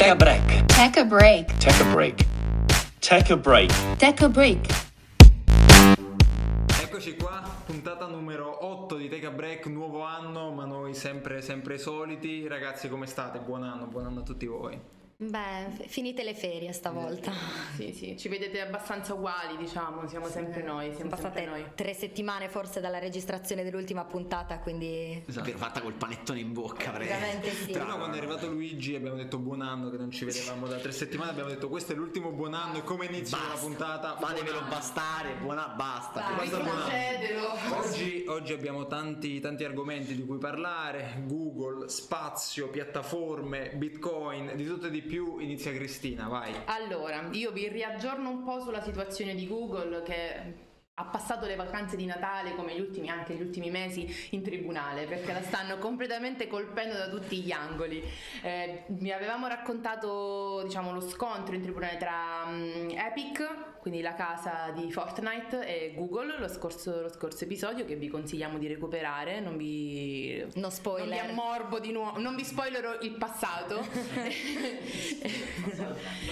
Tech 0.00 0.12
a 0.12 0.16
break. 0.16 0.66
Tech 0.68 0.96
a 0.96 1.04
break. 1.04 1.58
Tech 1.58 1.78
a 1.78 1.84
break. 1.92 2.26
Tech 3.02 3.30
a 3.30 3.36
break. 3.36 3.70
Tech 3.98 4.22
a 4.22 4.28
break. 4.30 4.66
Eccoci 6.80 7.16
qua, 7.16 7.42
puntata 7.66 8.06
numero 8.06 8.64
8 8.64 8.96
di 8.96 9.10
Take 9.10 9.26
a 9.26 9.30
Break, 9.30 9.66
nuovo 9.66 10.02
anno, 10.02 10.52
ma 10.52 10.64
noi 10.64 10.94
sempre, 10.94 11.42
sempre 11.42 11.76
soliti. 11.76 12.48
Ragazzi, 12.48 12.88
come 12.88 13.04
state? 13.04 13.40
Buon 13.40 13.62
anno, 13.62 13.84
buon 13.88 14.06
anno 14.06 14.20
a 14.20 14.22
tutti 14.22 14.46
voi. 14.46 14.80
Beh, 15.22 15.84
finite 15.86 16.24
le 16.24 16.32
ferie 16.34 16.72
stavolta. 16.72 17.30
Sì, 17.76 17.92
sì, 17.92 18.16
ci 18.16 18.28
vedete 18.28 18.58
abbastanza 18.62 19.12
uguali, 19.12 19.58
diciamo, 19.58 20.08
siamo 20.08 20.28
sempre 20.28 20.62
noi, 20.62 20.94
siamo 20.94 21.10
sempre 21.10 21.16
passate 21.18 21.44
noi. 21.44 21.64
tre 21.74 21.92
settimane 21.92 22.48
forse 22.48 22.80
dalla 22.80 22.98
registrazione 22.98 23.62
dell'ultima 23.62 24.06
puntata, 24.06 24.60
quindi 24.60 25.22
Davvero 25.26 25.58
fatta 25.58 25.82
col 25.82 25.92
panettone 25.92 26.40
in 26.40 26.54
bocca, 26.54 26.92
veramente 26.92 27.50
sì. 27.50 27.70
Prima 27.70 27.96
quando 27.96 28.14
è 28.14 28.18
arrivato 28.18 28.46
Luigi 28.46 28.94
abbiamo 28.94 29.16
detto 29.16 29.36
buon 29.36 29.60
anno 29.60 29.90
che 29.90 29.98
non 29.98 30.10
ci 30.10 30.24
vedevamo 30.24 30.66
da 30.66 30.78
tre 30.78 30.90
settimane, 30.90 31.32
abbiamo 31.32 31.50
detto 31.50 31.68
questo 31.68 31.92
è 31.92 31.96
l'ultimo 31.96 32.30
buon 32.30 32.54
anno 32.54 32.78
e 32.78 32.82
come 32.82 33.04
inizio 33.04 33.36
la 33.36 33.58
puntata? 33.60 34.16
anno. 34.16 34.68
bastare, 34.70 35.34
buona 35.34 35.66
basta. 35.68 36.20
Basta. 36.20 36.34
Basta 36.34 36.56
buon 36.60 36.78
anno. 36.78 37.78
Oggi, 37.78 38.24
oggi 38.26 38.52
abbiamo 38.54 38.86
tanti, 38.86 39.38
tanti 39.38 39.64
argomenti 39.64 40.14
di 40.14 40.24
cui 40.24 40.38
parlare, 40.38 41.22
Google, 41.26 41.90
spazio, 41.90 42.68
piattaforme, 42.68 43.72
bitcoin, 43.74 44.52
di 44.56 44.64
tutto 44.64 44.86
e 44.86 44.90
di 44.90 45.02
più, 45.02 45.08
inizia 45.16 45.72
Cristina, 45.72 46.28
vai. 46.28 46.52
Allora, 46.66 47.28
io 47.32 47.50
vi 47.50 47.68
riaggiorno 47.68 48.30
un 48.30 48.42
po' 48.44 48.60
sulla 48.60 48.82
situazione 48.82 49.34
di 49.34 49.46
Google 49.46 50.02
che 50.02 50.68
ha 51.00 51.04
passato 51.04 51.46
le 51.46 51.56
vacanze 51.56 51.96
di 51.96 52.04
Natale 52.04 52.54
come 52.54 52.74
gli 52.74 52.80
ultimi, 52.80 53.08
anche 53.08 53.34
gli 53.34 53.40
ultimi 53.40 53.70
mesi 53.70 54.06
in 54.30 54.42
tribunale 54.42 55.06
perché 55.06 55.32
la 55.32 55.42
stanno 55.42 55.78
completamente 55.78 56.46
colpendo 56.46 56.96
da 56.96 57.08
tutti 57.08 57.40
gli 57.40 57.50
angoli. 57.52 58.02
Eh, 58.42 58.84
vi 58.88 59.10
avevamo 59.10 59.46
raccontato 59.46 60.62
diciamo, 60.62 60.92
lo 60.92 61.00
scontro 61.00 61.54
in 61.54 61.62
tribunale 61.62 61.96
tra 61.96 62.44
mm, 62.46 62.90
Epic, 62.90 63.78
quindi 63.80 64.02
la 64.02 64.14
casa 64.14 64.70
di 64.74 64.92
Fortnite, 64.92 65.66
e 65.66 65.94
Google 65.94 66.38
lo 66.38 66.48
scorso, 66.48 67.00
lo 67.00 67.08
scorso 67.10 67.44
episodio 67.44 67.86
che 67.86 67.96
vi 67.96 68.08
consigliamo 68.08 68.58
di 68.58 68.66
recuperare. 68.66 69.40
Non 69.40 69.56
vi, 69.56 70.44
No 70.56 70.68
spoiler. 70.68 71.08
non 71.08 71.26
vi 71.26 71.30
ammorbo 71.30 71.78
di 71.78 71.92
nuovo, 71.92 72.20
non 72.20 72.36
vi 72.36 72.44
spoilerò 72.44 72.98
il 73.00 73.12
passato. 73.12 73.80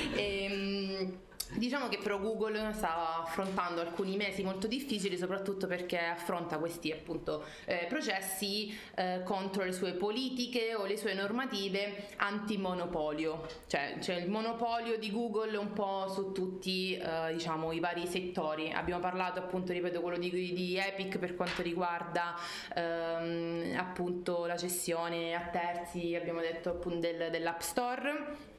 Ehm, 0.16 1.18
Diciamo 1.54 1.88
che 1.88 1.98
però 1.98 2.20
Google 2.20 2.72
sta 2.74 3.22
affrontando 3.22 3.80
alcuni 3.80 4.16
mesi 4.16 4.42
molto 4.42 4.66
difficili, 4.66 5.16
soprattutto 5.16 5.66
perché 5.66 5.98
affronta 5.98 6.58
questi 6.58 6.92
appunto 6.92 7.44
eh, 7.64 7.86
processi 7.88 8.78
eh, 8.94 9.22
contro 9.24 9.64
le 9.64 9.72
sue 9.72 9.92
politiche 9.92 10.74
o 10.74 10.84
le 10.84 10.96
sue 10.96 11.14
normative 11.14 12.08
antimonopolio. 12.16 13.46
Cioè 13.66 13.96
c'è 13.98 14.16
il 14.16 14.28
monopolio 14.28 14.98
di 14.98 15.10
Google 15.10 15.56
un 15.56 15.72
po' 15.72 16.08
su 16.08 16.32
tutti 16.32 16.94
eh, 16.96 17.32
diciamo 17.32 17.72
i 17.72 17.80
vari 17.80 18.06
settori. 18.06 18.70
Abbiamo 18.70 19.00
parlato 19.00 19.40
appunto, 19.40 19.72
ripeto, 19.72 20.00
quello 20.00 20.18
di, 20.18 20.30
di 20.30 20.76
Epic 20.76 21.18
per 21.18 21.34
quanto 21.34 21.62
riguarda 21.62 22.36
ehm, 22.74 23.74
appunto 23.76 24.44
la 24.44 24.56
cessione 24.56 25.34
a 25.34 25.40
terzi, 25.48 26.14
abbiamo 26.14 26.40
detto 26.40 26.68
appunto 26.68 27.00
del- 27.00 27.30
dell'App 27.30 27.60
Store. 27.60 28.56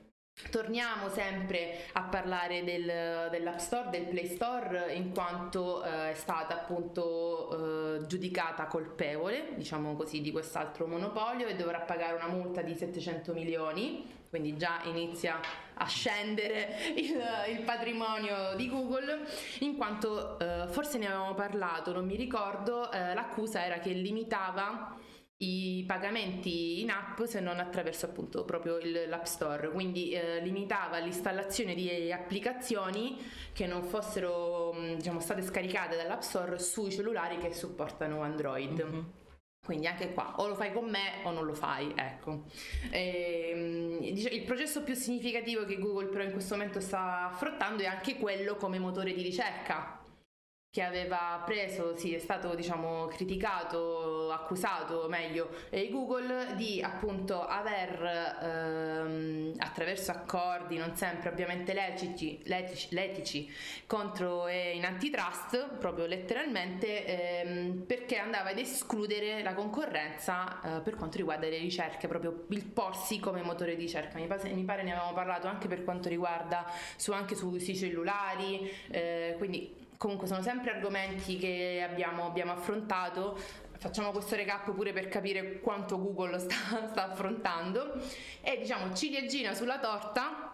Torniamo 0.49 1.09
sempre 1.09 1.81
a 1.91 2.01
parlare 2.03 2.63
del- 2.63 3.27
dell'App 3.29 3.57
Store, 3.59 3.89
del 3.89 4.05
Play 4.05 4.25
Store, 4.25 4.91
in 4.93 5.13
quanto 5.13 5.83
eh, 5.83 6.11
è 6.11 6.13
stata 6.15 6.55
appunto 6.55 7.97
eh, 7.99 8.07
giudicata 8.07 8.65
colpevole, 8.65 9.49
diciamo 9.55 9.95
così, 9.95 10.21
di 10.21 10.31
quest'altro 10.31 10.87
monopolio 10.87 11.45
e 11.45 11.55
dovrà 11.55 11.81
pagare 11.81 12.15
una 12.15 12.29
multa 12.29 12.61
di 12.63 12.73
700 12.73 13.33
milioni, 13.33 14.11
quindi 14.29 14.57
già 14.57 14.79
inizia 14.85 15.39
a 15.75 15.85
scendere 15.85 16.77
il, 16.95 17.21
il 17.49 17.61
patrimonio 17.63 18.55
di 18.55 18.69
Google, 18.69 19.27
in 19.59 19.77
quanto 19.77 20.39
eh, 20.39 20.65
forse 20.69 20.97
ne 20.97 21.05
avevamo 21.07 21.35
parlato, 21.35 21.93
non 21.93 22.05
mi 22.05 22.15
ricordo, 22.15 22.91
eh, 22.91 23.13
l'accusa 23.13 23.63
era 23.63 23.77
che 23.79 23.91
limitava 23.91 24.97
i 25.41 25.83
pagamenti 25.87 26.81
in 26.81 26.89
app 26.89 27.21
se 27.23 27.39
non 27.39 27.59
attraverso 27.59 28.05
appunto 28.05 28.43
proprio 28.43 28.77
il- 28.77 29.05
l'App 29.07 29.23
Store, 29.23 29.69
quindi 29.71 30.11
eh, 30.11 30.41
limitava 30.41 30.97
l'installazione 30.97 31.75
di 31.75 32.11
applicazioni 32.11 33.17
che 33.53 33.65
non 33.65 33.83
fossero 33.83 34.73
mh, 34.73 34.95
diciamo, 34.95 35.19
state 35.21 35.41
scaricate 35.41 35.95
dall'App 35.95 36.21
Store 36.21 36.59
sui 36.59 36.91
cellulari 36.91 37.37
che 37.37 37.53
supportano 37.53 38.21
Android. 38.21 38.83
Quindi 39.65 39.87
anche 39.87 40.13
qua 40.13 40.35
o 40.37 40.47
lo 40.47 40.55
fai 40.55 40.73
con 40.73 40.89
me 40.89 41.21
o 41.23 41.31
non 41.31 41.45
lo 41.45 41.53
fai, 41.53 41.93
ecco. 41.95 42.43
Ehm, 42.89 43.99
dice- 43.99 44.29
il 44.29 44.43
processo 44.43 44.83
più 44.83 44.93
significativo 44.95 45.63
che 45.65 45.77
Google 45.77 46.07
però 46.07 46.23
in 46.23 46.31
questo 46.31 46.55
momento 46.55 46.79
sta 46.79 47.27
affrontando 47.27 47.83
è 47.83 47.85
anche 47.85 48.17
quello 48.17 48.55
come 48.55 48.79
motore 48.79 49.13
di 49.13 49.21
ricerca 49.21 49.98
che 50.71 50.83
aveva 50.83 51.41
preso, 51.43 51.97
sì, 51.97 52.13
è 52.13 52.19
stato 52.19 52.53
diciamo 52.53 53.07
criticato, 53.07 54.31
accusato 54.31 55.07
meglio 55.09 55.49
eh, 55.71 55.89
Google 55.89 56.55
di 56.57 56.79
appunto 56.79 57.43
aver 57.43 58.03
ehm, 58.39 59.53
attraverso 59.57 60.11
accordi 60.11 60.77
non 60.77 60.95
sempre 60.95 61.29
ovviamente 61.29 61.73
letici, 61.73 62.39
letici, 62.43 62.87
letici 62.91 63.51
contro 63.87 64.47
e 64.47 64.75
in 64.75 64.85
antitrust, 64.85 65.69
proprio 65.79 66.05
letteralmente, 66.05 67.03
ehm, 67.41 67.85
perché 67.87 68.17
andava 68.17 68.51
ad 68.51 68.59
escludere 68.59 69.41
la 69.41 69.55
concorrenza 69.55 70.77
eh, 70.77 70.81
per 70.81 70.93
quanto 70.95 71.17
riguarda 71.17 71.47
le 71.47 71.57
ricerche, 71.57 72.07
proprio 72.07 72.45
il 72.49 72.65
porsi 72.65 73.19
come 73.19 73.41
motore 73.41 73.75
di 73.75 73.85
ricerca. 73.85 74.19
Mi 74.19 74.27
pare, 74.27 74.47
mi 74.53 74.65
pare 74.65 74.83
ne 74.83 74.91
avevamo 74.91 75.13
parlato 75.13 75.47
anche 75.47 75.67
per 75.67 75.83
quanto 75.83 76.09
riguarda 76.09 76.63
su, 76.95 77.11
anche 77.11 77.33
sui 77.33 77.59
sui 77.59 77.75
cellulari, 77.75 78.71
eh, 78.91 79.33
quindi 79.39 79.78
comunque 79.99 80.27
sono 80.27 80.41
sempre 80.41 80.71
argomenti 80.71 81.37
che 81.37 81.85
abbiamo, 81.87 82.25
abbiamo 82.25 82.53
affrontato. 82.53 83.37
Facciamo 83.77 84.11
questo 84.11 84.35
recap 84.35 84.71
pure 84.71 84.93
per 84.93 85.09
capire 85.09 85.59
quanto 85.59 85.99
Google 85.99 86.39
sta, 86.39 86.87
sta 86.89 87.11
affrontando. 87.11 88.01
E 88.39 88.59
diciamo 88.59 88.93
ciliegina 88.93 89.53
sulla 89.53 89.77
torta. 89.77 90.48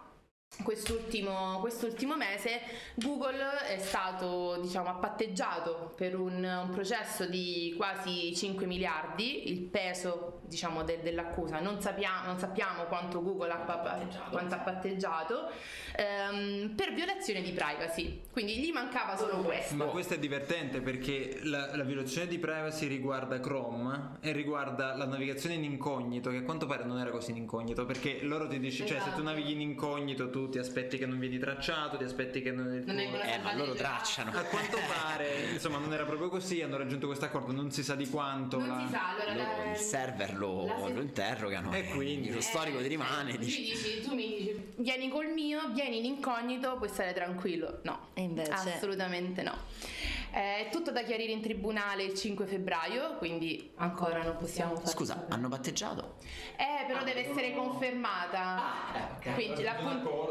Quest'ultimo, 0.62 1.58
quest'ultimo 1.60 2.16
mese 2.16 2.60
Google 2.94 3.66
è 3.66 3.78
stato 3.78 4.58
diciamo, 4.62 4.88
appatteggiato 4.88 5.92
per 5.94 6.18
un, 6.18 6.42
un 6.42 6.70
processo 6.70 7.26
di 7.26 7.74
quasi 7.76 8.34
5 8.34 8.64
miliardi, 8.64 9.50
il 9.50 9.60
peso 9.60 10.40
diciamo, 10.46 10.82
de- 10.82 11.00
dell'accusa 11.02 11.60
non 11.60 11.80
sappiamo, 11.80 12.26
non 12.26 12.38
sappiamo 12.38 12.84
quanto 12.84 13.22
Google 13.22 13.50
ha, 13.50 13.56
pa- 13.56 14.00
quanto 14.30 14.54
ha 14.54 14.58
patteggiato 14.58 15.50
ehm, 15.94 16.74
per 16.74 16.94
violazione 16.94 17.42
di 17.42 17.52
privacy, 17.52 18.22
quindi 18.32 18.58
gli 18.58 18.72
mancava 18.72 19.16
solo 19.16 19.42
questo. 19.42 19.74
Ma 19.74 19.84
questo 19.86 20.14
è 20.14 20.18
divertente 20.18 20.80
perché 20.80 21.40
la, 21.42 21.76
la 21.76 21.84
violazione 21.84 22.28
di 22.28 22.38
privacy 22.38 22.86
riguarda 22.86 23.38
Chrome 23.40 24.18
e 24.20 24.32
riguarda 24.32 24.96
la 24.96 25.06
navigazione 25.06 25.54
in 25.56 25.64
incognito, 25.64 26.30
che 26.30 26.38
a 26.38 26.42
quanto 26.42 26.66
pare 26.66 26.84
non 26.84 26.98
era 26.98 27.10
così 27.10 27.32
in 27.32 27.36
incognito, 27.36 27.84
perché 27.84 28.22
loro 28.22 28.46
ti 28.48 28.58
dicono, 28.58 28.88
cioè 28.88 28.98
se 28.98 29.04
tu 29.04 29.08
Esatto. 29.10 29.22
navighi 29.22 29.52
in 29.52 29.60
incognito 29.60 30.30
tu 30.36 30.50
ti 30.50 30.58
aspetti 30.58 30.98
che 30.98 31.06
non 31.06 31.18
vieni 31.18 31.38
tracciato, 31.38 31.96
ti 31.96 32.04
aspetti 32.04 32.42
che 32.42 32.50
non... 32.52 32.66
Non 32.66 32.84
tuo- 32.84 32.94
vengono 32.94 33.22
Eh, 33.22 33.38
ma 33.38 33.54
loro 33.54 33.72
tracciano. 33.72 34.30
A 34.32 34.42
quanto 34.42 34.76
pare, 34.86 35.52
insomma, 35.52 35.78
non 35.78 35.94
era 35.94 36.04
proprio 36.04 36.28
così, 36.28 36.60
hanno 36.60 36.76
raggiunto 36.76 37.06
questo 37.06 37.24
accordo, 37.24 37.52
non 37.52 37.70
si 37.70 37.82
sa 37.82 37.94
di 37.94 38.06
quanto. 38.10 38.58
Non 38.58 38.68
la- 38.68 38.84
si 38.86 38.92
sa, 38.92 39.08
allora 39.08 39.32
Loro 39.34 39.64
la- 39.64 39.70
il 39.72 39.76
server 39.78 40.36
lo, 40.36 40.74
se- 40.84 40.92
lo 40.92 41.00
interrogano 41.00 41.72
E 41.72 41.84
quindi? 41.86 42.30
lo 42.30 42.42
storico 42.42 42.78
ti 42.82 42.88
rimane. 42.88 43.32
tu, 43.32 43.38
dici, 43.38 43.60
mi 43.62 43.66
dici, 43.70 44.00
tu 44.02 44.14
mi 44.14 44.26
dici, 44.28 44.72
vieni 44.76 45.08
col 45.08 45.28
mio, 45.32 45.70
vieni 45.72 45.98
in 45.98 46.04
incognito, 46.04 46.76
puoi 46.76 46.90
stare 46.90 47.14
tranquillo. 47.14 47.78
No, 47.84 48.08
E 48.12 48.20
invece? 48.20 48.50
assolutamente 48.52 49.42
no. 49.42 49.56
Eh, 50.36 50.66
È 50.66 50.68
tutto 50.70 50.90
da 50.90 51.02
chiarire 51.02 51.32
in 51.32 51.40
tribunale 51.40 52.02
il 52.02 52.12
5 52.14 52.44
febbraio, 52.44 53.16
quindi 53.16 53.70
ancora 53.76 54.22
non 54.22 54.36
possiamo 54.36 54.76
fare. 54.76 54.88
Scusa, 54.88 55.24
hanno 55.30 55.48
batteggiato? 55.48 56.16
Eh, 56.58 56.84
però 56.86 57.02
deve 57.04 57.30
essere 57.30 57.54
confermata. 57.54 59.18
Quindi 59.34 59.62
la, 59.62 59.76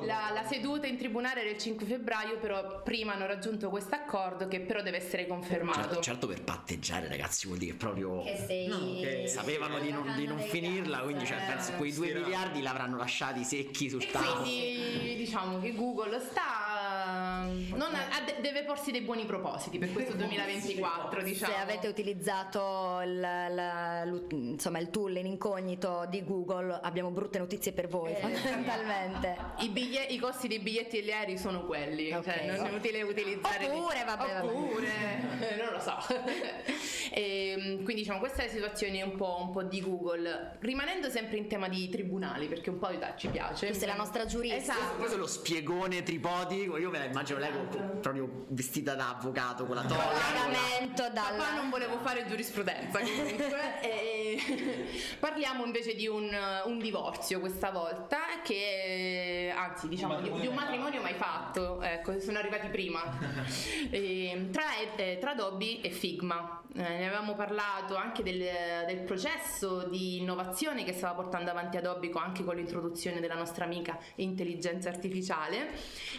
la- 0.04 0.30
la 0.32 0.44
seduta 0.44 0.86
in 0.86 0.98
tribunale 0.98 1.42
era 1.42 1.50
il 1.50 1.58
5 1.58 1.86
febbraio, 1.88 2.38
però 2.38 2.84
prima 2.84 3.14
hanno 3.14 3.26
raggiunto 3.26 3.70
questo 3.72 3.96
accordo 3.96 4.48
che 4.48 4.60
però 4.62 4.84
deve 4.84 4.98
essere 4.98 5.26
confermato. 5.26 5.80
Certo, 5.82 6.02
certo 6.02 6.28
per 6.28 6.44
patteggiare 6.44 7.08
ragazzi 7.08 7.48
vuol 7.48 7.58
dire 7.58 7.72
che 7.72 7.78
proprio 7.78 8.22
Che 8.22 8.44
sei... 8.46 8.68
No, 8.68 8.78
che 9.02 9.28
sapevano 9.28 9.80
di 9.80 9.92
non, 9.92 10.14
di 10.16 10.28
non 10.28 10.38
finirla, 10.40 11.00
quindi 11.00 11.26
cioè, 11.26 11.38
penso 11.48 11.72
quei 11.74 11.92
due 11.92 12.06
Stirato. 12.10 12.26
miliardi 12.30 12.62
l'avranno 12.62 12.98
lasciati 12.98 13.44
secchi 13.44 13.90
sul 13.90 14.04
E 14.04 14.12
tavolo. 14.12 14.42
quindi 14.42 15.16
diciamo 15.16 15.60
che 15.60 15.74
Google 15.74 16.20
sta 16.20 16.85
non 17.16 17.94
ha- 17.96 18.08
ha 18.18 18.22
de- 18.26 18.36
deve 18.42 18.64
porsi 18.64 18.92
dei 18.92 19.02
buoni 19.02 19.26
propositi 19.26 19.78
per 19.78 19.92
questo 19.92 20.14
2024, 20.14 21.22
diciamo. 21.24 21.54
Se 21.54 21.60
avete 21.60 21.88
utilizzato 21.88 23.02
il, 23.04 23.20
la- 23.20 24.04
insomma, 24.30 24.80
il 24.80 24.90
tool 24.90 25.16
in 25.18 25.26
incognito 25.26 26.06
di 26.10 26.24
Google, 26.24 26.80
abbiamo 26.82 27.10
brutte 27.12 27.38
notizie 27.40 27.72
per 27.72 27.88
voi, 27.88 28.12
Eh, 28.12 28.16
fondamentalmente. 28.16 29.36
I, 29.60 29.70
biglie- 29.70 30.06
i 30.06 30.18
costi 30.18 30.48
dei 30.48 30.60
biglietti 30.60 30.98
aerei 31.12 31.38
sono 31.38 31.66
quelli, 31.66 32.12
Ok. 32.12 32.24
cioè 32.24 32.46
non 32.58 32.66
è 32.68 32.72
utile 32.74 33.02
utilizzare. 33.04 33.70
Oppure, 33.70 34.04
vabbè, 34.06 34.34
vabbè. 34.34 34.46
Oppure, 34.46 34.88
non 35.58 35.72
lo 35.74 35.80
so. 35.80 35.96
Ehm, 37.18 37.76
quindi 37.84 38.02
diciamo 38.02 38.20
questa 38.20 38.42
è 38.42 38.46
la 38.48 38.52
situazione 38.52 39.02
un 39.02 39.16
po', 39.16 39.38
un 39.40 39.52
po' 39.52 39.64
di 39.64 39.80
Google. 39.82 40.58
Rimanendo 40.60 41.10
sempre 41.10 41.38
in 41.38 41.48
tema 41.48 41.70
di 41.70 41.88
tribunali, 41.88 42.48
perché 42.48 42.70
un 42.70 42.80
po' 42.80 42.88
di 42.90 42.98
ci 43.18 43.28
piace. 43.28 43.68
Tu 43.68 43.74
sei 43.74 43.88
la 43.88 43.96
nostra 43.96 44.26
giurista. 44.26 44.58
Esatto. 44.74 44.96
Questo 44.98 45.16
è 45.16 45.20
lo 45.20 45.28
spiegone 45.28 46.04
tripodico. 46.04 46.78
Io 46.78 46.90
me 46.90 47.00
la 47.00 47.05
immagino 47.06 47.40
lei 47.40 47.52
con- 47.52 48.00
proprio 48.02 48.46
vestita 48.50 48.96
da 48.96 49.16
avvocato 49.18 49.66
con 49.66 49.76
la 49.76 49.84
toga. 49.84 50.04
Pagamento 50.04 51.10
dal... 51.14 51.36
Papà 51.36 51.56
non 51.56 51.70
volevo 51.70 51.98
fare 52.00 52.26
giurisprudenza 52.28 53.00
comunque. 53.00 53.64
E 53.86 55.18
parliamo 55.20 55.66
invece 55.66 55.96
di 55.96 56.08
un, 56.08 56.36
un 56.66 56.80
divorzio 56.80 57.40
questa 57.40 57.72
volta 57.72 58.18
che 58.44 59.54
anzi 59.56 59.88
diciamo 59.88 60.20
di, 60.20 60.32
di 60.40 60.48
un 60.48 60.56
matrimonio 60.56 61.02
mai 61.02 61.14
fatto, 61.14 61.82
ecco 61.82 62.20
sono 62.20 62.40
arrivati 62.40 62.68
prima 62.70 63.04
E, 63.90 64.50
tra, 64.52 64.64
eh, 64.96 65.18
tra 65.20 65.32
Adobe 65.32 65.82
e 65.82 65.90
Figma. 65.90 66.62
Eh, 66.74 66.82
ne 66.82 67.06
avevamo 67.06 67.36
parlato 67.36 67.96
anche 67.96 68.22
del, 68.22 68.44
del 68.86 69.02
processo 69.04 69.88
di 69.88 70.18
innovazione 70.18 70.84
che 70.84 70.92
stava 70.92 71.14
portando 71.14 71.50
avanti 71.50 71.78
Adobe 71.78 72.12
anche 72.16 72.44
con 72.44 72.56
l'introduzione 72.56 73.20
della 73.20 73.36
nostra 73.36 73.66
amica 73.66 73.98
intelligenza 74.16 74.90
artificiale 74.90 75.70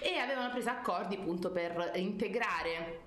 e 0.00 0.16
avevano 0.18 0.50
preso 0.50 0.70
accordi 0.78 1.16
appunto 1.16 1.50
per 1.50 1.92
integrare 1.94 3.04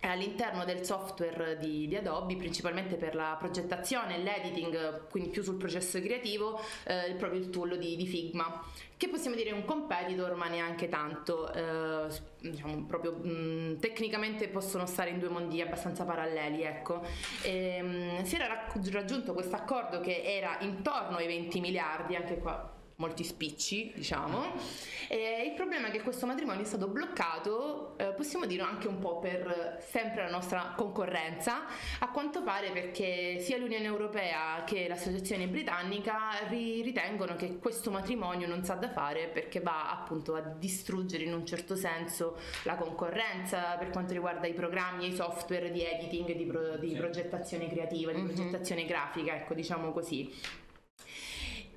all'interno 0.00 0.64
del 0.64 0.84
software 0.84 1.56
di, 1.58 1.88
di 1.88 1.96
Adobe, 1.96 2.36
principalmente 2.36 2.96
per 2.96 3.14
la 3.14 3.36
progettazione 3.38 4.16
e 4.16 4.22
l'editing, 4.22 5.08
quindi 5.08 5.30
più 5.30 5.42
sul 5.42 5.56
processo 5.56 6.00
creativo, 6.00 6.60
eh, 6.84 7.14
proprio 7.18 7.48
tool 7.50 7.78
di, 7.78 7.96
di 7.96 8.06
Figma, 8.06 8.62
che 8.96 9.08
possiamo 9.08 9.36
dire 9.36 9.50
è 9.50 9.52
un 9.52 9.64
competitor, 9.64 10.34
ma 10.34 10.48
neanche 10.48 10.88
tanto. 10.88 11.52
eh, 11.52 12.06
diciamo, 12.40 12.84
proprio 12.84 13.12
mh, 13.12 13.78
tecnicamente 13.80 14.48
possono 14.48 14.86
stare 14.86 15.10
in 15.10 15.18
due 15.18 15.28
mondi 15.28 15.60
abbastanza 15.60 16.04
paralleli, 16.04 16.62
ecco. 16.62 17.02
Ehm, 17.42 18.22
si 18.22 18.36
era 18.36 18.66
raggiunto 18.92 19.32
questo 19.32 19.56
accordo 19.56 20.00
che 20.00 20.22
era 20.22 20.58
intorno 20.60 21.16
ai 21.16 21.26
20 21.26 21.60
miliardi, 21.60 22.14
anche 22.14 22.38
qua 22.38 22.76
molti 22.98 23.22
spicci, 23.22 23.92
diciamo. 23.94 24.54
E 25.06 25.44
il 25.46 25.54
problema 25.54 25.86
è 25.86 25.90
che 25.92 26.02
questo 26.02 26.26
matrimonio 26.26 26.62
è 26.62 26.66
stato 26.66 26.88
bloccato, 26.88 27.96
eh, 27.96 28.12
possiamo 28.12 28.44
dire 28.44 28.62
anche 28.62 28.88
un 28.88 28.98
po' 28.98 29.20
per 29.20 29.78
sempre 29.88 30.24
la 30.24 30.30
nostra 30.30 30.74
concorrenza, 30.76 31.66
a 32.00 32.10
quanto 32.10 32.42
pare 32.42 32.70
perché 32.72 33.38
sia 33.38 33.56
l'Unione 33.56 33.84
Europea 33.84 34.64
che 34.66 34.88
l'Associazione 34.88 35.46
Britannica 35.46 36.44
ri- 36.48 36.82
ritengono 36.82 37.36
che 37.36 37.58
questo 37.58 37.92
matrimonio 37.92 38.48
non 38.48 38.64
sa 38.64 38.74
da 38.74 38.90
fare 38.90 39.28
perché 39.28 39.60
va 39.60 39.92
appunto 39.92 40.34
a 40.34 40.40
distruggere 40.40 41.22
in 41.22 41.32
un 41.32 41.46
certo 41.46 41.76
senso 41.76 42.36
la 42.64 42.74
concorrenza 42.74 43.76
per 43.78 43.90
quanto 43.90 44.12
riguarda 44.12 44.48
i 44.48 44.54
programmi 44.54 45.04
e 45.04 45.08
i 45.08 45.14
software 45.14 45.70
di 45.70 45.84
editing, 45.84 46.32
di, 46.32 46.46
pro- 46.46 46.76
di 46.76 46.94
progettazione 46.96 47.68
creativa, 47.68 48.10
di 48.10 48.22
progettazione 48.22 48.84
grafica, 48.86 49.36
ecco 49.36 49.54
diciamo 49.54 49.92
così. 49.92 50.66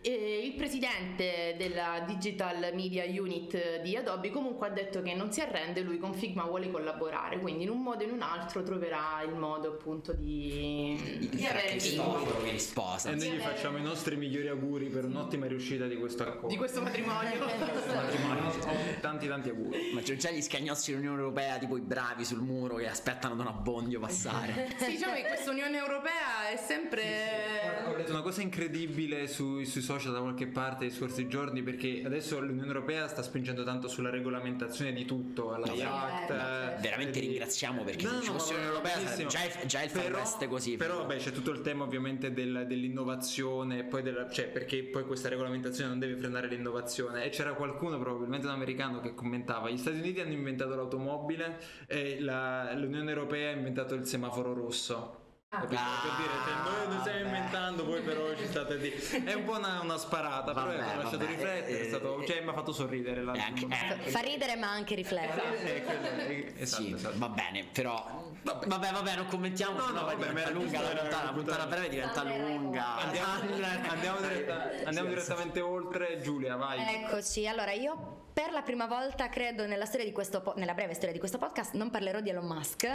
E 0.04 0.42
il 0.46 0.54
presidente 0.54 1.54
della 1.60 2.04
Digital 2.08 2.72
Media 2.74 3.04
Unit 3.06 3.82
di 3.82 3.96
Adobe 3.96 4.32
comunque 4.32 4.68
ha 4.68 4.72
detto 4.72 5.04
che 5.04 5.14
non 5.14 5.32
si 5.32 5.42
arrende, 5.42 5.82
lui 5.82 6.00
con 6.00 6.16
Figma 6.16 6.44
vuole 6.44 6.72
collaborare, 6.72 7.38
quindi 7.38 7.64
in 7.66 7.70
un 7.70 7.84
modo 7.84 8.04
o 8.04 8.08
in 8.08 8.14
un 8.14 8.24
altro 8.24 8.64
troverà 8.64 9.22
il 9.24 9.36
modo 9.36 9.68
appunto 9.68 10.14
di, 10.14 11.30
di 11.32 11.46
avere 11.46 11.80
Figma. 11.80 12.18
che 12.44 12.58
sposa. 12.58 13.12
E 13.12 13.16
noi 13.16 13.30
gli 13.30 13.40
facciamo 13.40 13.78
i 13.78 13.84
nostri 13.84 14.16
migliori 14.16 14.48
auguri 14.48 14.88
per 14.88 15.06
un'ottima 15.06 15.46
riuscita 15.46 15.86
di 15.86 15.98
questo 15.98 16.24
accordo. 16.24 16.48
di 16.48 16.58
questo 16.58 16.82
matrimonio. 16.82 17.46
Tanti 19.02 19.28
tanti 19.28 19.50
auguri. 19.50 19.92
Ma 19.94 20.02
c'è 20.02 20.16
già 20.16 20.32
gli 20.32 20.42
scagnozzi 20.42 20.92
dell'Unione 20.92 21.20
Europea, 21.20 21.58
tipo 21.60 21.78
i 21.78 21.82
bravi 21.82 22.26
sul 22.26 22.42
muro 22.42 22.78
che 22.78 22.88
aspettano 22.88 23.36
Don 23.36 23.48
Abbondio 23.48 24.00
passare. 24.00 24.74
sì, 24.82 24.92
diciamo 24.92 25.14
che 25.14 25.22
questa 25.22 25.52
Unione 25.52 25.78
Europea 25.78 26.50
è 26.50 26.56
Ho 26.56 26.66
sempre... 26.66 27.94
letto 27.96 28.12
una 28.12 28.22
cosa 28.22 28.42
incredibile 28.42 29.28
sui, 29.28 29.66
sui 29.66 29.82
social 29.82 29.91
da 29.92 30.20
qualche 30.22 30.48
parte 30.48 30.86
nei 30.86 30.94
scorsi 30.94 31.28
giorni 31.28 31.62
perché 31.64 32.02
adesso 32.06 32.40
l'Unione 32.40 32.68
Europea 32.68 33.08
sta 33.10 33.22
spingendo 33.22 33.64
tanto 33.64 33.88
sulla 33.90 34.10
regolamentazione 34.10 34.94
di 34.94 35.04
tutto, 35.06 35.54
alla 35.54 35.66
No, 35.66 35.74
React. 35.76 36.28
veramente. 36.32 36.76
eh, 36.78 36.80
Veramente 36.82 37.20
di- 37.20 37.28
ringraziamo 37.28 37.84
perché 37.84 38.06
No, 38.06 38.22
se 38.22 38.26
no, 38.28 38.32
fosse 38.34 38.54
l'Unione 38.54 38.74
Europea 38.76 39.16
già 39.28 39.44
il, 39.44 39.68
già 39.68 39.82
il 39.84 39.92
Però- 39.92 40.18
West 40.18 40.48
così. 40.48 40.78
Però 40.78 40.98
vabbè 41.00 41.18
c'è 41.18 41.32
tutto 41.32 41.52
il 41.52 41.62
tema 41.62 41.84
ovviamente 41.84 42.32
del- 42.32 42.66
dell'innovazione 42.68 43.80
e 43.80 43.84
poi 43.84 44.02
della, 44.02 44.30
cioè 44.30 44.48
perché 44.48 44.84
poi 44.84 45.04
questa 45.06 45.28
regolamentazione 45.30 45.90
non 45.90 46.00
deve 46.00 46.16
frenare 46.16 46.48
l'innovazione 46.48 47.26
e 47.26 47.30
c'era 47.30 47.54
qualcuno 47.54 48.00
probabilmente 48.00 48.48
un 48.48 48.54
americano 48.54 49.02
che 49.02 49.14
commentava 49.14 49.70
gli 49.70 49.78
Stati 49.78 49.98
Uniti 49.98 50.20
hanno 50.22 50.34
inventato 50.34 50.76
l'automobile 50.76 51.60
e 51.88 52.20
la- 52.22 52.74
l'Unione 52.74 53.10
Europea 53.12 53.50
ha 53.52 53.54
inventato 53.56 53.94
il 53.96 54.06
semaforo 54.06 54.54
rosso. 54.54 55.20
Capito? 55.52 55.82
Ah, 55.82 56.00
per 56.02 56.16
dire, 56.16 56.32
cioè, 56.46 56.54
noi 56.64 56.96
lo 56.96 57.02
stiamo 57.02 57.20
vabbè. 57.24 57.36
inventando, 57.36 57.84
voi 57.86 58.02
però 58.04 58.34
ci 58.38 58.46
state 58.46 58.74
a 58.74 58.78
dire. 58.78 58.96
È 59.26 59.34
un 59.34 59.44
po' 59.44 59.58
una, 59.58 59.82
una 59.82 59.98
sparata, 59.98 60.54
però 60.54 60.68
Vabbè, 60.68 60.78
mi 60.78 60.82
ha 60.82 60.96
lasciato 60.96 61.18
vabbè, 61.18 61.30
riflettere, 61.30 61.78
è 61.78 61.82
eh, 61.82 61.88
stato, 61.90 62.22
eh, 62.22 62.26
cioè, 62.26 62.42
mi 62.42 62.50
ha 62.50 62.54
fatto 62.54 62.72
sorridere 62.72 63.22
la 63.22 63.34
Eh, 63.34 63.40
anche- 63.42 63.68
eh, 64.06 64.10
Fa 64.12 64.20
ridere 64.22 64.56
ma 64.56 64.70
anche 64.72 64.96
riflettere. 64.96 65.84
Quello- 65.84 66.22
eh, 66.30 66.54
esatto, 66.56 66.84
sì, 66.84 66.94
esatto. 66.94 67.18
va 67.18 67.28
bene, 67.28 67.66
però 67.70 68.32
Vabbè. 68.44 68.66
vabbè, 68.66 68.92
vabbè, 68.94 69.16
non 69.18 69.26
commentiamo, 69.28 69.74
No, 69.78 69.86
sennò 69.88 70.00
no, 70.00 70.06
vabbè, 70.06 70.26
diventa 70.30 70.50
lunga 70.52 70.82
la 70.82 70.88
puntata, 70.88 71.24
la 71.26 71.32
puntata. 71.34 71.66
breve 71.66 71.90
diventa 71.90 72.24
lunga. 72.24 72.96
Andiamo, 72.96 73.32
andiamo, 73.90 74.20
diretta- 74.22 74.70
andiamo 74.86 75.10
direttamente 75.10 75.60
oltre, 75.60 76.22
Giulia, 76.22 76.56
vai. 76.56 76.80
Eccoci, 77.04 77.46
allora 77.46 77.74
io 77.74 78.20
per 78.34 78.52
la 78.52 78.62
prima 78.62 78.86
volta 78.86 79.28
credo 79.30 79.66
nella 79.66 79.86
storia 79.86 80.06
di 80.06 80.12
questo 80.12 80.42
po- 80.42 80.54
nella 80.56 80.74
breve 80.74 80.94
storia 80.94 81.12
di 81.12 81.20
questo 81.20 81.38
podcast 81.38 81.74
non 81.74 81.90
parlerò 81.90 82.22
di 82.22 82.30
Elon 82.30 82.46
Musk. 82.46 82.88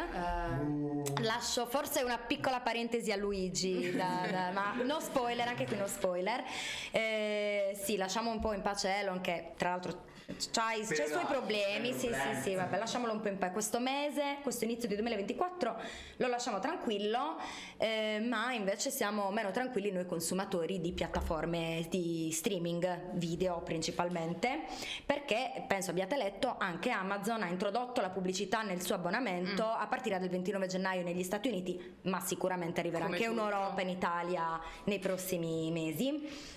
Lascio 1.23 1.67
forse 1.67 2.03
una 2.03 2.19
piccola 2.19 2.61
parentesi 2.61 3.13
a 3.13 3.17
Luigi, 3.17 3.93
da- 3.97 4.27
da- 4.31 4.51
ma 4.53 4.75
no 4.83 5.01
spoiler, 5.01 5.47
anche 5.49 5.67
qui 5.67 5.77
no 5.77 5.87
spoiler. 5.87 6.43
Eh, 6.91 7.79
sì, 7.83 7.97
lasciamo 7.97 8.31
un 8.31 8.41
po' 8.41 8.53
in 8.53 8.63
pace 8.63 8.95
Elon 8.97 9.21
che 9.21 9.53
tra 9.57 9.71
l'altro 9.71 10.05
c'ha 10.51 10.73
i, 10.73 10.85
suoi 10.85 11.25
problemi, 11.27 11.93
sì 11.93 12.09
sì 12.09 12.41
sì, 12.43 12.55
vabbè 12.55 12.79
lasciamolo 12.79 13.13
un 13.13 13.21
po' 13.21 13.29
in 13.29 13.39
pace. 13.39 13.53
Questo 13.53 13.79
mese, 13.79 14.39
questo 14.43 14.65
inizio 14.65 14.89
di 14.89 14.95
2024 14.95 15.77
lo 16.17 16.27
lasciamo 16.27 16.59
tranquillo, 16.59 17.37
eh, 17.77 18.25
ma 18.27 18.53
invece 18.53 18.91
siamo 18.91 19.31
meno 19.31 19.51
tranquilli 19.51 19.91
noi 19.91 20.07
consumatori 20.07 20.81
di 20.81 20.93
piattaforme 20.93 21.87
di 21.89 22.31
streaming 22.33 23.13
video 23.15 23.61
principalmente, 23.61 24.65
perché 25.05 25.65
penso 25.67 25.91
abbiate 25.91 26.17
letto 26.17 26.57
anche 26.59 26.91
Amazon 26.91 27.43
ha 27.43 27.49
introdotto 27.49 28.01
la 28.01 28.11
pubblicità 28.11 28.63
nel 28.63 28.83
suo 28.83 28.97
abbonamento 28.97 29.65
a 29.65 29.87
partire 29.87 30.19
dal 30.19 30.29
29 30.29 30.67
gennaio 30.67 31.03
negli 31.03 31.23
Stati 31.23 31.49
Uniti, 31.49 31.99
ma 32.03 32.21
sicuramente 32.21 32.81
arriverà 32.81 33.05
Come 33.05 33.17
anche 33.17 33.29
in. 33.29 33.39
Europa 33.39 33.81
in 33.81 33.89
Italia 33.89 34.61
nei 34.85 34.99
prossimi 34.99 35.71
mesi. 35.71 36.55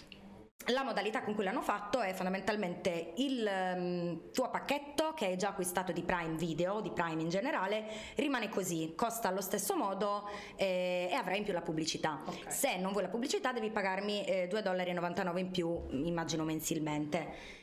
La 0.67 0.83
modalità 0.83 1.23
con 1.23 1.33
cui 1.33 1.43
l'hanno 1.43 1.63
fatto 1.63 1.99
è 2.01 2.13
fondamentalmente 2.13 3.13
il 3.15 3.47
ehm, 3.47 4.31
tuo 4.31 4.49
pacchetto 4.51 5.13
che 5.15 5.25
hai 5.25 5.37
già 5.37 5.49
acquistato 5.49 5.91
di 5.91 6.03
Prime 6.03 6.35
Video, 6.35 6.79
di 6.81 6.91
Prime 6.91 7.21
in 7.21 7.29
generale, 7.29 7.85
rimane 8.15 8.49
così, 8.49 8.93
costa 8.95 9.29
allo 9.29 9.41
stesso 9.41 9.75
modo 9.75 10.29
eh, 10.55 11.07
e 11.09 11.13
avrai 11.15 11.39
in 11.39 11.43
più 11.43 11.53
la 11.53 11.61
pubblicità. 11.61 12.21
Ok. 12.23 12.51
Se 12.51 12.77
non 12.77 12.91
vuoi 12.91 13.03
la 13.03 13.09
pubblicità 13.09 13.51
devi 13.51 13.71
pagarmi 13.71 14.23
eh, 14.25 14.47
2,99 14.47 14.61
dollari 14.61 15.39
in 15.39 15.49
più, 15.49 15.87
immagino 15.89 16.43
mensilmente. 16.43 17.58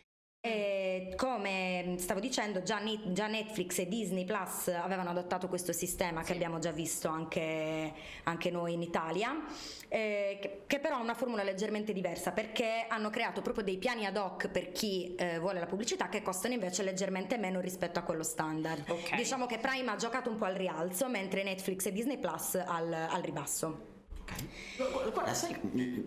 E 0.47 1.15
come 1.17 1.97
stavo 1.99 2.21
dicendo, 2.21 2.63
già, 2.63 2.79
Netflix 2.79 3.79
e 3.79 3.89
Disney 3.89 4.25
Plus 4.25 4.69
avevano 4.69 5.11
adottato 5.11 5.49
questo 5.49 5.73
sistema 5.73 6.23
che 6.23 6.33
abbiamo 6.33 6.59
già 6.59 6.71
visto 6.71 7.09
anche, 7.09 7.93
anche 8.25 8.51
noi 8.51 8.75
in 8.75 8.83
Italia, 8.83 9.45
eh, 9.89 10.39
che, 10.41 10.63
che 10.67 10.79
però 10.79 10.97
ha 10.97 11.01
una 11.01 11.15
formula 11.15 11.43
leggermente 11.43 11.93
diversa 11.93 12.31
perché 12.31 12.87
hanno 12.89 13.11
creato 13.11 13.43
proprio 13.43 13.65
dei 13.65 13.79
piani 13.79 14.07
ad 14.07 14.17
hoc 14.17 14.49
per 14.49 14.71
chi 14.71 15.15
eh, 15.17 15.39
vuole 15.41 15.59
la 15.59 15.67
pubblicità 15.67 16.09
che 16.09 16.23
costano 16.23 16.55
invece 16.55 16.83
leggermente 16.85 17.37
meno 17.39 17.61
rispetto 17.61 17.99
a 17.99 18.03
quello 18.03 18.23
standard. 18.23 18.89
Ok. 18.89 19.17
Diciamo 19.17 19.47
che 19.47 19.59
Prime 19.59 19.91
ha 19.91 19.97
giocato 19.97 20.31
un 20.31 20.37
po' 20.37 20.45
al 20.45 20.55
rialzo 20.55 21.09
mentre 21.09 21.43
Netflix 21.43 21.87
e 21.87 21.93
Disney 21.93 22.19
Plus 22.19 22.55
al, 22.55 22.93
al 22.93 23.23
ribasso. 23.23 23.95
Ok. 24.21 25.13
Guarda, 25.13 25.35
sai, 25.35 25.55
mm, 25.55 25.81
mm, 25.81 26.01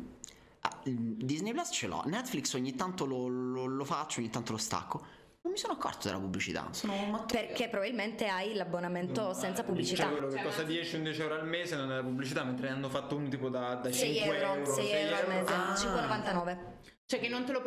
Disney 0.96 1.54
Plus 1.54 1.70
ce 1.72 1.88
l'ho, 1.88 2.02
Netflix 2.06 2.54
ogni 2.54 2.76
tanto 2.76 3.06
lo, 3.06 3.28
lo- 3.28 3.66
lo 3.66 3.84
faccio, 3.86 4.20
ogni 4.20 4.30
tanto 4.30 4.52
lo 4.52 4.58
stacco. 4.58 5.06
Non 5.42 5.54
mi 5.54 5.58
sono 5.58 5.74
accorto 5.74 6.08
della 6.10 6.20
pubblicità. 6.20 6.68
Sono. 6.72 7.24
Perché 7.26 7.70
probabilmente 7.70 8.28
hai 8.28 8.54
l'abbonamento 8.56 9.34
senza 9.34 9.64
pubblicità. 9.64 10.04
Cioè, 10.04 10.12
quello 10.12 10.28
che 10.28 10.44
costa 10.44 10.64
10-11 10.64 11.22
euro 11.22 11.36
al 11.36 11.48
mese 11.48 11.76
non 11.78 11.92
è 11.92 11.96
la 11.96 12.04
pubblicità, 12.04 12.44
mentre 12.44 12.68
ne 12.68 12.76
hanno 12.76 12.90
fatto 12.90 13.16
uno 13.16 13.30
tipo 13.30 13.50
da, 13.50 13.76
da 13.76 13.92
6 13.92 14.16
5 14.16 14.38
euro, 14.38 14.66
6 14.66 14.86
6 14.86 14.92
euro 15.02 15.16
al 15.16 15.28
mese, 15.28 15.54
Ah. 15.54 15.74
5,99. 15.74 16.58
Cioè 17.06 17.20
che 17.20 17.28
non 17.30 17.44
te 17.46 17.54
lo 17.54 17.62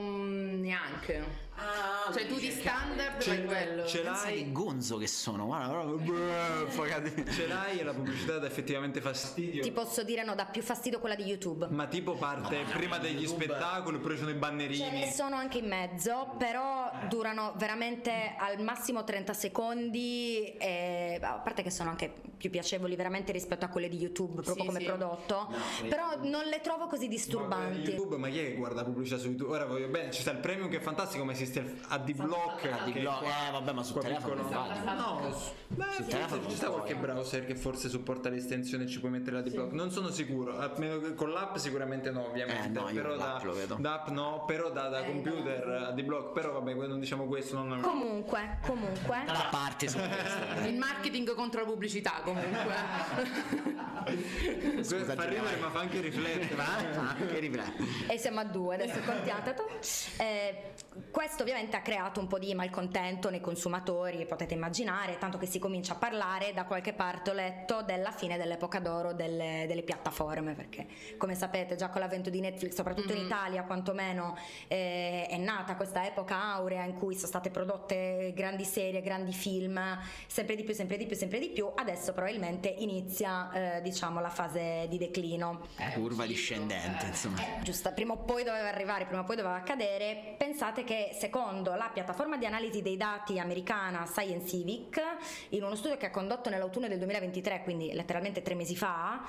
mm, 0.00 0.60
neanche. 0.60 1.24
Ah, 1.56 2.12
Cioè 2.12 2.26
tu 2.26 2.36
di 2.36 2.50
standard 2.50 3.20
Ce- 3.20 3.30
fai 3.30 3.44
quello. 3.44 3.86
ce 3.86 4.02
l'hai- 4.02 4.34
che 4.44 4.52
gonzo 4.52 4.96
che 4.96 5.06
sono, 5.06 5.46
guarda, 5.46 5.82
brrr, 5.84 6.74
poi 6.74 6.88
cade- 6.88 7.24
Ce 7.30 7.46
l'hai 7.46 7.78
e 7.78 7.84
la 7.84 7.94
pubblicità 7.94 8.38
dà 8.38 8.46
effettivamente 8.46 9.00
fastidio. 9.00 9.62
Ti 9.62 9.70
posso 9.70 10.02
dire 10.02 10.24
no, 10.24 10.34
dà 10.34 10.46
più 10.46 10.62
fastidio 10.62 10.98
quella 10.98 11.14
di 11.14 11.22
YouTube. 11.24 11.68
Ma 11.70 11.86
tipo 11.86 12.14
parte 12.14 12.64
prima 12.72 12.98
degli 12.98 13.26
spettacoli 13.26 13.96
oppure 13.96 14.16
sono 14.16 14.30
i 14.30 14.32
Ce 14.32 14.38
ne 14.38 14.40
bannerini. 14.40 15.10
sono 15.12 15.36
anche 15.36 15.58
in 15.58 15.68
mezzo, 15.68 16.34
però 16.38 16.90
durano 17.08 17.54
veramente 17.56 18.34
al 18.38 18.60
massimo 18.62 19.04
30 19.04 19.32
secondi, 19.32 20.56
e, 20.56 21.18
a 21.22 21.34
parte 21.34 21.62
che 21.62 21.70
sono 21.70 21.90
anche 21.90 22.12
più 22.36 22.50
piacevoli 22.50 22.94
veramente 22.96 23.32
rispetto 23.32 23.64
a 23.64 23.68
quelle 23.68 23.88
di 23.88 23.96
YouTube, 23.96 24.42
proprio 24.42 24.56
Sì, 24.56 24.66
come 24.66 24.80
sì. 24.80 24.86
prodotto, 24.86 25.48
però 25.88 26.16
non 26.22 26.44
le 26.46 26.60
trovo 26.60 26.86
così 26.88 27.08
disturbanti. 27.08 27.90
YouTube, 27.90 28.16
ma 28.16 28.28
chi 28.28 28.40
è 28.40 28.44
che 28.50 28.54
guarda 28.54 28.84
pubblicità 28.84 29.18
su 29.18 29.28
YouTube? 29.28 29.52
Ora 29.52 29.64
voglio 29.66 29.88
bene, 29.88 30.10
ci 30.10 30.20
sta 30.20 30.32
il 30.32 30.38
premium 30.38 30.68
che 30.68 30.76
è 30.78 30.80
fantastico, 30.80 31.24
ma 31.24 31.32
esiste 31.44 31.60
il 31.60 31.78
AD-Block. 31.88 32.64
AD 32.70 32.92
che 32.92 33.00
Block, 33.00 33.18
qua- 33.18 33.48
eh, 33.48 33.52
vabbè, 33.52 33.72
ma 33.72 33.82
sul 33.82 33.92
qua 33.94 34.02
telefono 34.02 34.34
non 34.42 34.50
vale. 34.50 34.94
No, 34.94 35.34
beh, 35.68 35.84
Sul 35.94 36.06
telefono 36.06 36.48
ci 36.48 36.56
sta 36.56 36.70
qualche 36.70 36.94
browser 36.96 37.46
che 37.46 37.54
forse 37.54 37.88
supporta 37.88 38.28
l'estensione 38.28 38.84
e 38.84 38.86
ci 38.88 38.98
puoi 39.00 39.12
mettere 39.12 39.36
l'AD-Block. 39.36 39.72
Non 39.72 39.90
sono 39.90 40.10
sicuro, 40.10 40.58
a 40.58 40.70
che 40.70 41.14
con 41.14 41.30
l'app 41.30 41.56
sicuramente 41.56 42.10
no, 42.10 42.26
ovviamente. 42.26 42.78
Eh, 42.78 42.92
però 42.92 43.16
da, 43.16 43.24
l'app 43.26 43.42
lo 43.44 43.52
vedo. 43.52 43.76
da 43.78 43.94
app 43.94 44.08
no, 44.08 44.44
però 44.46 44.70
da, 44.70 44.88
da 44.88 45.04
computer 45.04 45.66
AD-Block. 45.90 46.32
Però 46.32 46.52
vabbè, 46.52 46.74
non 46.86 47.00
diciamo 47.00 47.26
questo, 47.26 47.62
non 47.62 47.80
Comunque, 47.80 48.58
comunque, 48.66 49.22
Da 49.26 49.48
parte 49.50 49.88
su 49.88 49.98
questo. 49.98 50.66
Il 50.66 50.76
marketing 50.76 51.34
contro 51.34 51.60
la 51.60 51.66
pubblicità 51.66 52.20
comunque. 52.24 52.74
Scusate, 54.82 55.14
fa 55.14 55.24
ridere 55.24 55.56
ma 55.60 55.70
fa 55.70 55.80
anche 55.80 56.00
riflettere. 56.00 56.62
Ah, 57.04 57.14
che 57.14 57.38
riflette. 57.38 57.84
e 58.08 58.18
siamo 58.18 58.40
a 58.40 58.44
due, 58.44 58.74
adesso 58.74 59.00
contiate. 59.04 59.54
Eh, 60.18 60.72
questo 61.10 61.42
ovviamente 61.42 61.76
ha 61.76 61.82
creato 61.82 62.20
un 62.20 62.26
po' 62.26 62.38
di 62.38 62.54
malcontento 62.54 63.30
nei 63.30 63.40
consumatori, 63.40 64.24
potete 64.26 64.54
immaginare, 64.54 65.18
tanto 65.18 65.38
che 65.38 65.46
si 65.46 65.58
comincia 65.58 65.94
a 65.94 65.96
parlare 65.96 66.52
da 66.52 66.64
qualche 66.64 66.92
parte 66.92 67.30
ho 67.30 67.34
letto 67.34 67.82
della 67.82 68.10
fine 68.10 68.36
dell'epoca 68.36 68.78
d'oro 68.78 69.12
delle, 69.12 69.64
delle 69.66 69.82
piattaforme, 69.82 70.54
perché 70.54 70.86
come 71.16 71.34
sapete 71.34 71.74
già 71.76 71.88
con 71.88 72.00
l'avvento 72.00 72.30
di 72.30 72.40
Netflix, 72.40 72.74
soprattutto 72.74 73.12
in 73.12 73.24
Italia 73.24 73.64
quantomeno, 73.64 74.36
eh, 74.68 75.26
è 75.26 75.36
nata 75.36 75.76
questa 75.76 76.06
epoca 76.06 76.40
aurea 76.52 76.84
in 76.84 76.94
cui 76.94 77.14
sono 77.14 77.26
state 77.26 77.50
prodotte 77.50 78.32
grandi 78.34 78.64
serie, 78.64 79.02
grandi 79.02 79.32
film, 79.32 79.80
sempre 80.26 80.54
di 80.54 80.62
più, 80.62 80.74
sempre 80.74 80.96
di 80.96 81.06
più, 81.06 81.16
sempre 81.16 81.38
di 81.38 81.48
più, 81.48 81.70
adesso 81.74 82.12
probabilmente 82.12 82.68
inizia 82.68 83.78
eh, 83.78 83.82
diciamo 83.82 84.20
la 84.20 84.30
fase 84.30 84.86
di 84.88 84.98
declino. 84.98 85.66
Curva 85.94 86.26
discendente, 86.26 87.06
insomma. 87.06 87.40
Eh, 87.40 87.62
giusto, 87.62 87.92
prima 87.92 88.12
o 88.12 88.18
poi 88.18 88.44
doveva 88.44 88.68
arrivare, 88.68 89.06
prima 89.06 89.22
o 89.22 89.24
poi 89.24 89.36
doveva 89.36 89.56
accadere. 89.56 90.34
Pensate 90.38 90.83
che 90.84 91.10
secondo 91.18 91.74
la 91.74 91.90
piattaforma 91.92 92.36
di 92.36 92.46
analisi 92.46 92.82
dei 92.82 92.96
dati 92.96 93.38
americana 93.38 94.06
Scientific, 94.06 95.00
in 95.50 95.64
uno 95.64 95.74
studio 95.74 95.96
che 95.96 96.06
ha 96.06 96.10
condotto 96.10 96.50
nell'autunno 96.50 96.86
del 96.86 96.98
2023, 96.98 97.62
quindi 97.64 97.92
letteralmente 97.92 98.42
tre 98.42 98.54
mesi 98.54 98.76
fa, 98.76 99.24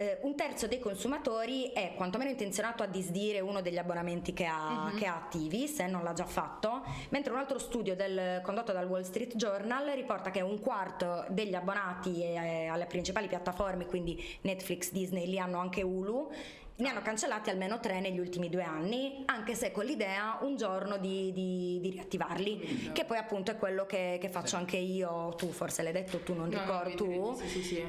eh, 0.00 0.18
un 0.22 0.34
terzo 0.34 0.66
dei 0.66 0.78
consumatori 0.78 1.72
è 1.72 1.92
quantomeno 1.94 2.30
intenzionato 2.30 2.82
a 2.82 2.86
disdire 2.86 3.40
uno 3.40 3.60
degli 3.60 3.76
abbonamenti 3.76 4.32
che 4.32 4.46
ha, 4.46 4.90
che 4.96 5.04
ha 5.04 5.14
attivi, 5.14 5.68
se 5.68 5.86
non 5.88 6.02
l'ha 6.02 6.14
già 6.14 6.24
fatto, 6.24 6.82
mentre 7.10 7.34
un 7.34 7.38
altro 7.38 7.58
studio 7.58 7.94
del- 7.94 8.40
condotto 8.42 8.72
dal 8.72 8.86
Wall 8.86 9.02
Street 9.02 9.36
Journal 9.36 9.90
riporta 9.94 10.30
che 10.30 10.40
un 10.40 10.58
quarto 10.58 11.26
degli 11.28 11.54
abbonati 11.54 12.22
eh, 12.22 12.66
alle 12.68 12.86
principali 12.86 13.26
piattaforme, 13.26 13.84
quindi 13.84 14.18
Netflix, 14.40 14.90
Disney, 14.90 15.26
lì 15.26 15.38
hanno 15.38 15.58
anche 15.58 15.82
Hulu, 15.82 16.30
ne 16.80 16.88
hanno 16.88 17.02
cancellati 17.02 17.50
almeno 17.50 17.78
tre 17.78 18.00
negli 18.00 18.18
ultimi 18.18 18.48
due 18.48 18.62
anni, 18.62 19.22
anche 19.26 19.54
se 19.54 19.70
con 19.70 19.84
l'idea 19.84 20.38
un 20.42 20.56
giorno 20.56 20.96
di, 20.96 21.32
di- 21.32 21.78
di 21.80 21.90
riattivarli, 21.90 22.90
che 22.92 23.04
poi 23.04 23.18
appunto 23.18 23.50
è 23.50 23.56
quello 23.56 23.86
che, 23.86 24.18
che 24.20 24.28
faccio 24.28 24.56
anche 24.56 24.76
io, 24.76 25.34
tu 25.36 25.50
forse 25.50 25.82
l'hai 25.82 25.92
detto, 25.92 26.18
tu 26.20 26.34
non 26.34 26.48
No, 26.48 26.82
vedi, 26.84 26.96
tu? 26.96 27.34
Sì, 27.36 27.48
sì, 27.48 27.62
sì. 27.62 27.88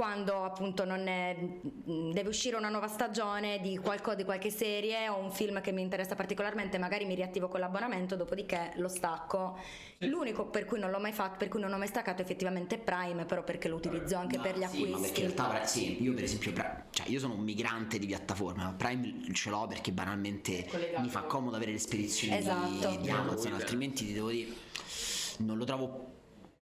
Quando 0.00 0.44
appunto 0.44 0.86
non 0.86 1.06
è, 1.08 1.36
deve 1.60 2.26
uscire 2.26 2.56
una 2.56 2.70
nuova 2.70 2.86
stagione 2.88 3.60
di, 3.60 3.76
qualco- 3.76 4.14
di 4.14 4.24
qualche 4.24 4.48
serie 4.48 5.10
o 5.10 5.18
un 5.18 5.30
film 5.30 5.60
che 5.60 5.72
mi 5.72 5.82
interessa 5.82 6.14
particolarmente, 6.14 6.78
magari 6.78 7.04
mi 7.04 7.14
riattivo 7.14 7.48
con 7.48 7.60
l'abbonamento, 7.60 8.16
dopodiché 8.16 8.72
lo 8.76 8.88
stacco. 8.88 9.58
L'unico 9.98 10.46
per 10.46 10.64
cui 10.64 10.78
non 10.78 10.90
l'ho 10.90 11.00
mai 11.00 11.12
fatto, 11.12 11.36
per 11.36 11.48
cui 11.48 11.60
non 11.60 11.70
ho 11.74 11.76
mai 11.76 11.86
staccato 11.88 12.22
effettivamente 12.22 12.76
è 12.76 12.78
Prime, 12.78 13.26
però 13.26 13.44
perché 13.44 13.68
lo 13.68 13.76
utilizzo 13.76 14.16
anche 14.16 14.38
per 14.38 14.56
gli 14.56 14.64
Sì, 14.66 14.84
ma 14.86 14.96
perché 14.96 14.96
acquisti. 14.96 15.20
in 15.20 15.34
realtà 15.36 15.66
sì, 15.66 16.02
io 16.02 16.14
per 16.14 16.24
esempio 16.24 16.52
cioè 16.92 17.06
io 17.08 17.18
sono 17.18 17.34
un 17.34 17.40
migrante 17.44 17.98
di 17.98 18.06
piattaforma, 18.06 18.64
ma 18.64 18.72
Prime 18.72 19.34
ce 19.34 19.50
l'ho 19.50 19.66
perché 19.66 19.92
banalmente 19.92 20.66
mi 20.96 21.10
fa 21.10 21.24
comodo 21.24 21.56
avere 21.56 21.72
le 21.72 21.78
spedizioni 21.78 22.32
di- 22.38 22.40
Esatto. 22.40 22.96
di, 23.02 23.10
Amazon, 23.10 23.52
altrimenti 23.52 24.06
ti 24.06 24.14
devo 24.14 24.30
dire 24.30 24.50
non 25.40 25.58
lo 25.58 25.64
trovo 25.64 26.19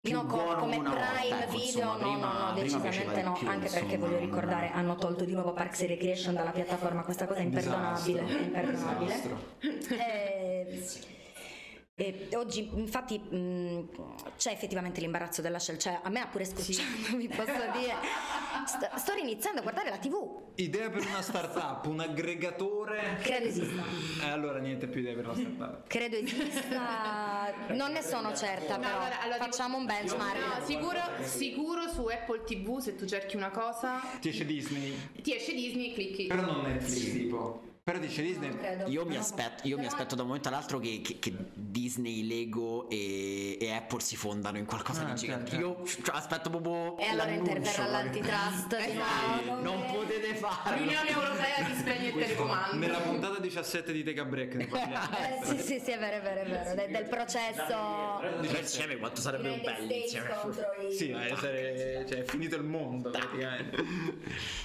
più 0.05 0.15
No, 0.17 0.23
buono 0.25 0.55
come 0.59 0.77
una 0.77 0.89
volta, 0.91 1.05
Prime 1.19 1.39
ecco, 1.43 1.51
Video, 1.51 1.63
insomma, 1.65 1.91
no, 1.91 1.97
prima- 1.97 2.33
no, 2.33 2.45
no, 2.45 2.53
decisamente 2.53 3.21
no, 3.23 3.33
più, 3.33 3.47
anche 3.49 3.69
perché 3.69 3.79
insomma, 3.85 3.97
voglio 4.05 4.11
non- 4.19 4.25
ricordare, 4.29 4.71
hanno 4.71 4.95
tolto 4.97 5.25
di 5.25 5.33
nuovo 5.33 5.53
Parks 5.53 5.79
and 5.81 5.89
Recreation 5.89 6.33
dalla 6.35 6.51
piattaforma, 6.51 7.01
questa 7.01 7.25
cosa 7.25 7.39
è 7.39 7.43
imperdonabile, 7.43 8.19
è 8.25 8.39
imperdonabile. 8.41 9.23
Eh, 9.97 10.83
e 11.97 12.27
oggi 12.33 12.69
infatti 12.73 13.17
mh, 13.17 13.89
c'è 14.35 14.51
effettivamente 14.51 14.99
l'imbarazzo 14.99 15.41
della 15.41 15.59
scelta, 15.59 15.91
cioè 15.91 15.99
a 16.03 16.09
me 16.09 16.19
ha 16.19 16.27
pure 16.27 16.43
scocciato, 16.43 16.81
vi 17.15 17.29
posso 17.29 17.53
dire. 17.71 17.95
Sto, 18.65 18.87
sto 18.97 19.13
iniziando 19.13 19.59
a 19.59 19.61
guardare 19.63 19.89
la 19.89 19.97
TV, 19.97 20.43
Idea 20.55 20.89
per 20.89 21.05
una 21.07 21.21
startup, 21.21 21.85
un 21.85 22.01
aggregatore. 22.01 23.17
credo 23.21 23.45
esista. 23.47 23.81
Eh, 24.23 24.29
allora 24.29 24.59
niente 24.59 24.87
più 24.87 24.99
idee 24.99 25.13
per 25.13 25.23
una 25.25 25.35
startup. 25.35 25.87
Credo 25.87 26.17
esista, 26.17 27.53
non 27.71 27.93
ne 27.93 28.01
sono 28.01 28.35
certa, 28.35 28.75
No, 28.75 28.81
però 28.83 28.97
allora- 28.99 29.21
allora 29.21 29.37
facciamo 29.45 29.77
un 29.77 29.83
No, 29.85 29.93
benchmark. 29.93 30.65
sicuro, 30.65 30.99
sicuro 31.23 31.87
su 31.87 32.07
Apple 32.07 32.43
TV 32.43 32.79
se 32.79 32.95
tu 32.97 33.05
cerchi 33.05 33.37
una 33.37 33.51
cosa 33.51 34.01
Ti 34.19 34.27
esce 34.29 34.43
Disney. 34.45 34.93
ti 35.21 35.33
esce 35.33 35.53
Disney 35.53 35.93
clicchi. 35.93 36.27
Però 36.27 36.41
non 36.41 36.61
Netflix 36.63 37.11
tipo. 37.13 37.61
Però 37.85 37.99
dice 37.99 38.23
Disney. 38.23 38.49
Credo. 38.57 38.87
Io 38.89 39.05
mi 39.05 39.13
No. 39.13 39.19
aspetto, 39.19 39.67
io 39.67 39.75
mi 39.77 39.83
Però- 39.83 39.93
aspetto 39.93 40.15
da 40.15 40.21
un 40.23 40.29
momento 40.29 40.47
all'altro 40.49 40.79
che, 40.79 41.01
che- 41.03 41.19
che 41.19 41.31
Disney, 41.53 42.25
Lego 42.25 42.89
e, 42.89 43.59
e 43.61 43.71
Apple 43.73 43.99
si 43.99 44.15
fondano 44.15 44.57
in 44.57 44.65
qualcosa 44.65 45.01
Ah, 45.05 45.13
di 45.13 45.19
gigante. 45.19 45.51
certo. 45.51 45.63
Io 45.67 45.85
cioè, 45.85 46.15
aspetto 46.15 46.49
proprio. 46.49 46.97
E 46.97 47.05
allora 47.09 47.29
interverrà 47.29 47.85
l'antitrust 47.85 48.75
di 48.87 48.93
nuovo. 48.93 49.61
Non 49.61 49.85
potete 49.93 50.33
farlo. 50.33 50.79
L'Unione 50.83 51.09
Europea 51.11 51.63
ti 51.63 51.75
spegne 51.75 52.07
il 52.07 52.13
telecomando. 52.15 52.75
Nella 52.75 52.97
puntata 53.01 53.39
17 53.39 53.91
di 53.91 54.03
Teca 54.03 54.25
Break 54.25 54.55
ne 54.55 54.65
parliamo. 54.65 55.17
Eh, 55.19 55.45
sì, 55.45 55.57
sì, 55.59 55.79
sì, 55.79 55.91
è 55.91 55.99
vero, 55.99 56.15
è 56.17 56.21
vero, 56.21 56.41
è 56.41 56.45
vero, 56.49 56.73
del, 56.73 56.89
del 56.91 57.07
processo 57.07 58.19
insieme 58.57 58.97
quanto 58.97 59.21
sarebbe 59.21 59.47
United 59.49 59.75
bello 59.75 59.93
insieme. 59.93 60.29
contro 60.41 60.63
i- 60.89 60.91
Sì, 60.91 61.11
ma 61.11 61.23
è, 61.27 61.35
sare- 61.35 62.05
cioè, 62.09 62.17
è 62.21 62.23
finito 62.23 62.55
il 62.55 62.63
mondo 62.63 63.11
praticamente. 63.11 63.77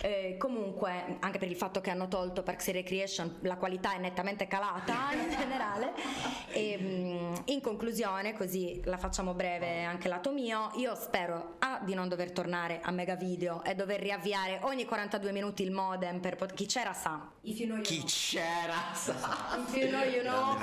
Eh, 0.01 0.37
comunque, 0.39 1.19
anche 1.21 1.37
per 1.37 1.49
il 1.51 1.57
fatto 1.57 1.83
che 1.83 1.91
hanno 1.91 2.09
tolto 2.09 2.43
Parks 2.43 2.69
and 2.69 2.77
Recreation, 2.77 3.09
la 3.41 3.57
qualità 3.57 3.95
è 3.95 3.99
nettamente 3.99 4.47
calata 4.47 5.13
in 5.13 5.31
generale. 5.31 5.93
E, 6.49 6.79
mm, 6.81 7.35
in 7.47 7.61
conclusione, 7.61 8.35
così 8.35 8.81
la 8.85 8.97
facciamo 8.99 9.35
breve 9.35 9.83
anche 9.85 10.09
lato 10.09 10.31
mio, 10.33 10.71
io 10.77 10.95
spero 10.95 11.57
A 11.61 11.81
di 11.83 11.95
non 11.95 12.09
dover 12.09 12.33
tornare 12.33 12.81
a 12.83 12.91
Mega 12.91 13.15
Video 13.17 13.63
e 13.65 13.75
dover 13.75 14.01
riavviare 14.01 14.59
ogni 14.63 14.85
42 14.85 15.33
minuti 15.33 15.63
il 15.63 15.71
modem 15.71 16.21
per 16.21 16.37
pot- 16.37 16.53
chi 16.55 16.67
c'era 16.67 16.93
sa. 16.93 17.29
If 17.43 17.59
you 17.59 17.67
know, 17.67 17.77
you 17.77 17.85
Chi 17.85 17.97
know. 17.99 18.07
c'era? 18.07 18.75
sa. 18.93 19.59
If 19.67 19.75
you 19.77 19.89
know, 19.89 20.03
you 20.03 20.23
know. 20.23 20.59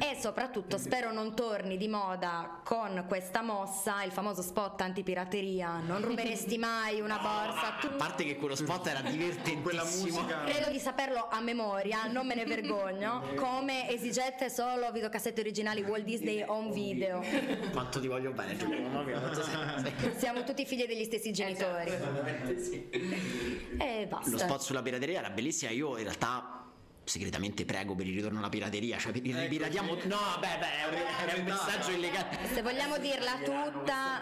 E 0.00 0.16
soprattutto 0.20 0.76
spero 0.78 1.12
non 1.12 1.34
torni 1.34 1.76
di 1.76 1.88
moda 1.88 2.60
con 2.64 3.04
questa 3.08 3.42
mossa, 3.42 4.02
il 4.02 4.10
famoso 4.10 4.42
spot 4.42 4.80
antipirateria. 4.80 5.78
Non 5.78 6.02
ruberesti 6.02 6.58
mai 6.58 7.00
una 7.00 7.18
borsa. 7.22 7.76
Tu 7.80 7.86
A 7.86 7.90
parte 7.96 8.24
che 8.24 8.36
quello 8.36 8.54
spot 8.54 8.86
era 8.86 9.00
divertentissimo. 9.08 9.62
Quella 9.62 9.84
musica. 9.84 10.44
Credo 10.44 10.70
di 10.70 10.78
saperlo 10.78 11.28
a 11.30 11.40
memoria, 11.40 11.69
non 12.12 12.26
me 12.26 12.34
ne 12.34 12.44
vergogno. 12.44 13.22
Come 13.36 13.88
esigete 13.88 14.48
solo 14.50 14.90
videocassette 14.92 15.40
originali 15.40 15.82
Walt 15.82 16.04
Disney 16.04 16.42
Home 16.46 16.72
Video. 16.72 17.22
Quanto 17.72 18.00
ti 18.00 18.08
voglio 18.08 18.32
bene, 18.32 18.56
Giulio. 18.56 18.80
Mamma 18.80 19.02
mia, 19.02 19.18
quanto 19.20 19.42
sei- 19.42 20.14
Siamo 20.16 20.42
tutti 20.44 20.64
figli 20.66 20.86
degli 20.86 21.04
stessi 21.04 21.32
genitori. 21.32 21.90
Veramente 21.90 22.62
sì. 22.62 22.88
E 23.78 24.06
basta. 24.08 24.30
Lo 24.30 24.38
spot 24.38 24.60
sulla 24.60 24.82
pirateria 24.82 25.20
era 25.20 25.30
bellissimo. 25.30 25.70
Io 25.72 25.96
in 25.96 26.04
realtà 26.04 26.56
segretamente 27.04 27.64
prego 27.64 27.94
per 27.94 28.06
il 28.06 28.14
ritorno 28.14 28.38
alla 28.38 28.48
pirateria. 28.48 28.98
Cioè, 28.98 29.12
ri- 29.12 29.30
Ecco, 29.30 29.40
ripiratiamo. 29.40 30.00
sì. 30.00 30.08
No, 30.08 30.18
beh, 30.38 30.58
beh, 30.58 30.66
è 30.66 30.86
un, 30.88 31.28
è 31.28 31.38
un 31.38 31.44
messaggio 31.44 31.90
illegale. 31.92 32.38
Se 32.52 32.62
vogliamo 32.62 32.98
dirla 32.98 33.38
tutta, 33.42 34.20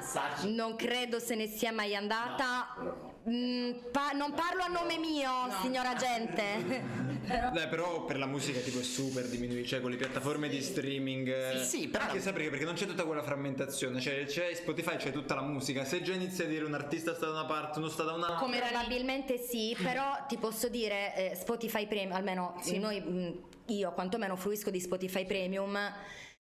non 0.48 0.76
credo 0.76 1.18
se 1.18 1.34
ne 1.34 1.46
sia 1.48 1.72
mai 1.72 1.94
andata. 1.96 2.76
Mm, 3.28 3.72
pa- 3.92 4.12
non 4.12 4.32
parlo 4.32 4.62
a 4.62 4.68
nome 4.68 4.96
mio, 4.96 5.30
signora 5.60 5.94
gente. 5.94 7.16
Dai, 7.52 7.68
però 7.68 8.04
per 8.06 8.18
la 8.18 8.24
musica 8.26 8.58
tipo 8.60 8.78
è 8.80 8.82
super 8.82 9.26
diminuito, 9.28 9.68
cioè 9.68 9.80
con 9.82 9.90
le 9.90 9.96
piattaforme 9.98 10.48
di 10.48 10.62
streaming. 10.62 11.28
eh, 11.28 11.58
Sì, 11.58 11.80
sì, 11.80 11.88
però- 11.88 12.04
Anche 12.04 12.20
sai 12.20 12.32
perché? 12.32 12.48
Perché 12.48 12.64
non 12.64 12.74
c'è 12.74 12.86
tutta 12.86 13.04
quella 13.04 13.22
frammentazione, 13.22 14.00
cioè 14.00 14.24
c'è 14.24 14.54
Spotify, 14.54 14.96
c'è 14.96 15.12
tutta 15.12 15.34
la 15.34 15.42
musica. 15.42 15.84
Se 15.84 16.00
già 16.00 16.14
inizi 16.14 16.42
a 16.42 16.46
dire 16.46 16.64
un 16.64 16.72
artista 16.74 17.14
sta 17.14 17.26
da 17.26 17.32
una 17.32 17.44
parte, 17.44 17.78
uno 17.80 17.88
sta 17.88 18.04
da 18.04 18.12
un'altra. 18.14 18.36
Come. 18.38 18.58
Probabilmente 18.60 19.36
sì, 19.36 19.76
però 19.82 20.24
ti 20.26 20.38
posso 20.38 20.68
dire 20.68 21.14
eh, 21.32 21.34
Spotify 21.36 21.86
Premium, 21.86 22.12
almeno 22.16 22.54
noi, 22.76 23.00
mh, 23.00 23.42
io 23.66 23.92
quantomeno 23.92 24.36
fruisco 24.36 24.70
di 24.70 24.80
Spotify 24.80 25.26
Premium. 25.26 25.78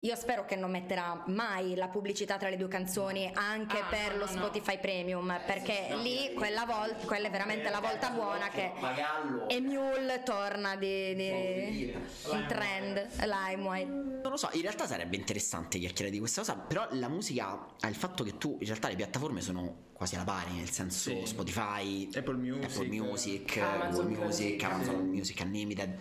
Io 0.03 0.17
spero 0.17 0.47
che 0.47 0.57
non 0.57 0.71
metterà 0.71 1.25
mai 1.27 1.75
la 1.75 1.89
pubblicità 1.89 2.39
tra 2.39 2.49
le 2.49 2.57
due 2.57 2.69
canzoni 2.69 3.31
anche 3.35 3.81
Ah, 3.81 3.85
per 3.91 4.13
no, 4.13 4.21
lo 4.21 4.25
no, 4.25 4.33
no. 4.33 4.39
Spotify 4.39 4.79
Premium, 4.81 5.39
perché 5.45 5.95
lì 6.01 6.33
quella, 6.33 6.65
volta, 6.65 7.05
quella 7.07 7.29
è 7.29 7.31
veramente 7.31 7.69
la 7.69 7.81
volta 7.81 8.09
buona 8.09 8.49
che 8.49 8.73
Pagallo. 8.81 9.47
Emule 9.51 10.23
torna 10.23 10.75
di, 10.77 11.15
di- 11.15 11.93
in 12.33 12.45
trend, 12.49 13.09
LimeWire. 13.21 13.85
Non 13.85 14.31
lo 14.31 14.37
so, 14.39 14.49
in 14.55 14.63
realtà 14.63 14.87
sarebbe 14.87 15.17
interessante 15.17 15.79
chiacchierare 15.79 16.11
di 16.11 16.19
questa 16.19 16.41
cosa, 16.41 16.55
però 16.57 16.87
la 16.93 17.09
musica 17.09 17.67
ha 17.79 17.87
il 17.89 17.95
fatto 17.95 18.25
che 18.25 18.39
tu, 18.39 18.57
in 18.59 18.67
realtà 18.69 18.89
le 18.89 18.97
piattaforme 18.97 19.43
sono 19.43 19.89
quasi 19.93 20.15
alla 20.15 20.25
pari, 20.25 20.53
nel 20.55 20.71
senso 20.71 21.11
Sì. 21.11 21.27
Spotify, 21.27 22.09
Apple 22.15 22.37
Music. 22.37 22.65
Apple 22.71 22.89
Music, 22.89 23.57
Amazon 23.59 24.07
Google 24.07 24.25
Music, 24.25 24.45
Music. 24.47 24.63
Amazon 24.65 25.07
Music 25.11 25.41
Unlimited. 25.45 25.99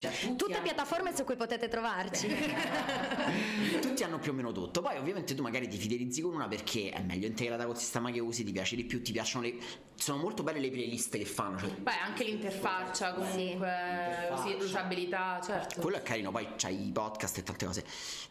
Cioè, 0.00 0.36
Tutte 0.36 0.60
piattaforme 0.62 1.12
su 1.12 1.24
cui 1.24 1.34
potete 1.34 1.66
trovarci. 1.66 2.28
tutti 3.82 4.04
hanno 4.04 4.20
più 4.20 4.30
o 4.30 4.34
meno 4.34 4.52
tutto. 4.52 4.80
Poi 4.80 4.96
ovviamente 4.96 5.34
tu 5.34 5.42
magari 5.42 5.66
ti 5.66 5.76
fidelizzi 5.76 6.20
con 6.20 6.34
una 6.34 6.46
perché 6.46 6.90
è 6.90 7.02
meglio 7.02 7.26
integrata 7.26 7.66
col 7.66 7.76
sistema 7.76 8.12
che 8.12 8.20
usi, 8.20 8.44
ti 8.44 8.52
piace 8.52 8.76
di 8.76 8.84
più, 8.84 9.02
ti 9.02 9.10
piacciono 9.10 9.44
le... 9.44 9.56
Sono 9.96 10.18
molto 10.18 10.44
belle 10.44 10.60
le 10.60 10.70
playlist 10.70 11.16
che 11.16 11.24
fanno. 11.24 11.58
Cioè, 11.58 11.70
Beh, 11.70 11.90
anche 11.90 12.22
l'interfaccia 12.22 13.14
comunque, 13.14 14.30
sì, 14.44 14.56
l'usabilità, 14.56 15.40
certo. 15.42 15.80
Quello 15.80 15.96
è 15.96 16.02
carino, 16.02 16.30
poi 16.30 16.46
c'hai 16.56 16.86
i 16.86 16.92
podcast 16.92 17.38
e 17.38 17.42
tante 17.42 17.66
cose. 17.66 17.84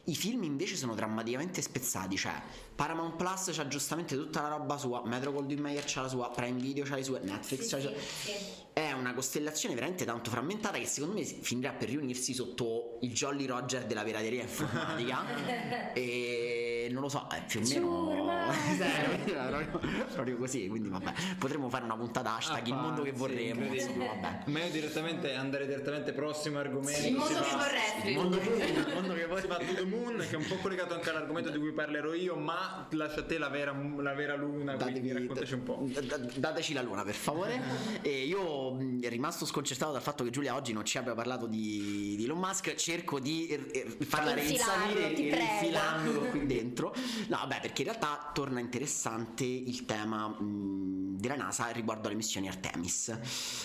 I 0.06 0.16
film 0.16 0.44
invece 0.44 0.78
sono 0.78 0.96
drammaticamente 0.96 1.62
spezzati, 1.62 2.16
cioè 2.16 2.42
Paramount 2.74 3.18
Plus 3.18 3.50
c'ha 3.54 3.68
giustamente 3.68 4.16
tutta 4.16 4.42
la 4.44 4.48
roba 4.48 4.78
sua, 4.78 5.06
Metro 5.06 5.34
Goldwyn 5.34 5.60
Mayer 5.60 5.84
c'ha 5.86 6.04
la 6.04 6.08
sua, 6.08 6.30
Prime 6.30 6.58
Video 6.62 6.86
c'ha 6.86 6.96
le 6.96 7.04
sue, 7.04 7.20
Netflix 7.20 7.70
c'ha 7.70 7.78
le 7.78 7.82
sue. 7.82 8.66
È 8.72 8.94
una 8.94 9.14
costellazione 9.14 9.76
veramente 9.76 10.06
tanto 10.06 10.30
frammentata 10.30 10.78
che 10.78 10.86
secondo 10.86 11.16
me 11.16 11.26
finirà 11.58 11.72
per 11.72 11.90
riunirsi 11.90 12.34
sotto 12.34 13.00
il 13.02 13.14
Jolly 13.14 13.46
Roger 13.46 13.86
della 13.86 14.04
pirateria 14.04 14.44
informatica. 14.44 15.94
e 15.94 16.76
non 16.89 17.01
lo 17.01 17.10
so, 17.10 17.27
è 17.32 17.41
più 17.46 17.60
o 17.60 17.67
meno 17.67 18.51
Serio, 18.77 19.67
proprio, 19.70 20.06
proprio 20.13 20.38
così, 20.38 20.67
quindi 20.67 20.89
vabbè, 20.89 21.13
potremmo 21.38 21.70
fare 21.70 21.84
una 21.86 21.96
puntata 21.96 22.36
hashtag 22.36 22.67
il 22.67 22.74
mondo 22.75 23.01
che 23.03 23.10
Ah, 23.10 23.13
sì, 23.13 23.17
vorremmo, 23.20 23.41
incredibile. 23.65 23.82
insomma, 23.82 24.06
vabbè. 24.06 24.39
Meglio 24.46 24.72
direttamente 24.72 25.34
andare 25.34 25.67
direttamente 25.67 26.13
prossimo 26.13 26.60
argomento. 26.60 27.08
Il 27.08 27.15
mondo 27.15 27.34
che 27.39 27.56
vorresti. 27.56 28.08
Il 28.10 28.15
mondo 28.15 28.38
che 28.39 28.50
Il 28.88 28.94
mondo 28.94 29.13
che 29.13 29.24
poi 29.27 29.41
si 29.41 29.48
va 29.48 29.56
to 29.58 29.74
the 29.74 29.86
moon, 29.86 30.17
che 30.17 30.29
è 30.32 30.36
un 30.36 30.46
po' 30.48 30.56
collegato 30.56 30.94
anche 30.94 31.10
all'argomento 31.10 31.50
di 31.50 31.58
cui 31.60 31.72
parlerò 31.72 32.13
io, 32.13 32.36
ma 32.36 32.88
lascia 32.91 33.20
a 33.22 33.24
te 33.25 33.38
la 33.38 33.50
vera, 33.50 33.75
la 33.98 34.13
vera 34.13 34.36
luna, 34.36 34.75
quindi 34.75 35.01
Datevi- 35.01 35.12
raccontaci 35.13 35.53
un 35.53 35.63
po'. 35.63 35.79
d- 35.86 36.00
d- 36.00 36.38
dateci 36.38 36.74
la 36.74 36.82
luna 36.82 37.03
per 37.03 37.15
favore 37.15 37.60
e 38.01 38.25
io 38.25 38.77
rimasto 39.08 39.46
sconcertato 39.46 39.91
dal 39.91 40.01
fatto 40.01 40.24
che 40.24 40.29
Giulia 40.29 40.56
oggi 40.56 40.74
non 40.74 40.86
ci 40.86 40.98
abbia 40.98 41.13
parlato 41.13 41.48
di, 41.48 42.15
di 42.17 42.24
Elon 42.25 42.38
Musk 42.39 42.75
cerco 42.75 43.20
di 43.20 43.48
r- 43.56 43.72
r- 43.77 44.06
farla 44.06 44.32
Infilarlo, 44.38 44.84
reinsalire 44.94 45.13
ti 45.13 45.27
prego. 45.27 45.44
infilandolo 45.44 46.20
qui 46.29 46.46
dentro 46.46 46.76
no 46.84 47.38
vabbè 47.38 47.60
perché 47.62 47.81
in 47.81 47.89
realtà 47.89 48.31
torna 48.34 48.60
interessante 48.60 49.43
il 49.43 49.86
tema 49.86 50.27
mh, 50.27 51.17
della 51.17 51.36
NASA 51.36 51.67
riguardo 51.69 52.07
alle 52.07 52.15
missioni 52.15 52.48
Artemis. 52.48 53.10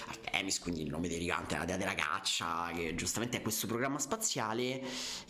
Artemis 0.09 0.59
quindi 0.59 0.83
il 0.83 0.91
nome 0.91 1.09
derivante 1.09 1.57
la 1.57 1.65
dea 1.65 1.77
della 1.77 1.95
caccia 1.95 2.71
che 2.75 2.95
giustamente 2.95 3.39
è 3.39 3.43
questo 3.43 3.67
programma 3.67 3.99
spaziale 3.99 4.83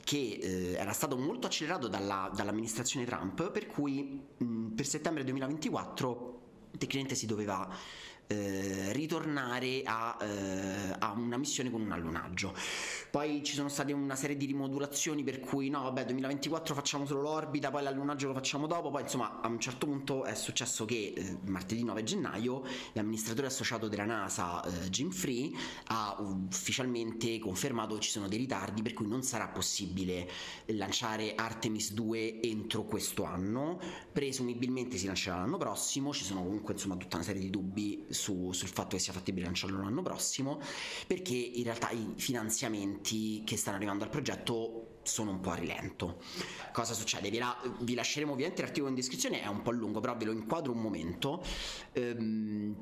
che 0.04 0.38
eh, 0.40 0.72
era 0.74 0.92
stato 0.92 1.16
molto 1.16 1.46
accelerato 1.46 1.88
dalla- 1.88 2.30
dall'amministrazione 2.34 3.06
Trump 3.06 3.50
per 3.50 3.66
cui 3.66 4.20
mh, 4.36 4.68
per 4.74 4.86
settembre 4.86 5.24
2024 5.24 6.40
tecnicamente 6.72 7.14
si 7.14 7.26
doveva 7.26 7.68
eh, 8.32 8.92
ritornare 8.92 9.82
a, 9.84 10.16
eh, 10.20 10.96
a 10.98 11.12
una 11.12 11.36
missione 11.36 11.70
con 11.70 11.82
un 11.82 11.92
allunaggio. 11.92 12.54
Poi 13.10 13.42
ci 13.42 13.54
sono 13.54 13.68
state 13.68 13.92
una 13.92 14.16
serie 14.16 14.36
di 14.36 14.46
rimodulazioni 14.46 15.22
per 15.22 15.40
cui 15.40 15.68
no, 15.68 15.82
vabbè, 15.82 16.06
2024 16.06 16.74
facciamo 16.74 17.04
solo 17.04 17.20
l'orbita, 17.20 17.70
poi 17.70 17.82
l'allunaggio 17.82 18.28
lo 18.28 18.32
facciamo 18.32 18.66
dopo, 18.66 18.90
poi 18.90 19.02
insomma 19.02 19.40
a 19.42 19.48
un 19.48 19.60
certo 19.60 19.86
punto 19.86 20.24
è 20.24 20.34
successo 20.34 20.86
che 20.86 21.12
eh, 21.14 21.38
martedì 21.44 21.84
9 21.84 22.02
gennaio 22.04 22.62
l'amministratore 22.94 23.48
associato 23.48 23.88
della 23.88 24.04
NASA 24.04 24.62
eh, 24.64 24.88
Jim 24.88 25.10
Free 25.10 25.50
ha 25.88 26.16
ufficialmente 26.18 27.38
confermato 27.38 27.96
che 27.96 28.00
ci 28.00 28.10
sono 28.10 28.28
dei 28.28 28.38
ritardi 28.38 28.80
per 28.80 28.94
cui 28.94 29.06
non 29.06 29.22
sarà 29.22 29.48
possibile 29.48 30.28
lanciare 30.66 31.34
Artemis 31.34 31.92
2 31.92 32.40
entro 32.40 32.84
questo 32.84 33.24
anno, 33.24 33.78
presumibilmente 34.10 34.96
si 34.96 35.04
lancerà 35.04 35.36
l'anno 35.36 35.58
prossimo, 35.58 36.14
ci 36.14 36.24
sono 36.24 36.42
comunque 36.42 36.72
insomma 36.72 36.96
tutta 36.96 37.16
una 37.16 37.24
serie 37.24 37.42
di 37.42 37.50
dubbi 37.50 38.06
sul 38.22 38.68
fatto 38.68 38.96
che 38.96 39.02
sia 39.02 39.12
fattibile 39.12 39.46
lanciarlo 39.46 39.80
l'anno 39.80 40.02
prossimo, 40.02 40.60
perché 41.06 41.34
in 41.34 41.64
realtà 41.64 41.90
i 41.90 42.12
finanziamenti 42.16 43.42
che 43.44 43.56
stanno 43.56 43.76
arrivando 43.76 44.04
al 44.04 44.10
progetto 44.10 44.98
sono 45.02 45.30
un 45.32 45.40
po' 45.40 45.50
a 45.50 45.54
rilento. 45.54 46.20
Cosa 46.72 46.94
succede? 46.94 47.30
Vi, 47.30 47.38
la- 47.38 47.60
vi 47.80 47.94
lasceremo 47.94 48.32
ovviamente 48.32 48.62
l'articolo 48.62 48.90
in 48.90 48.96
descrizione, 48.96 49.42
è 49.42 49.46
un 49.46 49.62
po' 49.62 49.72
lungo, 49.72 50.00
però 50.00 50.16
ve 50.16 50.26
lo 50.26 50.32
inquadro 50.32 50.72
un 50.72 50.80
momento. 50.80 51.42
Ehm, 51.92 52.76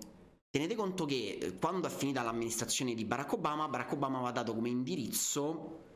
tenete 0.50 0.74
conto 0.74 1.04
che 1.04 1.38
eh, 1.40 1.58
quando 1.58 1.86
è 1.86 1.90
finita 1.90 2.22
l'amministrazione 2.22 2.94
di 2.94 3.04
Barack 3.04 3.32
Obama, 3.32 3.68
Barack 3.68 3.92
Obama 3.92 4.16
aveva 4.16 4.32
dato 4.32 4.54
come 4.54 4.68
indirizzo 4.68 5.88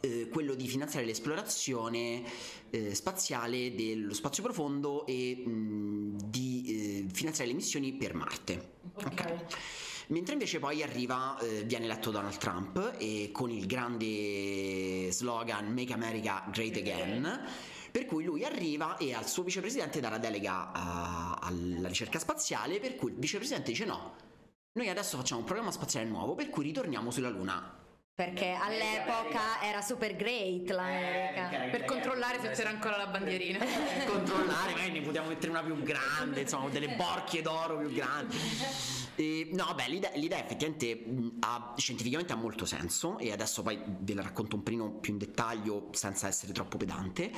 eh, 0.00 0.28
quello 0.28 0.54
di 0.54 0.66
finanziare 0.66 1.06
l'esplorazione 1.06 2.22
eh, 2.70 2.94
spaziale 2.94 3.74
dello 3.74 4.12
spazio 4.12 4.42
profondo 4.42 5.06
e 5.06 5.44
mh, 5.46 6.16
di 6.28 6.81
eh, 7.06 7.12
finanziare 7.12 7.50
le 7.50 7.56
missioni 7.56 7.92
per 7.92 8.14
Marte. 8.14 8.72
Ok. 8.94 9.46
Mentre 10.08 10.32
invece 10.34 10.58
poi 10.58 10.82
arriva, 10.82 11.38
eh, 11.38 11.62
viene 11.64 11.84
eletto 11.86 12.10
Donald 12.10 12.36
Trump 12.36 12.96
e 12.98 13.30
con 13.32 13.50
il 13.50 13.66
grande 13.66 15.10
slogan 15.10 15.72
Make 15.72 15.92
America 15.92 16.44
Great 16.52 16.76
Again, 16.76 17.40
per 17.90 18.04
cui 18.06 18.24
lui 18.24 18.44
arriva 18.44 18.96
e 18.96 19.14
al 19.14 19.26
suo 19.28 19.42
vicepresidente 19.42 20.00
dà 20.00 20.10
la 20.10 20.18
delega 20.18 20.72
a- 20.72 21.38
alla 21.40 21.88
ricerca 21.88 22.18
spaziale, 22.18 22.78
per 22.80 22.96
cui 22.96 23.10
il 23.12 23.16
vicepresidente 23.18 23.70
dice 23.70 23.84
no, 23.84 24.16
noi 24.72 24.88
adesso 24.88 25.16
facciamo 25.16 25.40
un 25.40 25.46
programma 25.46 25.70
spaziale 25.70 26.06
nuovo, 26.06 26.34
per 26.34 26.50
cui 26.50 26.64
ritorniamo 26.64 27.10
sulla 27.10 27.28
Luna. 27.30 27.80
Perché 28.14 28.52
all'epoca 28.52 29.62
era 29.62 29.80
super 29.80 30.14
great 30.14 30.68
l'America. 30.68 31.48
Per 31.70 31.84
controllare 31.86 32.40
se 32.42 32.50
c'era 32.50 32.68
ancora 32.68 32.98
la 32.98 33.06
bandierina. 33.06 33.58
controllare, 34.04 34.72
magari 34.72 34.90
ne 34.92 35.00
potevamo 35.00 35.30
mettere 35.30 35.50
una 35.50 35.62
più 35.62 35.82
grande, 35.82 36.42
insomma, 36.42 36.68
delle 36.68 36.88
borchie 36.94 37.40
d'oro 37.40 37.78
più 37.78 37.90
grandi. 37.90 38.36
E, 39.14 39.48
no, 39.52 39.64
vabbè, 39.66 39.88
l'idea, 39.88 40.10
l'idea 40.14 40.38
effettivamente 40.38 41.04
ha, 41.40 41.74
scientificamente 41.76 42.32
ha 42.32 42.36
molto 42.36 42.64
senso 42.64 43.18
e 43.18 43.32
adesso 43.32 43.62
poi 43.62 43.80
ve 43.86 44.14
la 44.14 44.22
racconto 44.22 44.56
un 44.56 44.62
pelino 44.62 44.90
più 44.90 45.12
in 45.12 45.18
dettaglio 45.18 45.88
senza 45.92 46.28
essere 46.28 46.52
troppo 46.52 46.76
pedante. 46.76 47.30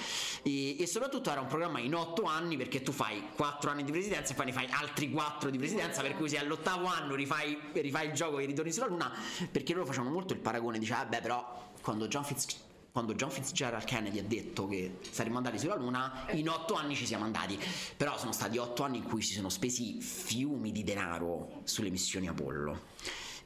E, 0.43 0.81
e 0.81 0.87
soprattutto 0.87 1.31
era 1.31 1.41
un 1.41 1.47
programma 1.47 1.81
in 1.81 1.95
otto 1.95 2.23
anni 2.25 2.57
perché 2.57 2.83
tu 2.83 2.93
fai 2.93 3.23
quattro 3.35 3.71
anni 3.71 3.85
di 3.85 3.91
presidenza 3.91 4.33
e 4.33 4.37
poi 4.37 4.47
ne 4.47 4.53
fai 4.53 4.67
altri 4.71 5.11
quattro 5.11 5.51
di 5.51 5.59
presidenza 5.59 6.03
per 6.03 6.17
cui 6.17 6.29
se 6.29 6.39
all'ottavo 6.39 6.87
anno 6.87 7.15
rifai, 7.15 7.59
rifai 7.73 8.09
il 8.09 8.13
gioco 8.13 8.39
e 8.39 8.47
ritorni 8.47 8.73
sulla 8.73 8.87
luna 8.87 9.13
perché 9.51 9.73
loro 9.73 9.87
facevano 9.87 10.11
molto 10.11 10.33
il 10.33 10.39
paragone 10.39 10.79
dice 10.79 10.95
ah 10.95 11.05
beh 11.05 11.21
però 11.21 11.73
quando 11.81 12.07
John 12.09 12.25
Fitz 12.25 12.47
quando 12.95 13.17
John 13.17 13.33
Fitzgerald 13.33 13.87
Kennedy 13.87 14.21
ha 14.21 14.23
detto 14.23 14.69
che 14.69 14.99
saremmo 15.11 15.39
andati 15.39 15.59
sulla 15.59 15.75
Luna, 15.75 16.27
in 16.31 16.49
otto 16.49 16.75
anni 16.75 16.95
ci 16.95 17.07
siamo 17.07 17.25
andati. 17.25 17.59
Però 17.97 18.17
sono 18.17 18.31
stati 18.31 18.57
otto 18.57 18.85
anni 18.85 18.99
in 18.99 19.03
cui 19.03 19.21
si 19.21 19.35
sono 19.35 19.49
spesi 19.49 20.01
fiumi 20.01 20.71
di 20.71 20.85
denaro 20.85 21.63
sulle 21.65 21.91
missioni 21.91 22.29
Apollo. 22.29 22.83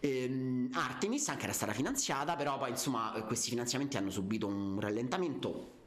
Ehm, 0.01 0.69
Artemis 0.75 1.27
anche 1.31 1.45
era 1.45 1.55
stata 1.55 1.73
finanziata, 1.73 2.37
però 2.37 2.59
poi 2.59 2.69
insomma 2.69 3.11
questi 3.27 3.49
finanziamenti 3.49 3.97
hanno 3.97 4.11
subito 4.11 4.47
un 4.47 4.79
rallentamento 4.81 5.78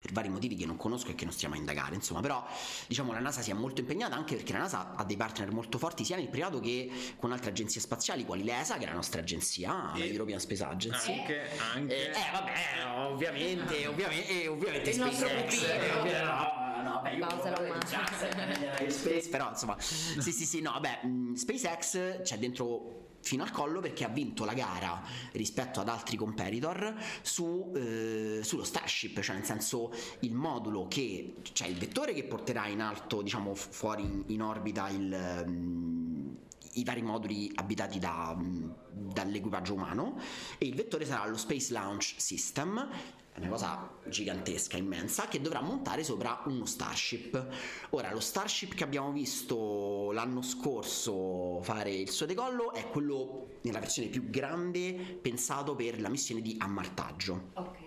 per 0.00 0.12
vari 0.12 0.28
motivi 0.28 0.54
che 0.54 0.64
non 0.64 0.76
conosco 0.76 1.10
e 1.10 1.16
che 1.16 1.24
non 1.24 1.32
stiamo 1.34 1.54
a 1.56 1.58
indagare, 1.58 1.96
insomma, 1.96 2.20
però 2.20 2.46
diciamo 2.86 3.12
la 3.12 3.18
NASA 3.18 3.42
si 3.42 3.50
è 3.50 3.54
molto 3.54 3.80
impegnata 3.80 4.14
anche 4.14 4.36
perché 4.36 4.52
la 4.52 4.60
NASA 4.60 4.94
ha 4.94 5.04
dei 5.04 5.16
partner 5.16 5.50
molto 5.50 5.76
forti 5.76 6.04
sia 6.04 6.14
nel 6.14 6.28
privato 6.28 6.60
che 6.60 6.88
con 7.18 7.32
altre 7.32 7.50
agenzie 7.50 7.80
spaziali, 7.80 8.24
quali 8.24 8.44
l'ESA, 8.44 8.76
che 8.78 8.84
è 8.84 8.88
la 8.88 8.94
nostra 8.94 9.20
agenzia, 9.20 9.92
E- 9.94 10.06
l'European 10.06 10.38
Space 10.38 10.62
Agency. 10.62 11.18
Anche, 11.18 11.48
anche. 11.74 12.12
Eh, 12.12 12.16
eh, 12.16 12.30
vabbè, 12.32 12.52
ovviamente, 13.10 13.86
ovviamente, 13.88 14.42
e 14.42 14.46
ovviamente 14.46 14.90
Il 14.90 14.98
nostro 15.00 15.26
SpaceX. 15.26 15.58
pupillo. 15.58 15.72
eh, 15.82 15.92
ovvia- 15.98 16.24
no, 16.76 16.82
no, 16.90 17.00
beh, 17.02 17.14
io 17.14 17.26
pensare, 17.26 18.86
Space, 18.90 19.28
però 19.28 19.48
insomma, 19.50 19.76
sì, 19.80 20.30
sì, 20.30 20.44
sì, 20.46 20.60
no, 20.60 20.70
vabbè, 20.72 21.06
mh, 21.06 21.34
SpaceX 21.34 22.22
c'è 22.22 22.38
dentro 22.38 23.07
fino 23.28 23.42
al 23.42 23.50
collo 23.50 23.80
perché 23.80 24.04
ha 24.04 24.08
vinto 24.08 24.46
la 24.46 24.54
gara 24.54 25.02
rispetto 25.32 25.80
ad 25.80 25.88
altri 25.90 26.16
competitor 26.16 26.94
su, 27.20 27.70
eh, 27.76 28.40
sullo 28.42 28.64
Starship, 28.64 29.20
cioè 29.20 29.36
nel 29.36 29.44
senso 29.44 29.92
il 30.20 30.32
modulo 30.32 30.88
che, 30.88 31.34
cioè 31.52 31.68
il 31.68 31.76
vettore 31.76 32.14
che 32.14 32.24
porterà 32.24 32.66
in 32.68 32.80
alto, 32.80 33.20
diciamo 33.20 33.54
fu- 33.54 33.70
fuori 33.70 34.02
in, 34.02 34.24
in 34.28 34.42
orbita 34.42 34.88
il... 34.88 35.44
mm, 35.46 35.97
i 36.78 36.84
vari 36.84 37.02
moduli 37.02 37.50
abitati 37.54 37.98
da, 37.98 38.36
dall'equipaggio 38.38 39.74
umano 39.74 40.18
e 40.58 40.66
il 40.66 40.74
vettore 40.74 41.04
sarà 41.04 41.26
lo 41.26 41.36
Space 41.36 41.72
Launch 41.72 42.14
System 42.16 42.88
una 43.38 43.48
cosa 43.48 43.88
gigantesca, 44.08 44.76
immensa, 44.76 45.28
che 45.28 45.40
dovrà 45.40 45.60
montare 45.60 46.04
sopra 46.04 46.42
uno 46.46 46.66
Starship. 46.66 47.46
Ora, 47.90 48.12
lo 48.12 48.20
Starship 48.20 48.74
che 48.74 48.84
abbiamo 48.84 49.12
visto 49.12 50.10
l'anno 50.12 50.42
scorso 50.42 51.60
fare 51.62 51.90
il 51.90 52.10
suo 52.10 52.26
decollo 52.26 52.72
è 52.72 52.88
quello 52.88 53.58
nella 53.62 53.78
versione 53.78 54.08
più 54.08 54.28
grande 54.28 55.18
pensato 55.22 55.74
per 55.74 56.00
la 56.00 56.08
missione 56.08 56.42
di 56.42 56.56
ammartaggio. 56.58 57.50
Ok. 57.54 57.77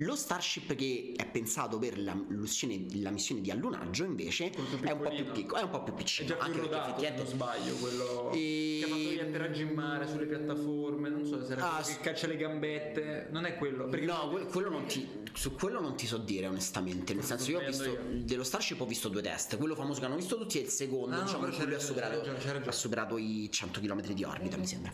Lo 0.00 0.14
Starship 0.14 0.74
che 0.74 1.14
è 1.16 1.26
pensato 1.26 1.78
per 1.78 1.98
la 1.98 2.12
missione, 2.28 2.84
la 2.96 3.08
missione 3.10 3.40
di 3.40 3.50
allunaggio 3.50 4.04
invece 4.04 4.50
è 4.50 4.90
un 4.90 5.00
po' 5.00 5.08
più 5.08 5.24
piccolo, 5.32 5.58
è 5.58 5.64
un 5.64 5.70
po' 5.70 5.82
più 5.84 5.94
È 5.94 5.96
piccino. 5.96 6.28
già 6.28 6.34
più 6.50 6.60
rodato, 6.60 7.00
se 7.00 7.14
non 7.16 7.26
sbaglio, 7.26 7.74
quello 7.76 8.30
E- 8.34 8.80
che 8.80 8.84
ha 8.84 8.88
fatto 8.94 9.10
gli 9.10 9.18
atterraggi 9.20 9.62
in 9.62 9.70
mare 9.72 10.06
sulle 10.06 10.26
piattaforme, 10.26 11.08
non 11.08 11.24
so 11.24 11.42
se 11.42 11.52
era 11.52 11.72
Ah, 11.76 11.80
quello 11.80 11.96
che 11.96 12.02
caccia 12.02 12.26
le 12.26 12.36
gambette, 12.36 13.28
non 13.30 13.46
è 13.46 13.56
quello, 13.56 13.86
No, 13.86 14.28
que- 14.28 14.44
quello 14.48 14.68
non 14.68 14.84
ti, 14.84 15.08
su 15.32 15.54
quello 15.54 15.80
non 15.80 15.96
ti 15.96 16.06
so 16.06 16.18
dire 16.18 16.46
onestamente. 16.46 17.14
Nel 17.14 17.24
senso, 17.24 17.50
io 17.52 17.60
ho 17.60 17.64
visto 17.64 17.84
io. 17.84 17.98
dello 18.22 18.44
Starship 18.44 18.78
ho 18.78 18.86
visto 18.86 19.08
due 19.08 19.22
test. 19.22 19.56
Quello 19.56 19.74
famoso 19.74 20.00
che 20.00 20.04
hanno 20.04 20.16
visto 20.16 20.36
tutti 20.36 20.58
è 20.58 20.60
il 20.60 20.68
secondo, 20.68 21.16
Ah, 21.16 21.22
diciamo, 21.22 21.46
lui 21.46 21.72
ha 21.74 21.78
superato, 21.78 22.18
ragione, 22.18 22.36
c'hai 22.36 22.46
ragione. 22.52 22.66
ha 22.66 22.72
superato 22.72 23.16
i 23.16 23.48
100 23.50 23.80
km 23.80 24.02
di 24.12 24.24
orbita, 24.24 24.58
mi 24.58 24.66
sembra. 24.66 24.92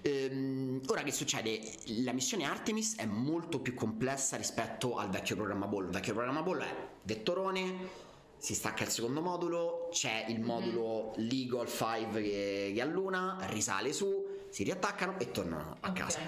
Ehm, 0.00 0.80
ora 0.88 1.04
che 1.04 1.12
succede? 1.12 1.60
La 2.02 2.10
missione 2.12 2.42
Artemis 2.44 2.96
è 2.96 3.06
molto 3.06 3.60
più 3.60 3.74
complessa 3.74 4.30
rispetto 4.36 4.96
al 4.96 5.08
vecchio 5.10 5.36
programma 5.36 5.66
Ball. 5.66 5.84
Il 5.86 5.90
vecchio 5.90 6.12
programma 6.12 6.42
Ball 6.42 6.60
è 6.60 6.88
vettorone. 7.02 8.00
Si 8.36 8.54
stacca 8.54 8.82
il 8.82 8.90
secondo 8.90 9.20
modulo, 9.20 9.88
c'è 9.92 10.24
il 10.28 10.40
modulo 10.40 11.12
Legal 11.16 11.68
5 11.68 12.20
che, 12.22 12.72
che 12.74 12.80
alluna, 12.80 13.36
risale 13.42 13.92
su, 13.92 14.26
si 14.50 14.64
riattaccano 14.64 15.16
e 15.20 15.30
tornano 15.30 15.76
a 15.78 15.88
Ok. 15.90 15.96
casa. 15.96 16.18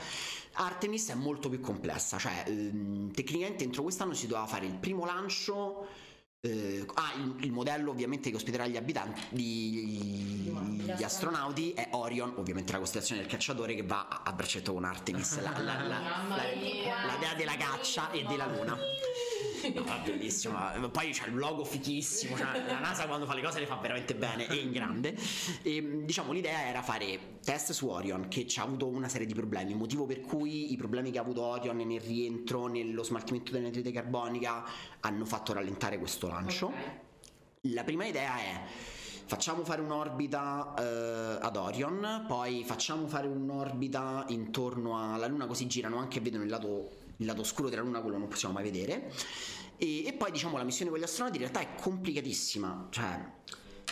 Artemis 0.53 1.11
è 1.11 1.14
molto 1.14 1.49
più 1.49 1.59
complessa, 1.59 2.17
cioè 2.19 2.45
ehm, 2.47 3.11
tecnicamente 3.12 3.64
entro 3.64 3.83
quest'anno 3.83 4.14
si 4.14 4.29
doveva 4.29 4.47
fare 4.47 4.67
il 4.67 4.77
primo 4.77 5.05
lancio. 5.05 5.87
Eh, 6.44 6.85
ah, 6.94 7.12
il, 7.16 7.37
il 7.44 7.52
modello 7.52 7.90
ovviamente 7.90 8.28
che 8.28 8.37
ospiterà 8.37 8.66
gli 8.66 8.76
abitanti, 8.76 9.20
gli, 9.30 10.50
gli 10.96 11.02
astronauti 11.02 11.72
è 11.72 11.88
Orion, 11.92 12.35
ovviamente 12.37 12.70
la 12.72 12.78
costellazione 12.78 13.22
del 13.22 13.30
cacciatore 13.30 13.74
che 13.74 13.83
va 13.83 14.07
a, 14.09 14.22
a 14.26 14.33
braccetto 14.33 14.74
con 14.74 14.85
Artemis, 14.85 15.40
la, 15.40 15.50
la- 15.59 15.83
la- 15.83 15.98
la 17.07 17.16
dea 17.18 17.35
della 17.35 17.57
caccia 17.57 18.11
e 18.11 18.24
della 18.24 18.44
luna. 18.46 18.76
No, 19.74 19.85
bellissimo, 20.04 20.59
poi 20.90 21.11
c'è 21.11 21.26
il 21.28 21.37
logo 21.37 21.64
fichissimo, 21.64 22.37
cioè, 22.37 22.64
la 22.66 22.78
NASA 22.78 23.07
quando 23.07 23.26
fa 23.26 23.35
le 23.35 23.42
cose 23.42 23.61
le 23.61 23.66
fa 23.66 23.76
veramente 23.76 24.14
bene 24.14 24.46
e 24.46 24.57
in 24.57 24.70
grande. 24.72 25.16
E, 25.62 26.04
diciamo 26.04 26.33
l'idea 26.33 26.66
era 26.66 26.83
fare 26.83 27.38
test 27.42 27.72
su 27.72 27.88
Orion 27.88 28.28
che 28.28 28.46
ci 28.46 28.61
ha 28.61 28.62
avuto 28.62 28.87
una 28.87 29.09
serie 29.09 29.26
di 29.26 29.35
problemi, 29.35 29.74
motivo 29.74 30.07
per 30.07 30.20
cui 30.20 30.72
i 30.72 30.76
problemi 30.76 31.11
che 31.11 31.18
ha 31.18 31.22
avuto 31.22 31.42
Orion 31.42 31.76
nel 31.76 32.00
rientro, 32.00 32.66
nello 32.66 33.02
smaltimento 33.02 33.52
dell'anidride 33.52 33.92
carbonica 33.92 34.64
hanno 35.00 35.24
fatto 35.24 35.52
rallentare 35.52 35.98
questo 35.98 36.28
lancio. 36.28 36.66
Ok. 36.66 36.74
La 37.72 37.85
prima 37.85 38.04
idea 38.04 38.38
è 38.38 38.61
facciamo 39.26 39.64
fare 39.64 39.80
un'orbita 39.80 40.74
eh, 40.78 41.38
ad 41.40 41.57
Orion, 41.57 42.24
poi 42.28 42.62
facciamo 42.64 43.07
fare 43.07 43.26
un'orbita 43.26 44.26
intorno 44.28 45.14
alla 45.14 45.26
Luna 45.26 45.46
così 45.46 45.66
girano 45.66 45.98
anche 45.98 46.18
e 46.18 46.20
vedono 46.20 46.44
il 46.44 46.50
lato, 46.50 46.90
il 47.18 47.27
lato 47.27 47.40
oscuro 47.42 47.68
della 47.68 47.83
Luna, 47.83 48.00
quello 48.00 48.18
non 48.18 48.29
possiamo 48.29 48.55
mai 48.55 48.64
vedere. 48.64 49.12
E, 49.77 50.07
e 50.07 50.12
poi 50.12 50.31
diciamo 50.31 50.57
la 50.57 50.64
missione 50.64 50.90
con 50.90 51.00
gli 51.00 51.05
astronauti 51.05 51.38
in 51.38 51.42
realtà 51.42 51.61
è 51.61 51.74
complicatissima, 51.81 52.88
cioè 52.90 53.33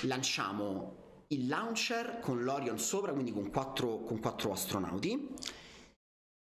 lanciamo 0.02 1.00
il 1.28 1.46
launcher 1.46 2.20
con 2.20 2.42
l'Orion 2.42 2.78
sopra, 2.78 3.12
quindi 3.12 3.32
con 3.32 3.50
quattro, 3.50 4.02
con 4.02 4.20
quattro 4.20 4.52
astronauti, 4.52 5.34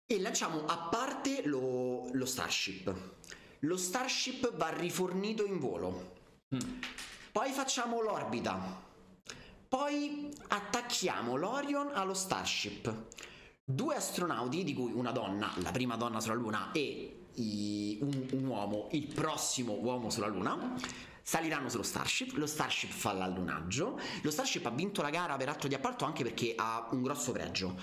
e 0.06 0.20
lanciamo 0.20 0.66
a 0.66 0.90
parte 0.90 1.44
lo, 1.46 2.10
lo 2.12 2.26
Starship. 2.26 2.94
Lo 3.60 3.78
Starship 3.78 4.56
va 4.56 4.70
rifornito 4.70 5.46
in 5.46 5.60
volo. 5.60 6.14
Poi 7.32 7.52
facciamo 7.52 8.02
l'orbita. 8.02 8.90
Poi 9.70 10.30
attacchiamo 10.50 11.38
l'Orion 11.38 11.92
allo 11.94 12.14
Starship. 12.14 12.94
Due 13.74 13.96
astronauti, 13.96 14.64
di 14.64 14.74
cui 14.74 14.92
una 14.92 15.12
donna, 15.12 15.54
la 15.58 15.72
prima 15.72 15.96
donna 15.96 16.20
sulla 16.20 16.34
Luna, 16.34 16.72
e 16.74 17.28
i- 17.36 17.98
un, 18.02 18.28
un 18.34 18.46
uomo, 18.46 18.90
il 18.92 19.08
prossimo 19.08 19.74
uomo 19.80 20.10
sulla 20.10 20.28
Luna, 20.28 20.76
saliranno 21.22 21.70
sullo 21.70 21.84
Starship. 21.84 22.34
Lo 22.36 22.46
Starship 22.48 22.90
fa 22.92 23.14
l'allunaggio. 23.14 23.98
Lo 24.24 24.32
Starship 24.32 24.66
ha 24.66 24.72
vinto 24.72 25.02
la 25.02 25.10
gara 25.10 25.38
per 25.38 25.50
atto 25.50 25.68
di 25.68 25.76
appalto 25.76 26.04
anche 26.06 26.24
perché 26.24 26.54
ha 26.58 26.90
un 26.92 27.02
grosso 27.02 27.32
pregio. 27.32 27.76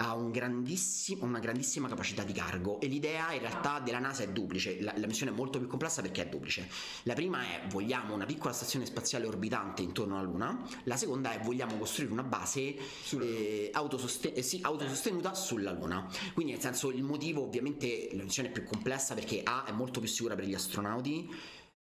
Ha 0.00 0.14
un 0.14 0.30
grandissimo- 0.30 1.24
una 1.24 1.40
grandissima 1.40 1.88
capacità 1.88 2.22
di 2.22 2.32
cargo 2.32 2.80
e 2.80 2.86
l'idea 2.86 3.32
in 3.32 3.40
realtà 3.40 3.80
della 3.80 3.98
NASA 3.98 4.22
è 4.22 4.28
duplice. 4.28 4.80
La, 4.80 4.94
la 4.96 5.06
missione 5.06 5.32
è 5.32 5.34
molto 5.34 5.58
più 5.58 5.66
complessa 5.66 6.02
perché 6.02 6.22
è 6.22 6.28
duplice. 6.28 6.68
La 7.02 7.14
prima 7.14 7.42
è 7.42 7.66
vogliamo 7.68 8.14
una 8.14 8.24
piccola 8.24 8.52
stazione 8.52 8.86
spaziale 8.86 9.26
orbitante 9.26 9.82
intorno 9.82 10.16
alla 10.16 10.26
Luna, 10.26 10.64
la 10.84 10.96
seconda 10.96 11.32
è 11.32 11.40
vogliamo 11.40 11.76
costruire 11.78 12.12
una 12.12 12.22
base 12.22 12.76
eh, 13.20 13.70
autososte- 13.72 14.34
eh, 14.34 14.42
sì, 14.42 14.60
autosostenuta 14.62 15.34
sulla 15.34 15.72
Luna. 15.72 16.08
Quindi 16.32 16.52
nel 16.52 16.60
senso 16.60 16.90
il 16.90 17.02
motivo 17.02 17.42
ovviamente 17.42 18.08
la 18.12 18.22
missione 18.22 18.50
è 18.50 18.52
più 18.52 18.64
complessa 18.64 19.14
perché 19.14 19.42
A 19.42 19.64
è 19.64 19.72
molto 19.72 19.98
più 19.98 20.08
sicura 20.08 20.34
per 20.36 20.44
gli 20.44 20.54
astronauti, 20.54 21.28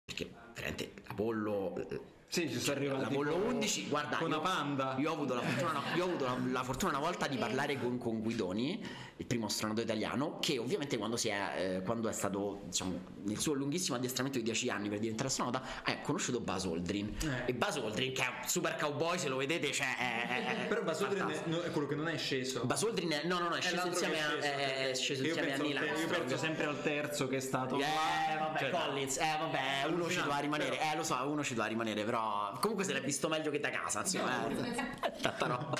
perché 0.03 0.29
veramente 0.53 0.93
Apollo... 1.07 2.12
eh, 2.41 2.47
Sì, 2.47 2.51
ci 2.51 2.59
sta 2.59 2.71
arrivando. 2.71 3.03
L'Apollo 3.03 3.33
tipo 3.33 3.45
11, 3.47 3.87
guarda, 3.87 4.17
Con 4.17 4.29
io- 4.29 4.39
una 4.39 4.43
panda. 4.49 4.95
Io 4.97 5.11
ho 5.11 5.13
avuto 5.13 5.33
la 5.35 5.41
fortuna, 5.41 5.81
io 5.95 6.03
ho 6.03 6.07
avuto 6.07 6.25
la, 6.25 6.37
la 6.51 6.63
fortuna 6.63 6.91
una 6.97 6.99
volta 7.05 7.27
di 7.27 7.37
parlare 7.37 7.79
con, 7.79 7.97
con 7.99 8.21
Guidoni, 8.21 8.83
il 9.23 9.25
primo 9.25 9.45
astronauta 9.45 9.81
italiano, 9.81 10.37
che 10.39 10.57
ovviamente 10.59 10.97
quando, 10.97 11.15
si 11.15 11.29
è, 11.29 11.77
eh, 11.77 11.81
quando 11.83 12.09
è 12.09 12.11
stato 12.11 12.63
diciamo, 12.65 12.99
nel 13.23 13.39
suo 13.39 13.53
lunghissimo 13.53 13.95
addestramento 13.95 14.37
di 14.37 14.43
10 14.43 14.69
anni 14.69 14.89
per 14.89 14.99
diventare 14.99 15.29
astronauta, 15.29 15.61
ha 15.83 15.99
conosciuto 16.01 16.41
Buzz 16.41 16.65
Aldrin. 16.65 17.15
Eh. 17.23 17.51
E 17.51 17.53
Buzz 17.53 17.77
Aldrin, 17.77 18.13
che 18.13 18.21
è 18.21 18.27
un 18.27 18.47
super 18.47 18.75
cowboy, 18.75 19.17
se 19.17 19.29
lo 19.29 19.37
vedete, 19.37 19.71
cioè, 19.71 19.95
è, 19.97 20.27
è- 20.27 20.63
è 20.63 20.67
Però 20.73 20.81
Buzz 20.83 21.01
Aldrin 21.01 21.29
è, 21.29 21.41
no, 21.45 21.61
è 21.61 21.71
quello 21.71 21.87
che 21.87 21.95
non 21.95 22.09
è 22.09 22.17
sceso. 22.17 22.65
Buzz 22.65 22.83
Aldrin 22.83 23.11
è, 23.11 23.21
no, 23.25 23.39
no, 23.39 23.47
no, 23.47 23.55
è 23.55 23.61
sceso 23.61 23.75
l'altro 23.75 23.91
insieme 23.93 24.21
a, 24.21 24.89
è, 24.89 24.93
sceso 24.93 25.23
Io 25.23 25.27
insieme 25.29 25.53
a 25.53 25.57
penso, 25.57 25.73
Neil 25.73 25.99
io 25.99 26.07
penso 26.07 26.37
sempre 26.37 26.65
al 26.65 26.81
terzo 26.81 27.27
che 27.27 27.37
è 27.37 27.39
stato. 27.39 27.77
Eh, 27.79 28.37
vabbè, 28.37 28.59
Cioè, 28.59 28.69
Collins, 28.71 29.17
eh, 29.17 29.35
vabbè, 29.39 29.93
uno 29.93 30.09
ci 30.09 30.17
doveva 30.17 30.39
rimanere, 30.39 30.75
però- 30.75 30.91
eh, 30.91 30.95
lo 30.97 31.03
so, 31.03 31.15
uno 31.25 31.43
ci 31.43 31.53
doveva 31.53 31.67
rimanere, 31.69 32.03
però 32.03 32.51
comunque 32.59 32.83
se 32.83 32.91
l'è 32.91 33.01
visto 33.01 33.29
meglio 33.29 33.51
che 33.51 33.59
da 33.61 33.69
casa, 33.69 34.01
insomma, 34.01 34.47
eh. 34.49 35.11
tanta 35.21 35.45
roba. 35.47 35.73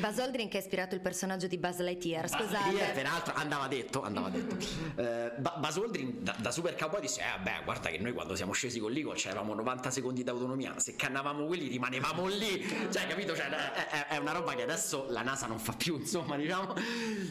Buzz 0.00 0.18
Aldrin 0.18 0.48
che 0.50 0.58
ha 0.58 0.60
ispirato 0.60 0.94
il 0.94 1.00
personaggio 1.00 1.46
di 1.46 1.56
Buzz 1.56 1.78
Lightyear, 1.78 2.28
Ieri, 2.66 2.76
scusate. 2.78 2.92
peraltro 2.92 3.34
andava 3.34 3.66
detto, 3.68 4.02
andava 4.02 4.28
detto. 4.28 4.56
Eh, 4.96 5.32
Ba- 5.38 5.56
Buzz 5.58 5.76
Aldrin 5.76 6.22
da, 6.22 6.34
da 6.38 6.50
super 6.50 6.74
cowboy 6.76 7.00
disse: 7.00 7.20
Eh, 7.20 7.24
vabbè, 7.36 7.62
guarda 7.64 7.90
che 7.90 7.98
noi 7.98 8.12
quando 8.12 8.34
siamo 8.34 8.52
scesi 8.52 8.78
con 8.80 8.90
l'Eagle 8.92 9.20
avevamo 9.26 9.54
90 9.54 9.90
secondi 9.90 10.22
d'autonomia. 10.24 10.78
Se 10.78 10.96
cannavamo 10.96 11.44
quelli 11.46 11.68
rimanevamo 11.68 12.26
lì. 12.28 12.64
Cioè, 12.90 13.06
capito? 13.06 13.34
Cioè, 13.36 13.46
è, 13.48 13.88
è- 13.88 14.06
è 14.08 14.16
una 14.18 14.32
roba 14.32 14.54
che 14.54 14.62
adesso 14.62 15.06
la 15.10 15.22
NASA 15.22 15.46
non 15.46 15.58
fa 15.58 15.72
più, 15.72 15.96
insomma, 15.98 16.36
diciamo. 16.36 16.74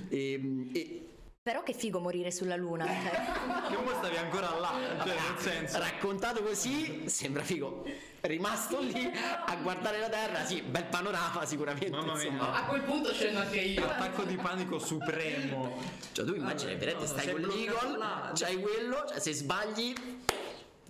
E, 0.09 0.69
e- 0.73 1.04
Però 1.45 1.61
che 1.61 1.73
figo 1.73 1.99
morire 1.99 2.31
sulla 2.31 2.55
Luna. 2.55 2.85
cioè. 2.89 3.69
Che 3.69 3.77
mo 3.77 3.91
stavi 3.91 4.17
ancora 4.17 4.49
là. 4.57 4.71
Cioè, 5.03 5.13
nel 5.13 5.37
senso. 5.37 5.77
raccontato 5.77 6.41
così 6.41 7.07
sembra 7.07 7.43
figo. 7.43 7.85
Rimasto 8.21 8.79
lì 8.79 9.11
a 9.45 9.55
guardare 9.57 9.99
la 9.99 10.09
Terra, 10.09 10.43
sì, 10.43 10.63
bel 10.63 10.85
panorama 10.85 11.45
sicuramente. 11.45 11.91
Mamma 11.91 12.13
mia. 12.13 12.23
insomma. 12.23 12.51
A 12.51 12.65
quel 12.65 12.81
punto 12.81 13.13
scendo 13.13 13.41
anche 13.41 13.59
io. 13.59 13.85
Attacco 13.85 14.23
di 14.23 14.37
panico 14.37 14.79
supremo. 14.79 15.77
Cioè, 16.13 16.25
tu 16.25 16.33
immagini, 16.33 16.77
veramente 16.77 17.13
no, 17.13 17.19
stai 17.19 17.31
con 17.31 17.41
l'Eagle, 17.41 17.97
là. 17.99 18.31
c'hai 18.33 18.59
quello, 18.59 19.05
cioè, 19.07 19.19
se 19.19 19.33
sbagli. 19.33 19.93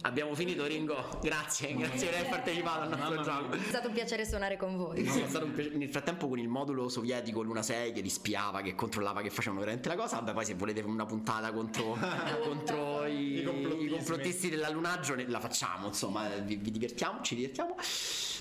Abbiamo 0.05 0.35
finito, 0.35 0.65
Ringo. 0.67 1.17
Grazie, 1.19 1.73
grazie 1.73 2.07
per 2.07 2.19
aver 2.19 2.29
partecipato 2.29 2.81
al 2.81 2.89
nostro 2.89 3.09
Mamma 3.09 3.23
gioco. 3.23 3.55
È 3.55 3.59
stato 3.59 3.87
un 3.87 3.93
piacere 3.95 4.23
suonare 4.23 4.55
con 4.55 4.77
voi. 4.77 5.03
Sì, 5.03 5.21
è 5.21 5.27
stato 5.27 5.45
un 5.45 5.53
piacere. 5.53 5.77
Nel 5.77 5.89
frattempo 5.89 6.27
con 6.27 6.37
il 6.37 6.47
modulo 6.47 6.89
sovietico 6.89 7.41
Luna 7.41 7.63
6 7.63 7.91
che 7.91 8.01
li 8.01 8.09
spiava, 8.09 8.61
che 8.61 8.75
controllava 8.75 9.23
che 9.23 9.31
facevano 9.31 9.61
veramente 9.61 9.89
la 9.89 9.95
cosa, 9.95 10.17
vabbè 10.17 10.33
poi 10.33 10.45
se 10.45 10.53
volete 10.53 10.81
una 10.81 11.05
puntata 11.05 11.51
contro, 11.51 11.97
contro 12.45 13.05
i, 13.07 13.39
I 13.39 13.89
complottisti 13.89 14.49
dell'allunaggio 14.49 15.15
ne- 15.15 15.27
la 15.27 15.39
facciamo, 15.39 15.87
insomma, 15.87 16.27
vi, 16.37 16.55
vi 16.57 16.69
divertiamo, 16.69 17.21
ci 17.23 17.33
divertiamo. 17.33 17.75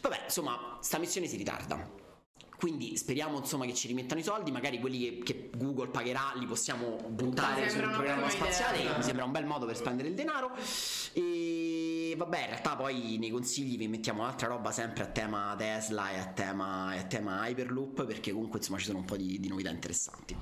Vabbè, 0.02 0.20
insomma, 0.24 0.76
sta 0.82 0.98
missione 0.98 1.26
si 1.26 1.38
ritarda. 1.38 2.03
Quindi 2.56 2.96
speriamo 2.96 3.38
insomma 3.38 3.66
che 3.66 3.74
ci 3.74 3.88
rimettano 3.88 4.20
i 4.20 4.22
soldi, 4.22 4.50
magari 4.50 4.78
quelli 4.78 4.98
che, 4.98 5.18
che 5.22 5.50
Google 5.56 5.88
pagherà 5.88 6.32
li 6.36 6.46
possiamo 6.46 6.96
buttare 7.08 7.62
sul 7.62 7.70
sembra 7.70 7.88
una 7.88 7.96
programma 7.96 8.30
spaziale, 8.30 8.78
idea. 8.78 8.96
mi 8.96 9.02
sembra 9.02 9.24
un 9.24 9.32
bel 9.32 9.44
modo 9.44 9.66
per 9.66 9.76
spendere 9.76 10.08
il 10.08 10.14
denaro. 10.14 10.52
E 11.12 11.83
vabbè, 12.16 12.40
in 12.40 12.46
realtà 12.46 12.76
poi 12.76 13.16
nei 13.18 13.30
consigli 13.30 13.76
vi 13.76 13.88
mettiamo 13.88 14.24
altra 14.24 14.48
roba 14.48 14.70
sempre 14.70 15.04
a 15.04 15.06
tema 15.06 15.54
Tesla 15.56 16.10
e 16.10 16.18
a 16.18 16.26
tema, 16.26 16.94
e 16.94 16.98
a 16.98 17.02
tema 17.04 17.46
Hyperloop, 17.48 18.04
perché 18.04 18.32
comunque 18.32 18.58
insomma 18.58 18.78
ci 18.78 18.86
sono 18.86 18.98
un 18.98 19.04
po' 19.04 19.16
di, 19.16 19.38
di 19.40 19.48
novità 19.48 19.70
interessanti. 19.70 20.36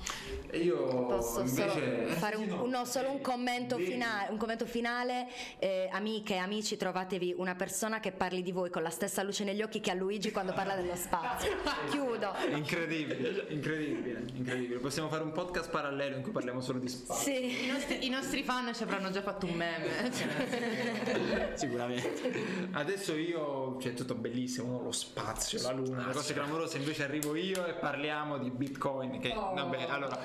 E 0.49 0.57
io 0.59 1.05
Posso 1.05 1.41
invece... 1.41 2.05
solo 2.07 2.07
fare 2.19 2.35
un, 2.35 2.47
no. 2.47 2.65
no, 2.65 2.85
solo 2.85 3.11
un 3.11 3.21
commento 3.21 3.77
Vedi. 3.77 3.91
finale, 3.91 4.31
un 4.31 4.37
commento 4.37 4.65
finale. 4.65 5.27
Eh, 5.59 5.89
amiche 5.91 6.35
e 6.35 6.37
amici, 6.37 6.77
trovatevi 6.77 7.35
una 7.37 7.55
persona 7.55 7.99
che 7.99 8.11
parli 8.11 8.41
di 8.41 8.51
voi 8.51 8.69
con 8.69 8.83
la 8.83 8.89
stessa 8.89 9.23
luce 9.23 9.43
negli 9.43 9.61
occhi 9.61 9.79
che 9.79 9.91
a 9.91 9.93
Luigi 9.93 10.31
quando 10.31 10.53
parla 10.53 10.75
dello 10.75 10.95
spazio. 10.95 11.51
Chiudo. 11.89 12.33
Incredibile, 12.55 13.45
incredibile, 13.49 14.23
incredibile. 14.33 14.79
Possiamo 14.79 15.09
fare 15.09 15.23
un 15.23 15.31
podcast 15.31 15.69
parallelo 15.69 16.15
in 16.15 16.21
cui 16.21 16.31
parliamo 16.31 16.61
solo 16.61 16.79
di 16.79 16.87
spazio. 16.87 17.31
Sì. 17.31 17.65
I 17.65 17.67
nostri, 17.67 18.05
I 18.05 18.09
nostri 18.09 18.43
fan 18.43 18.73
ci 18.73 18.83
avranno 18.83 19.09
già 19.09 19.21
fatto 19.21 19.45
un 19.45 19.53
meme. 19.53 20.11
Sicuramente. 21.63 22.69
Adesso 22.73 23.15
io, 23.15 23.77
cioè, 23.79 23.93
tutto 23.93 24.15
bellissimo, 24.15 24.81
lo 24.81 24.91
spazio, 24.91 25.61
la 25.61 25.71
luna, 25.71 26.07
le 26.07 26.13
cose 26.13 26.33
clamorose. 26.33 26.77
Invece 26.77 27.03
arrivo 27.03 27.35
io 27.35 27.65
e 27.65 27.73
parliamo 27.73 28.37
di 28.37 28.49
Bitcoin. 28.49 29.19
Che, 29.19 29.33
vabbè, 29.33 29.85
allora. 29.89 30.19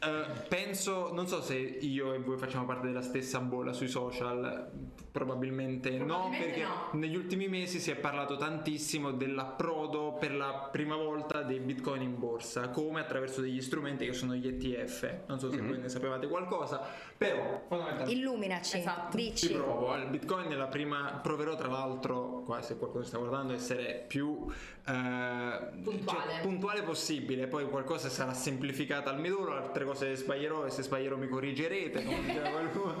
Eh, 0.00 0.24
penso, 0.48 1.12
non 1.12 1.26
so 1.26 1.42
se 1.42 1.56
io 1.56 2.12
e 2.14 2.18
voi 2.20 2.36
facciamo 2.38 2.64
parte 2.66 2.86
della 2.86 3.02
stessa 3.02 3.40
bolla 3.40 3.72
sui 3.72 3.88
social, 3.88 4.70
probabilmente, 5.10 5.90
no, 5.98 6.04
Probabilmente 6.04 6.46
perché 6.46 6.62
no. 6.62 6.88
negli 6.92 7.16
ultimi 7.16 7.48
mesi 7.48 7.80
si 7.80 7.90
è 7.90 7.96
parlato 7.96 8.36
tantissimo 8.36 9.10
dell'approdo 9.10 10.12
per 10.12 10.34
la 10.36 10.68
prima 10.70 10.94
volta 10.94 11.42
dei 11.42 11.58
bitcoin 11.58 12.02
in 12.02 12.16
borsa, 12.18 12.68
come 12.68 13.00
attraverso 13.00 13.40
degli 13.40 13.60
strumenti 13.60 14.06
che 14.06 14.12
sono 14.12 14.34
gli 14.34 14.46
ETF. 14.46 15.22
Non 15.26 15.40
so 15.40 15.50
se 15.50 15.60
voi 15.60 15.78
ne 15.78 15.88
sapevate 15.88 16.28
qualcosa, 16.28 16.80
però 17.16 17.64
fondamentalmente 17.66 18.12
Illuminaci, 18.14 18.78
Esatto. 18.78 19.18
ci 19.18 19.30
dici. 19.30 19.52
provo. 19.52 19.96
Il 19.96 20.06
Bitcoin 20.10 20.48
è 20.50 20.54
la 20.54 20.68
prima. 20.68 21.18
Proverò, 21.20 21.56
tra 21.56 21.66
l'altro, 21.68 22.42
qua 22.44 22.62
se 22.62 22.76
qualcuno 22.76 23.02
sta 23.02 23.18
guardando, 23.18 23.52
essere 23.52 24.04
più 24.06 24.46
eh, 24.86 25.58
Puntuale. 25.82 26.32
cioè, 26.32 26.40
puntuale 26.42 26.82
possibile. 26.82 27.48
Poi 27.48 27.68
qualcosa 27.68 28.08
sarà 28.08 28.32
semplificata 28.32 29.10
al 29.10 29.18
midollo, 29.18 29.52
altre 29.52 29.84
cose 29.88 30.14
sbaglierò 30.16 30.66
e 30.66 30.70
se 30.70 30.82
sbaglierò 30.82 31.16
mi 31.16 31.28
corrigerete, 31.28 32.04
come 32.04 32.20
diceva 32.22 32.50
qualcuno. 32.50 32.94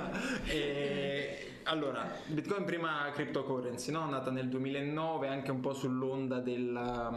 e, 0.48 1.60
allora, 1.64 2.10
Bitcoin 2.26 2.64
prima 2.64 3.10
cryptocurrency, 3.12 3.92
no? 3.92 4.08
nata 4.08 4.30
nel 4.30 4.48
2009, 4.48 5.28
anche 5.28 5.50
un 5.50 5.60
po' 5.60 5.74
sull'onda 5.74 6.40
della, 6.40 7.12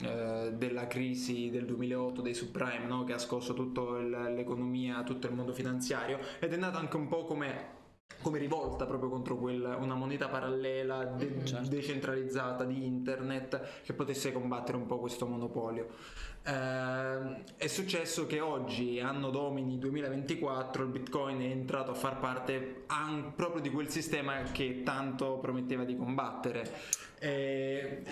eh, 0.00 0.52
della 0.54 0.86
crisi 0.86 1.50
del 1.50 1.66
2008 1.66 2.22
dei 2.22 2.34
subprime, 2.34 2.86
no? 2.86 3.02
che 3.02 3.14
ha 3.14 3.18
scosso 3.18 3.52
tutta 3.52 3.80
l'economia, 4.28 5.02
tutto 5.02 5.26
il 5.26 5.34
mondo 5.34 5.52
finanziario, 5.52 6.20
ed 6.38 6.52
è 6.52 6.56
nata 6.56 6.78
anche 6.78 6.96
un 6.96 7.08
po' 7.08 7.24
come 7.24 7.76
come 8.20 8.38
rivolta 8.38 8.84
proprio 8.86 9.10
contro 9.10 9.36
quel, 9.36 9.76
una 9.78 9.94
moneta 9.94 10.28
parallela 10.28 11.04
de- 11.04 11.40
decentralizzata 11.68 12.64
di 12.64 12.84
internet 12.84 13.82
che 13.84 13.92
potesse 13.92 14.32
combattere 14.32 14.76
un 14.76 14.86
po' 14.86 14.98
questo 14.98 15.26
monopolio. 15.26 15.86
Eh, 16.48 17.44
è 17.58 17.66
successo 17.66 18.26
che 18.26 18.40
oggi, 18.40 19.00
anno 19.00 19.28
domini 19.28 19.78
2024, 19.78 20.82
il 20.84 20.88
bitcoin 20.88 21.40
è 21.42 21.44
entrato 21.50 21.90
a 21.90 21.94
far 21.94 22.18
parte 22.20 22.84
an- 22.86 23.32
proprio 23.36 23.60
di 23.60 23.70
quel 23.70 23.90
sistema 23.90 24.40
che 24.44 24.82
tanto 24.82 25.36
prometteva 25.38 25.84
di 25.84 25.94
combattere. 25.94 27.06
Eh, 27.20 28.02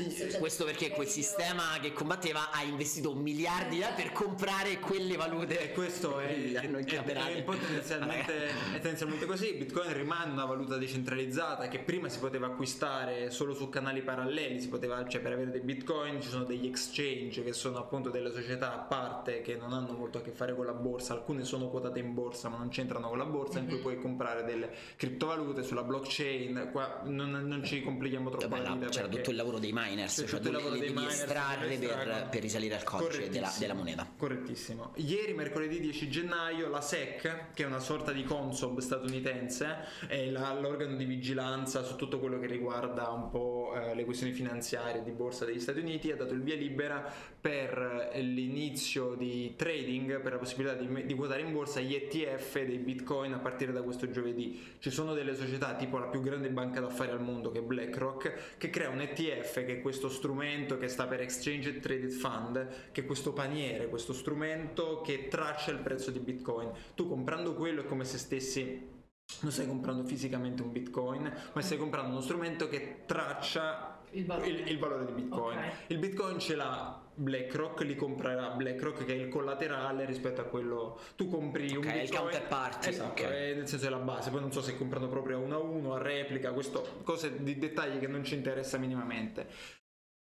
Questo 0.40 0.64
perché 0.64 0.90
quel 0.90 1.06
sistema 1.06 1.62
che 1.80 1.92
combatteva 1.92 2.50
ha 2.50 2.64
investito 2.64 3.14
miliardi 3.14 3.80
per 3.94 4.10
comprare 4.10 4.80
quelle 4.80 5.14
valute. 5.16 5.60
E 5.60 5.72
questo 5.72 6.18
è, 6.18 6.26
è- 6.34 6.52
è- 6.60 6.64
incatenate. 6.78 7.32
è 7.32 7.36
un 7.38 7.44
po' 7.44 7.54
tendenzialmente, 7.54 8.48
è 8.48 8.52
tendenzialmente 8.72 9.24
così. 9.26 9.52
Bitcoin 9.54 9.92
rimane 9.94 10.32
una 10.32 10.44
valuta 10.44 10.76
decentralizzata 10.76 11.68
che 11.68 11.78
prima 11.78 12.08
si 12.08 12.18
poteva 12.18 12.46
acquistare 12.48 13.30
solo 13.30 13.54
su 13.54 13.68
canali 13.68 14.02
paralleli, 14.02 14.60
si 14.60 14.68
poteva, 14.68 15.06
cioè 15.06 15.20
per 15.20 15.32
avere 15.34 15.52
dei 15.52 15.60
bitcoin 15.60 16.20
ci 16.20 16.28
sono 16.28 16.42
degli 16.42 16.66
exchange 16.66 17.44
che 17.44 17.52
sono 17.52 17.78
appunto 17.78 18.10
delle 18.10 18.25
società 18.30 18.74
a 18.74 18.78
parte 18.78 19.42
che 19.42 19.56
non 19.56 19.72
hanno 19.72 19.92
molto 19.92 20.18
a 20.18 20.20
che 20.22 20.30
fare 20.30 20.54
con 20.54 20.66
la 20.66 20.72
borsa, 20.72 21.12
alcune 21.12 21.44
sono 21.44 21.68
quotate 21.68 21.98
in 21.98 22.14
borsa 22.14 22.48
ma 22.48 22.58
non 22.58 22.68
c'entrano 22.68 23.08
con 23.08 23.18
la 23.18 23.24
borsa, 23.24 23.58
in 23.58 23.66
cui 23.66 23.78
puoi 23.78 24.00
comprare 24.00 24.44
delle 24.44 24.70
criptovalute 24.96 25.62
sulla 25.62 25.82
blockchain. 25.82 26.68
Qua 26.72 27.02
non, 27.04 27.30
non 27.30 27.64
ci 27.64 27.82
complichiamo 27.82 28.30
troppo 28.30 28.48
Vabbè, 28.48 28.62
la 28.62 28.74
vita 28.74 28.88
c'era 28.88 29.08
tutto 29.08 29.30
il 29.30 29.36
lavoro 29.36 29.58
dei 29.58 29.72
miners, 29.72 30.24
cioè 30.26 30.38
tutto 30.38 30.48
il 30.48 30.54
lavoro 30.54 30.76
dei 30.76 30.90
miners, 30.90 31.14
estrarre 31.20 31.76
per, 31.76 32.28
per 32.30 32.40
risalire 32.40 32.74
al 32.74 32.82
codice 32.84 33.28
della, 33.28 33.52
della 33.58 33.74
moneta. 33.74 34.06
Correttissimo. 34.16 34.92
Ieri, 34.96 35.34
mercoledì 35.34 35.80
10 35.80 36.08
gennaio, 36.08 36.68
la 36.68 36.80
SEC, 36.80 37.52
che 37.52 37.62
è 37.62 37.66
una 37.66 37.80
sorta 37.80 38.12
di 38.12 38.24
Consob 38.24 38.78
statunitense, 38.78 39.76
è 40.06 40.30
la- 40.30 40.52
l'organo 40.58 40.96
di 40.96 41.04
vigilanza 41.04 41.82
su 41.82 41.96
tutto 41.96 42.18
quello 42.18 42.38
che 42.38 42.46
riguarda 42.46 43.08
un 43.10 43.30
po' 43.30 43.72
eh, 43.74 43.94
le 43.94 44.04
questioni 44.04 44.32
finanziarie 44.32 45.02
di 45.02 45.10
borsa 45.10 45.44
degli 45.44 45.60
Stati 45.60 45.80
Uniti, 45.80 46.10
ha 46.10 46.16
dato 46.16 46.34
il 46.34 46.42
via 46.42 46.56
libera 46.56 47.04
per 47.40 48.05
l'inizio 48.14 49.14
di 49.14 49.54
trading, 49.56 50.20
per 50.20 50.32
la 50.32 50.38
possibilità 50.38 50.74
di, 50.74 51.06
di 51.06 51.14
quotare 51.14 51.42
in 51.42 51.52
borsa 51.52 51.80
gli 51.80 51.94
ETF 51.94 52.62
dei 52.64 52.78
bitcoin 52.78 53.32
a 53.32 53.38
partire 53.38 53.72
da 53.72 53.82
questo 53.82 54.10
giovedì. 54.10 54.76
Ci 54.78 54.90
sono 54.90 55.14
delle 55.14 55.34
società 55.34 55.74
tipo 55.74 55.98
la 55.98 56.06
più 56.06 56.20
grande 56.20 56.48
banca 56.50 56.80
d'affari 56.80 57.10
al 57.10 57.22
mondo 57.22 57.50
che 57.50 57.58
è 57.58 57.62
BlackRock 57.62 58.56
che 58.58 58.70
crea 58.70 58.88
un 58.88 59.00
ETF 59.00 59.64
che 59.64 59.78
è 59.78 59.80
questo 59.80 60.08
strumento 60.08 60.78
che 60.78 60.88
sta 60.88 61.06
per 61.06 61.20
Exchange 61.20 61.78
Traded 61.78 62.10
Fund 62.10 62.90
che 62.92 63.02
è 63.02 63.06
questo 63.06 63.32
paniere, 63.32 63.88
questo 63.88 64.12
strumento 64.12 65.00
che 65.02 65.28
traccia 65.28 65.70
il 65.70 65.78
prezzo 65.78 66.10
di 66.10 66.18
bitcoin. 66.18 66.70
Tu 66.94 67.08
comprando 67.08 67.54
quello 67.54 67.82
è 67.82 67.84
come 67.86 68.04
se 68.04 68.18
stessi 68.18 68.94
non 69.40 69.50
stai 69.50 69.66
comprando 69.66 70.04
fisicamente 70.04 70.62
un 70.62 70.70
bitcoin, 70.70 71.32
ma 71.52 71.60
stai 71.60 71.78
comprando 71.78 72.12
uno 72.12 72.20
strumento 72.20 72.68
che 72.68 73.02
traccia 73.06 73.95
Il 74.10 74.24
valore. 74.26 74.48
il- 74.48 74.68
il 74.68 74.78
valore 74.78 75.04
di 75.06 75.12
bitcoin. 75.12 75.58
Ok. 75.58 75.64
Il 75.88 75.98
bitcoin 75.98 76.38
ce 76.38 76.54
l'ha 76.56 77.00
BlackRock, 77.18 77.80
li 77.80 77.94
comprerà 77.96 78.50
BlackRock 78.50 79.04
che 79.04 79.12
è 79.14 79.16
il 79.16 79.28
collaterale 79.28 80.04
rispetto 80.04 80.42
a 80.42 80.44
quello 80.44 80.98
tu 81.16 81.28
compri 81.30 81.70
un 81.74 81.78
Ok, 81.78 81.86
è 81.86 81.94
il 81.94 82.00
bitcoin 82.02 82.20
counterparty, 82.20 82.88
esatto, 82.90 83.22
ok. 83.22 83.28
è 83.28 83.54
nel 83.54 83.66
senso 83.66 83.86
è 83.86 83.88
la 83.88 83.96
base 83.96 84.30
poi 84.30 84.40
non 84.40 84.52
so 84.52 84.60
se 84.60 84.76
comprano 84.76 85.08
proprio 85.08 85.38
a 85.38 85.40
uno 85.40 85.54
a 85.54 85.58
uno 85.58 85.94
a 85.94 85.98
replica 85.98 86.52
questo 86.52 87.00
cose 87.04 87.42
di 87.42 87.56
dettagli 87.58 87.98
che 87.98 88.06
non 88.06 88.22
ci 88.22 88.34
interessa 88.34 88.76
minimamente 88.76 89.46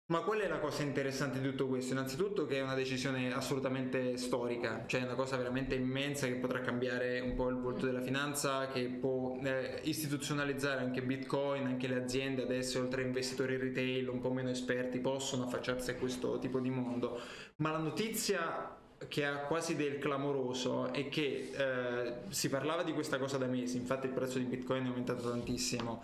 ma 0.06 0.20
qual 0.20 0.40
è 0.40 0.48
la 0.50 0.60
cosa 0.60 0.84
interessante 0.84 1.40
di 1.40 1.50
tutto 1.50 1.68
questo? 1.68 1.94
Innanzitutto 1.94 2.46
che 2.46 2.58
è 2.58 2.62
una 2.62 2.76
decisione 2.76 3.34
assolutamente 3.34 4.18
storica, 4.18 4.84
cioè 4.86 5.04
una 5.04 5.16
cosa 5.16 5.38
veramente 5.38 5.76
immensa 5.76 6.28
che 6.28 6.36
potrà 6.36 6.60
cambiare 6.60 7.22
un 7.22 7.36
po' 7.36 7.48
il 7.48 7.56
volto 7.56 7.86
della 7.86 8.02
finanza, 8.02 8.68
che 8.68 8.90
può 8.90 9.40
eh, 9.42 9.80
istituzionalizzare 9.84 10.82
anche 10.82 11.02
Bitcoin, 11.02 11.68
anche 11.68 11.88
le 11.88 11.96
aziende 11.96 12.44
adesso 12.44 12.80
oltre 12.80 13.04
a 13.04 13.06
investitori 13.06 13.56
retail 13.56 14.10
un 14.10 14.20
po' 14.20 14.32
meno 14.32 14.50
esperti 14.50 15.00
possono 15.00 15.46
affacciarsi 15.46 15.92
a 15.92 15.96
questo 15.96 16.38
tipo 16.38 16.60
di 16.60 16.70
mondo. 16.70 17.22
Ma 17.58 17.72
la 17.72 17.78
notizia 17.78 18.78
che 19.08 19.26
ha 19.26 19.46
quasi 19.46 19.76
del 19.76 20.00
clamoroso 20.00 20.92
è 20.92 21.08
che 21.08 21.52
eh, 21.56 22.14
si 22.30 22.50
parlava 22.50 22.84
di 22.84 22.92
questa 22.94 23.18
cosa 23.18 23.38
da 23.38 23.48
mesi, 23.48 23.78
infatti 23.78 24.08
il 24.08 24.14
prezzo 24.14 24.38
di 24.38 24.46
Bitcoin 24.46 24.84
è 24.84 24.88
aumentato 24.88 25.30
tantissimo. 25.30 26.04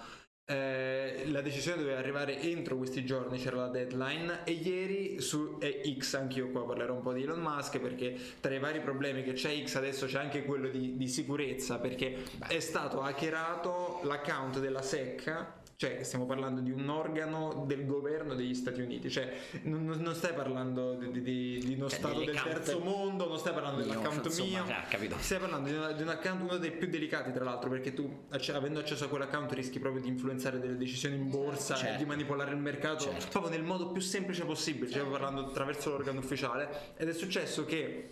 Eh, 0.52 1.26
la 1.28 1.42
decisione 1.42 1.78
doveva 1.78 2.00
arrivare 2.00 2.42
entro 2.42 2.76
questi 2.76 3.06
giorni, 3.06 3.38
c'era 3.38 3.58
la 3.58 3.68
deadline 3.68 4.40
e 4.46 4.54
ieri 4.54 5.22
su 5.22 5.60
X, 5.60 6.16
anch'io 6.16 6.50
qua 6.50 6.66
parlerò 6.66 6.96
un 6.96 7.04
po' 7.04 7.14
di 7.14 7.22
Elon 7.22 7.40
Musk 7.40 7.78
perché 7.78 8.18
tra 8.40 8.52
i 8.56 8.58
vari 8.58 8.80
problemi 8.80 9.22
che 9.22 9.34
c'è 9.34 9.64
X 9.64 9.76
adesso 9.76 10.08
c'è 10.08 10.18
anche 10.18 10.44
quello 10.46 10.70
di, 10.70 10.98
di 10.98 11.08
sicurezza 11.08 11.78
perché 11.78 12.24
è 12.48 12.60
stato 12.60 13.04
hackerato 13.04 14.00
l'account 14.06 14.58
della 14.58 14.82
SEC 14.82 15.59
cioè 15.80 16.04
stiamo 16.04 16.26
parlando 16.26 16.60
di 16.60 16.72
un 16.72 16.90
organo 16.90 17.64
del 17.66 17.86
governo 17.86 18.34
degli 18.36 18.54
Stati 18.54 18.82
Uniti, 18.82 19.10
cioè 19.10 19.34
non, 19.62 19.86
non- 19.86 20.14
stai 20.14 20.34
parlando 20.34 20.96
di, 20.96 21.10
di- 21.22 21.58
di 21.64 21.74
uno 21.76 21.88
Cioè, 21.88 22.00
stato 22.00 22.20
del 22.20 22.36
account 22.36 22.54
terzo 22.66 22.80
mondo, 22.82 23.30
non 23.30 23.38
stai 23.38 23.54
parlando 23.54 23.80
dell'account 23.80 24.26
insomma, 24.26 24.50
mio, 24.50 24.66
cioè, 24.66 24.84
capito. 24.90 25.16
stai 25.20 25.40
parlando 25.40 25.70
di, 25.70 25.76
una- 25.78 25.92
di 25.94 26.02
un 26.02 26.10
account 26.10 26.42
uno 26.42 26.58
dei 26.58 26.72
più 26.74 26.90
delicati 26.90 27.32
tra 27.32 27.46
l'altro 27.46 27.70
perché 27.70 27.94
tu 27.94 28.26
acc- 28.28 28.50
avendo 28.50 28.80
accesso 28.82 29.06
a 29.06 29.08
quell'account 29.08 29.54
rischi 29.54 29.80
proprio 29.80 30.02
di 30.02 30.10
influenzare 30.10 30.60
delle 30.60 30.76
decisioni 30.76 31.16
in 31.16 31.30
borsa 31.30 31.76
e 31.76 31.78
Certo. 31.78 31.98
di 32.00 32.06
manipolare 32.06 32.52
il 32.52 32.58
mercato 32.58 33.06
Certo. 33.06 33.28
proprio 33.30 33.50
nel 33.54 33.64
modo 33.64 33.90
più 33.94 34.02
semplice 34.02 34.44
possibile, 34.44 34.90
cioè 34.92 35.06
parlando 35.08 35.46
attraverso 35.46 35.92
l'organo 35.92 36.20
ufficiale 36.20 36.92
ed 36.98 37.08
è 37.08 37.14
successo 37.14 37.64
che 37.64 38.10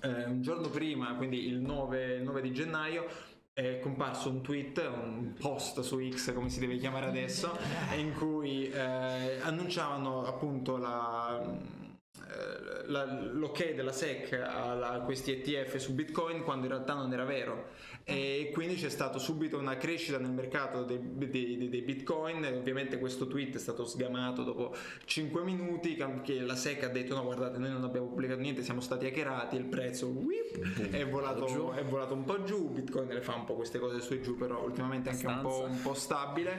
eh, 0.00 0.24
un 0.24 0.40
giorno 0.40 0.70
prima, 0.70 1.14
quindi 1.16 1.46
il 1.46 1.60
9, 1.60 2.14
il 2.14 2.22
9 2.22 2.40
di 2.40 2.52
gennaio, 2.54 3.06
è 3.54 3.80
comparso 3.80 4.30
un 4.30 4.40
tweet, 4.42 4.78
un 4.78 5.34
post 5.38 5.80
su 5.80 5.98
X 6.08 6.32
come 6.32 6.48
si 6.48 6.58
deve 6.60 6.76
chiamare 6.78 7.06
adesso, 7.06 7.56
in 7.96 8.14
cui 8.14 8.68
eh, 8.70 9.40
annunciavano 9.42 10.24
appunto 10.24 10.76
la, 10.78 11.38
la- 11.44 11.81
l'ok 12.86 13.74
della 13.74 13.92
SEC 13.92 14.32
a, 14.32 15.00
questi 15.04 15.32
ETF 15.32 15.76
su 15.76 15.94
Bitcoin 15.94 16.42
quando 16.42 16.66
in 16.66 16.72
realtà 16.72 16.94
non 16.94 17.12
era 17.12 17.24
vero. 17.24 17.68
E 18.04 18.50
quindi 18.52 18.74
c'è 18.74 18.88
stato 18.88 19.18
subito 19.20 19.56
una 19.58 19.76
crescita 19.76 20.18
nel 20.18 20.32
mercato 20.32 20.82
dei, 20.82 20.98
dei- 21.02 21.68
dei- 21.68 21.82
Bitcoin. 21.82 22.44
Ovviamente 22.44 22.98
questo 22.98 23.28
tweet 23.28 23.54
è 23.54 23.58
stato 23.58 23.84
sgamato 23.84 24.42
dopo 24.42 24.74
5 25.04 25.42
minuti 25.44 25.96
che- 26.24 26.40
la 26.40 26.56
SEC 26.56 26.82
ha 26.84 26.88
detto 26.88 27.14
no 27.14 27.22
guardate 27.22 27.58
noi 27.58 27.70
non 27.70 27.84
abbiamo 27.84 28.08
pubblicato 28.08 28.40
niente 28.40 28.62
siamo 28.62 28.80
stati 28.80 29.06
hackerati 29.06 29.54
il 29.56 29.64
prezzo 29.64 30.06
whip, 30.08 30.90
è, 30.90 31.06
volato, 31.06 31.72
è 31.72 31.84
volato 31.84 32.14
un 32.14 32.24
po' 32.24 32.42
giù 32.42 32.70
Bitcoin 32.70 33.06
le 33.08 33.20
fa 33.22 33.34
un 33.34 33.44
po' 33.44 33.54
queste 33.54 33.78
cose 33.78 34.00
su 34.00 34.14
e 34.14 34.20
giù 34.20 34.36
però 34.36 34.62
ultimamente 34.64 35.10
anche 35.10 35.26
un 35.26 35.40
po', 35.40 35.66
un 35.68 35.80
po' 35.80 35.94
stabile. 35.94 36.58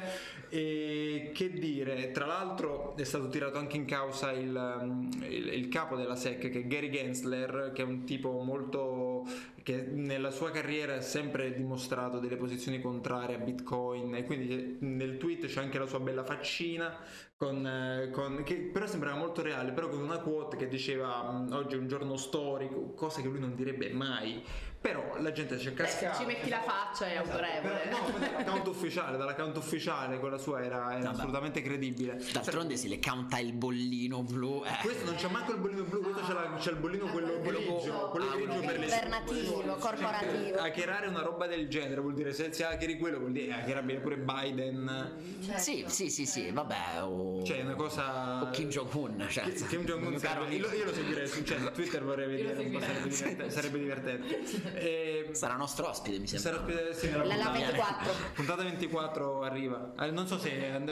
E 0.50 1.32
che 1.34 1.50
dire 1.52 2.12
tra 2.12 2.26
l'altro 2.26 2.96
è 2.96 3.04
stato 3.04 3.28
tirato 3.28 3.58
anche 3.58 3.76
in 3.76 3.86
causa 3.86 4.32
il, 4.32 4.78
um, 4.82 5.10
il- 5.28 5.48
il 5.64 5.70
capo 5.70 5.96
della 5.96 6.16
SEC 6.16 6.50
che 6.50 6.60
è 6.60 6.68
Gary 6.68 6.90
Gensler 6.90 7.72
che 7.74 7.82
è 7.82 7.86
un 7.86 8.04
tipo 8.04 8.42
molto 8.44 9.26
che 9.64 9.82
nella 9.82 10.30
sua 10.32 10.52
carriera 10.52 10.96
ha 10.96 11.02
sempre 11.02 11.54
dimostrato 11.56 12.20
delle 12.20 12.36
posizioni 12.36 12.82
contrarie 12.82 13.36
a 13.36 13.40
Bitcoin 13.40 14.14
e 14.16 14.26
quindi 14.26 14.78
nel 14.82 15.18
tweet 15.18 15.46
c'è 15.46 15.62
anche 15.62 15.80
la 15.80 15.86
sua 15.88 16.00
bella 16.02 16.24
faccina 16.24 16.94
con, 17.38 17.66
eh, 17.66 18.10
con- 18.12 18.44
che 18.44 18.56
però 18.56 18.86
sembrava 18.88 19.18
molto 19.18 19.42
reale 19.42 19.72
però 19.72 19.88
con 19.90 20.02
una 20.02 20.20
quote 20.20 20.58
che 20.58 20.68
diceva 20.68 21.32
"Mm, 21.32 21.52
oggi 21.54 21.76
è 21.76 21.78
un 21.78 21.88
giorno 21.88 22.18
storico 22.18 22.94
cosa 22.94 23.22
che 23.22 23.28
lui 23.30 23.40
non 23.40 23.56
direbbe 23.56 23.90
mai 23.92 24.42
però 24.84 25.16
la 25.20 25.32
gente 25.32 25.56
c'è 25.56 25.74
cascata. 25.74 26.18
ci 26.18 26.26
metti 26.26 26.50
la 26.50 26.60
faccia, 26.62 27.08
è 27.08 27.16
autorevole. 27.16 27.80
Però, 27.86 27.98
no, 28.00 28.20
dall'account 28.20 28.68
ufficiale, 28.68 29.18
dall'account 29.18 29.56
ufficiale 29.56 30.20
con 30.20 30.30
la 30.30 30.38
sua 30.38 30.62
era, 30.62 30.98
era 30.98 31.12
assolutamente 31.12 31.62
credibile. 31.62 32.22
D'altronde 32.34 32.76
se 32.76 32.90
le 32.90 33.00
canta 33.00 33.40
il 33.40 33.54
bollino 33.54 34.24
blu. 34.24 34.62
eh. 34.66 34.82
Questo 34.82 35.06
non 35.06 35.16
c'è 35.16 35.30
manco 35.30 35.54
il 35.54 35.60
bollino 35.60 35.84
blu, 35.84 36.02
questo 36.02 36.22
c'è, 36.24 36.34
la- 36.34 36.58
c'è 36.60 36.72
il 36.72 36.76
bollino 36.78 37.06
quello 37.08 37.40
grigio, 37.40 38.10
quello 38.10 38.30
ah, 38.30 38.36
grigio 38.36 38.48
quello 38.52 38.60
per 38.66 38.80
le 38.80 38.86
Governativo, 38.88 39.76
corporativo. 39.80 40.58
Hackerare 40.60 41.08
una 41.08 41.22
roba 41.22 41.48
del 41.48 41.70
genere 41.70 42.02
vuol 42.02 42.14
dire 42.14 42.34
se 42.34 42.52
si 42.52 42.62
hackeri 42.64 42.98
quello 42.98 43.20
vuol 43.20 43.32
dire 43.32 43.54
hackerabile 43.54 44.00
pure 44.02 44.18
Biden. 44.18 45.22
Sì, 45.56 45.86
sì, 45.88 46.10
sì, 46.10 46.26
sì, 46.26 46.52
vabbè. 46.52 47.04
O, 47.04 47.42
Cioè 47.46 47.60
è 47.60 47.64
una 47.64 47.76
cosa. 47.76 48.42
o 48.44 48.50
Kim 48.50 48.68
Jong-un. 48.68 49.26
Cioè, 49.30 49.46
Kim 49.70 49.86
Jong-un 49.86 50.10
mio 50.10 50.20
caro 50.20 50.42
sarebbe, 50.44 50.56
io, 50.56 50.68
lo- 50.68 50.74
io 50.76 50.84
lo 50.86 50.94
seguirei 50.94 51.28
su, 51.28 51.42
cioè, 51.44 51.60
su 51.60 51.72
Twitter 51.72 52.04
vorrei 52.04 52.28
vedere 52.28 52.60
un 52.60 52.72
po', 52.72 53.50
sarebbe 53.50 53.80
divertente. 53.80 54.72
Sarebbe 54.74 54.80
divertente. 54.80 55.30
E, 55.30 55.36
Sarà 55.36 55.56
nostro 55.56 55.88
ospite, 55.90 56.20
mi 56.20 56.28
sembra. 56.28 56.52
sarà 56.52 56.64
ospite- 56.64 56.94
sì, 56.94 57.12
La- 57.12 57.24
la 57.24 57.34
puntata- 57.34 57.52
24. 57.52 58.12
Puntata 58.36 58.64
24 58.64 59.42
arriva. 59.42 59.92
Eh, 60.00 60.12
non 60.12 60.28
so 60.28 60.38
se 60.38 60.50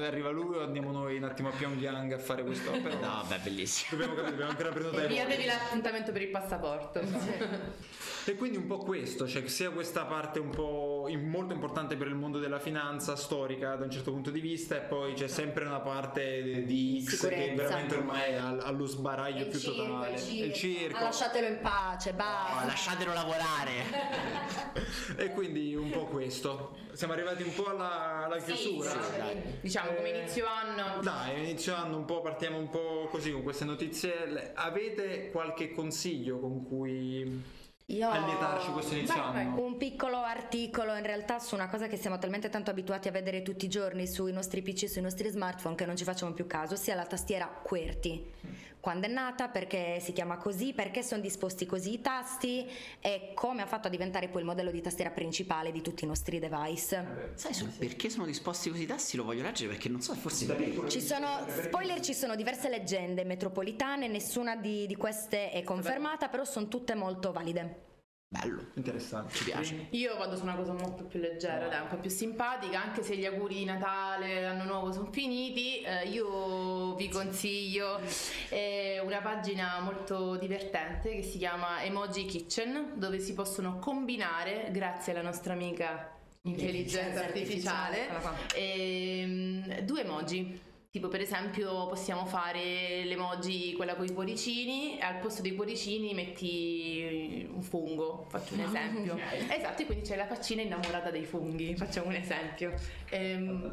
arriva 0.07 0.29
lui 0.29 0.55
o 0.57 0.63
andiamo 0.63 0.91
noi 0.91 1.17
un 1.17 1.23
attimo 1.25 1.49
a 1.49 1.51
Pyongyang 1.51 2.11
a 2.13 2.17
fare 2.17 2.43
questo. 2.43 2.71
Però 2.71 2.95
No, 2.95 2.99
vabbè, 3.27 3.39
bellissimo. 3.39 3.89
dobbiamo 3.91 4.13
capire, 4.15 4.29
dobbiamo 4.31 4.51
ancora 4.51 4.69
prenotare. 4.69 5.03
i 5.03 5.07
voli. 5.07 5.13
Riavevi 5.19 5.45
l'appuntamento 5.45 6.11
per 6.11 6.21
il 6.21 6.29
passaporto. 6.29 7.01
E 8.25 8.35
quindi 8.35 8.57
un 8.57 8.67
po' 8.67 8.77
questo, 8.77 9.27
cioè 9.27 9.47
sia 9.47 9.71
questa 9.71 10.05
parte 10.05 10.37
un 10.39 10.49
po' 10.49 10.90
molto 11.17 11.54
importante 11.54 11.95
per 11.95 12.08
il 12.08 12.15
mondo 12.15 12.39
della 12.39 12.60
finanza 12.60 13.15
storica 13.15 13.76
da 13.76 13.86
un 13.86 13.91
certo 13.91 14.12
punto 14.12 14.30
di 14.32 14.39
vista 14.39 14.76
e 14.78 14.80
poi 14.82 15.13
c'è 15.13 15.28
sempre 15.28 15.65
una 15.65 15.80
parte 15.80 16.63
di 16.65 17.04
X 17.06 17.28
che 17.28 17.54
veramente 17.56 17.95
ormai 17.95 18.32
è 18.32 18.36
al- 18.36 18.60
allo 18.62 18.86
sbaraglio 18.86 19.47
più 19.47 19.60
circo, 19.60 19.84
totale. 19.84 20.21
Il 20.21 20.54
circo. 20.54 20.97
Ah, 20.97 21.02
lasciatelo 21.04 21.47
in 21.47 21.60
pace, 21.62 22.10
Oh, 22.10 22.13
basta. 22.13 22.65
lasciatelo 22.65 23.13
lavorare. 23.13 24.50
E 25.17 25.32
quindi 25.32 25.76
un 25.76 25.89
po' 25.89 26.06
questo. 26.06 26.76
Siamo 26.93 27.13
arrivati 27.13 27.43
un 27.43 27.54
po' 27.54 27.65
alla, 27.69 28.26
alla 28.26 28.38
chiusura. 28.38 28.91
Diciamo 29.60 29.93
come 29.93 30.10
inizio 30.10 30.45
anno. 30.47 31.02
Dai, 31.02 31.39
inizio 31.39 31.76
anno 31.76 31.97
un 31.97 32.06
po', 32.06 32.21
partiamo 32.21 32.58
un 32.58 32.69
po' 32.69 33.08
così 33.12 33.32
con 33.32 33.43
queste 33.43 33.65
notizie. 33.65 34.52
Avete 34.56 35.30
qualche 35.32 35.71
consiglio 35.74 36.39
con 36.39 36.65
cui 36.65 37.43
Io 37.91 38.10
allietarci 38.10 38.71
questo 38.71 38.95
inizio 38.95 39.21
anno? 39.21 39.62
un 39.62 39.75
piccolo 39.75 40.17
articolo 40.17 40.95
in 40.95 41.04
realtà 41.04 41.39
su 41.39 41.56
una 41.56 41.67
cosa 41.67 41.88
che 41.88 41.97
siamo 41.97 42.17
talmente 42.17 42.49
tanto 42.49 42.69
abituati 42.69 43.10
a 43.10 43.12
vedere 43.12 43.41
tutti 43.41 43.65
i 43.65 43.69
giorni 43.69 44.08
sui 44.08 44.32
nostri 44.32 44.62
PC, 44.62 44.89
sui 44.89 45.01
nostri 45.01 45.30
smartphone 45.30 45.75
che 45.75 45.86
non 45.86 45.97
ci 45.97 46.06
facciamo 46.06 46.32
più 46.32 46.47
caso, 46.47 46.75
ossia 46.75 46.95
la 46.95 47.06
tastiera 47.06 47.49
QWERTY. 47.63 48.32
Quando 48.81 49.05
è 49.05 49.09
nata, 49.09 49.47
perché 49.47 49.99
si 50.01 50.11
chiama 50.11 50.37
così, 50.37 50.73
perché 50.73 51.03
sono 51.03 51.21
disposti 51.21 51.67
così 51.67 51.93
i 51.93 52.01
tasti 52.01 52.67
e 52.99 53.31
come 53.35 53.61
ha 53.61 53.67
fatto 53.67 53.87
a 53.87 53.91
diventare 53.91 54.27
poi 54.27 54.41
il 54.41 54.47
modello 54.47 54.71
di 54.71 54.81
tastiera 54.81 55.11
principale 55.11 55.71
di 55.71 55.81
tutti 55.81 56.03
i 56.03 56.07
nostri 56.07 56.39
device. 56.39 57.33
Sai 57.35 57.53
sul 57.53 57.69
perché 57.69 58.09
sono 58.09 58.25
disposti 58.25 58.71
così 58.71 58.83
i 58.83 58.87
tasti? 58.87 59.17
Lo 59.17 59.23
voglio 59.23 59.43
leggere 59.43 59.69
perché 59.69 59.87
non 59.87 60.01
so, 60.01 60.15
forse. 60.15 60.47
Ci 60.87 60.99
sono, 60.99 61.45
spoiler, 61.61 61.99
ci 61.99 62.15
sono 62.15 62.35
diverse 62.35 62.69
leggende 62.69 63.23
metropolitane, 63.23 64.07
nessuna 64.07 64.55
di, 64.55 64.87
di 64.87 64.95
queste 64.95 65.51
è 65.51 65.63
confermata, 65.63 66.27
però 66.27 66.43
sono 66.43 66.67
tutte 66.67 66.95
molto 66.95 67.31
valide. 67.31 67.90
Bello. 68.33 68.65
Interessante. 68.75 69.35
Ci 69.35 69.43
piace. 69.43 69.87
Io 69.89 70.15
vado 70.15 70.37
su 70.37 70.43
una 70.43 70.55
cosa 70.55 70.71
molto 70.71 71.03
più 71.03 71.19
leggera, 71.19 71.67
dai, 71.67 71.81
un 71.81 71.89
po' 71.89 71.97
più 71.97 72.09
simpatica, 72.09 72.81
anche 72.81 73.03
se 73.03 73.17
gli 73.17 73.25
auguri 73.25 73.55
di 73.55 73.65
Natale, 73.65 74.45
Anno 74.45 74.63
Nuovo 74.63 74.93
sono 74.93 75.11
finiti, 75.11 75.81
eh, 75.81 76.07
io 76.07 76.95
vi 76.95 77.09
consiglio 77.09 77.99
eh, 78.47 79.01
una 79.03 79.19
pagina 79.19 79.81
molto 79.81 80.37
divertente 80.37 81.13
che 81.13 81.23
si 81.23 81.39
chiama 81.39 81.83
Emoji 81.83 82.23
Kitchen, 82.23 82.93
dove 82.95 83.19
si 83.19 83.33
possono 83.33 83.79
combinare, 83.79 84.69
grazie 84.71 85.11
alla 85.11 85.23
nostra 85.23 85.51
amica 85.51 86.15
intelligenza 86.43 87.25
artificiale, 87.25 88.07
ehm, 88.55 89.79
due 89.81 90.01
emoji. 90.03 90.69
Tipo 90.91 91.08
per 91.08 91.21
esempio 91.21 91.88
possiamo 91.88 92.25
fare 92.25 93.06
l'emoji 93.06 93.71
quella 93.75 93.95
con 93.95 94.06
i 94.06 94.12
cuoricini 94.12 94.99
e 94.99 95.01
al 95.01 95.19
posto 95.19 95.41
dei 95.41 95.56
cuoricini 95.56 96.13
metti 96.13 97.47
un 97.49 97.62
fungo, 97.62 98.27
faccio 98.30 98.56
un 98.56 98.60
esempio. 98.60 99.17
Esatto, 99.49 99.84
e 99.84 99.86
quindi 99.86 100.04
c'è 100.04 100.17
la 100.17 100.27
faccina 100.27 100.62
innamorata 100.62 101.10
dei 101.10 101.23
funghi, 101.23 101.77
facciamo 101.77 102.10
un 102.10 102.15
esempio. 102.15 102.73
Ehm, 103.10 103.71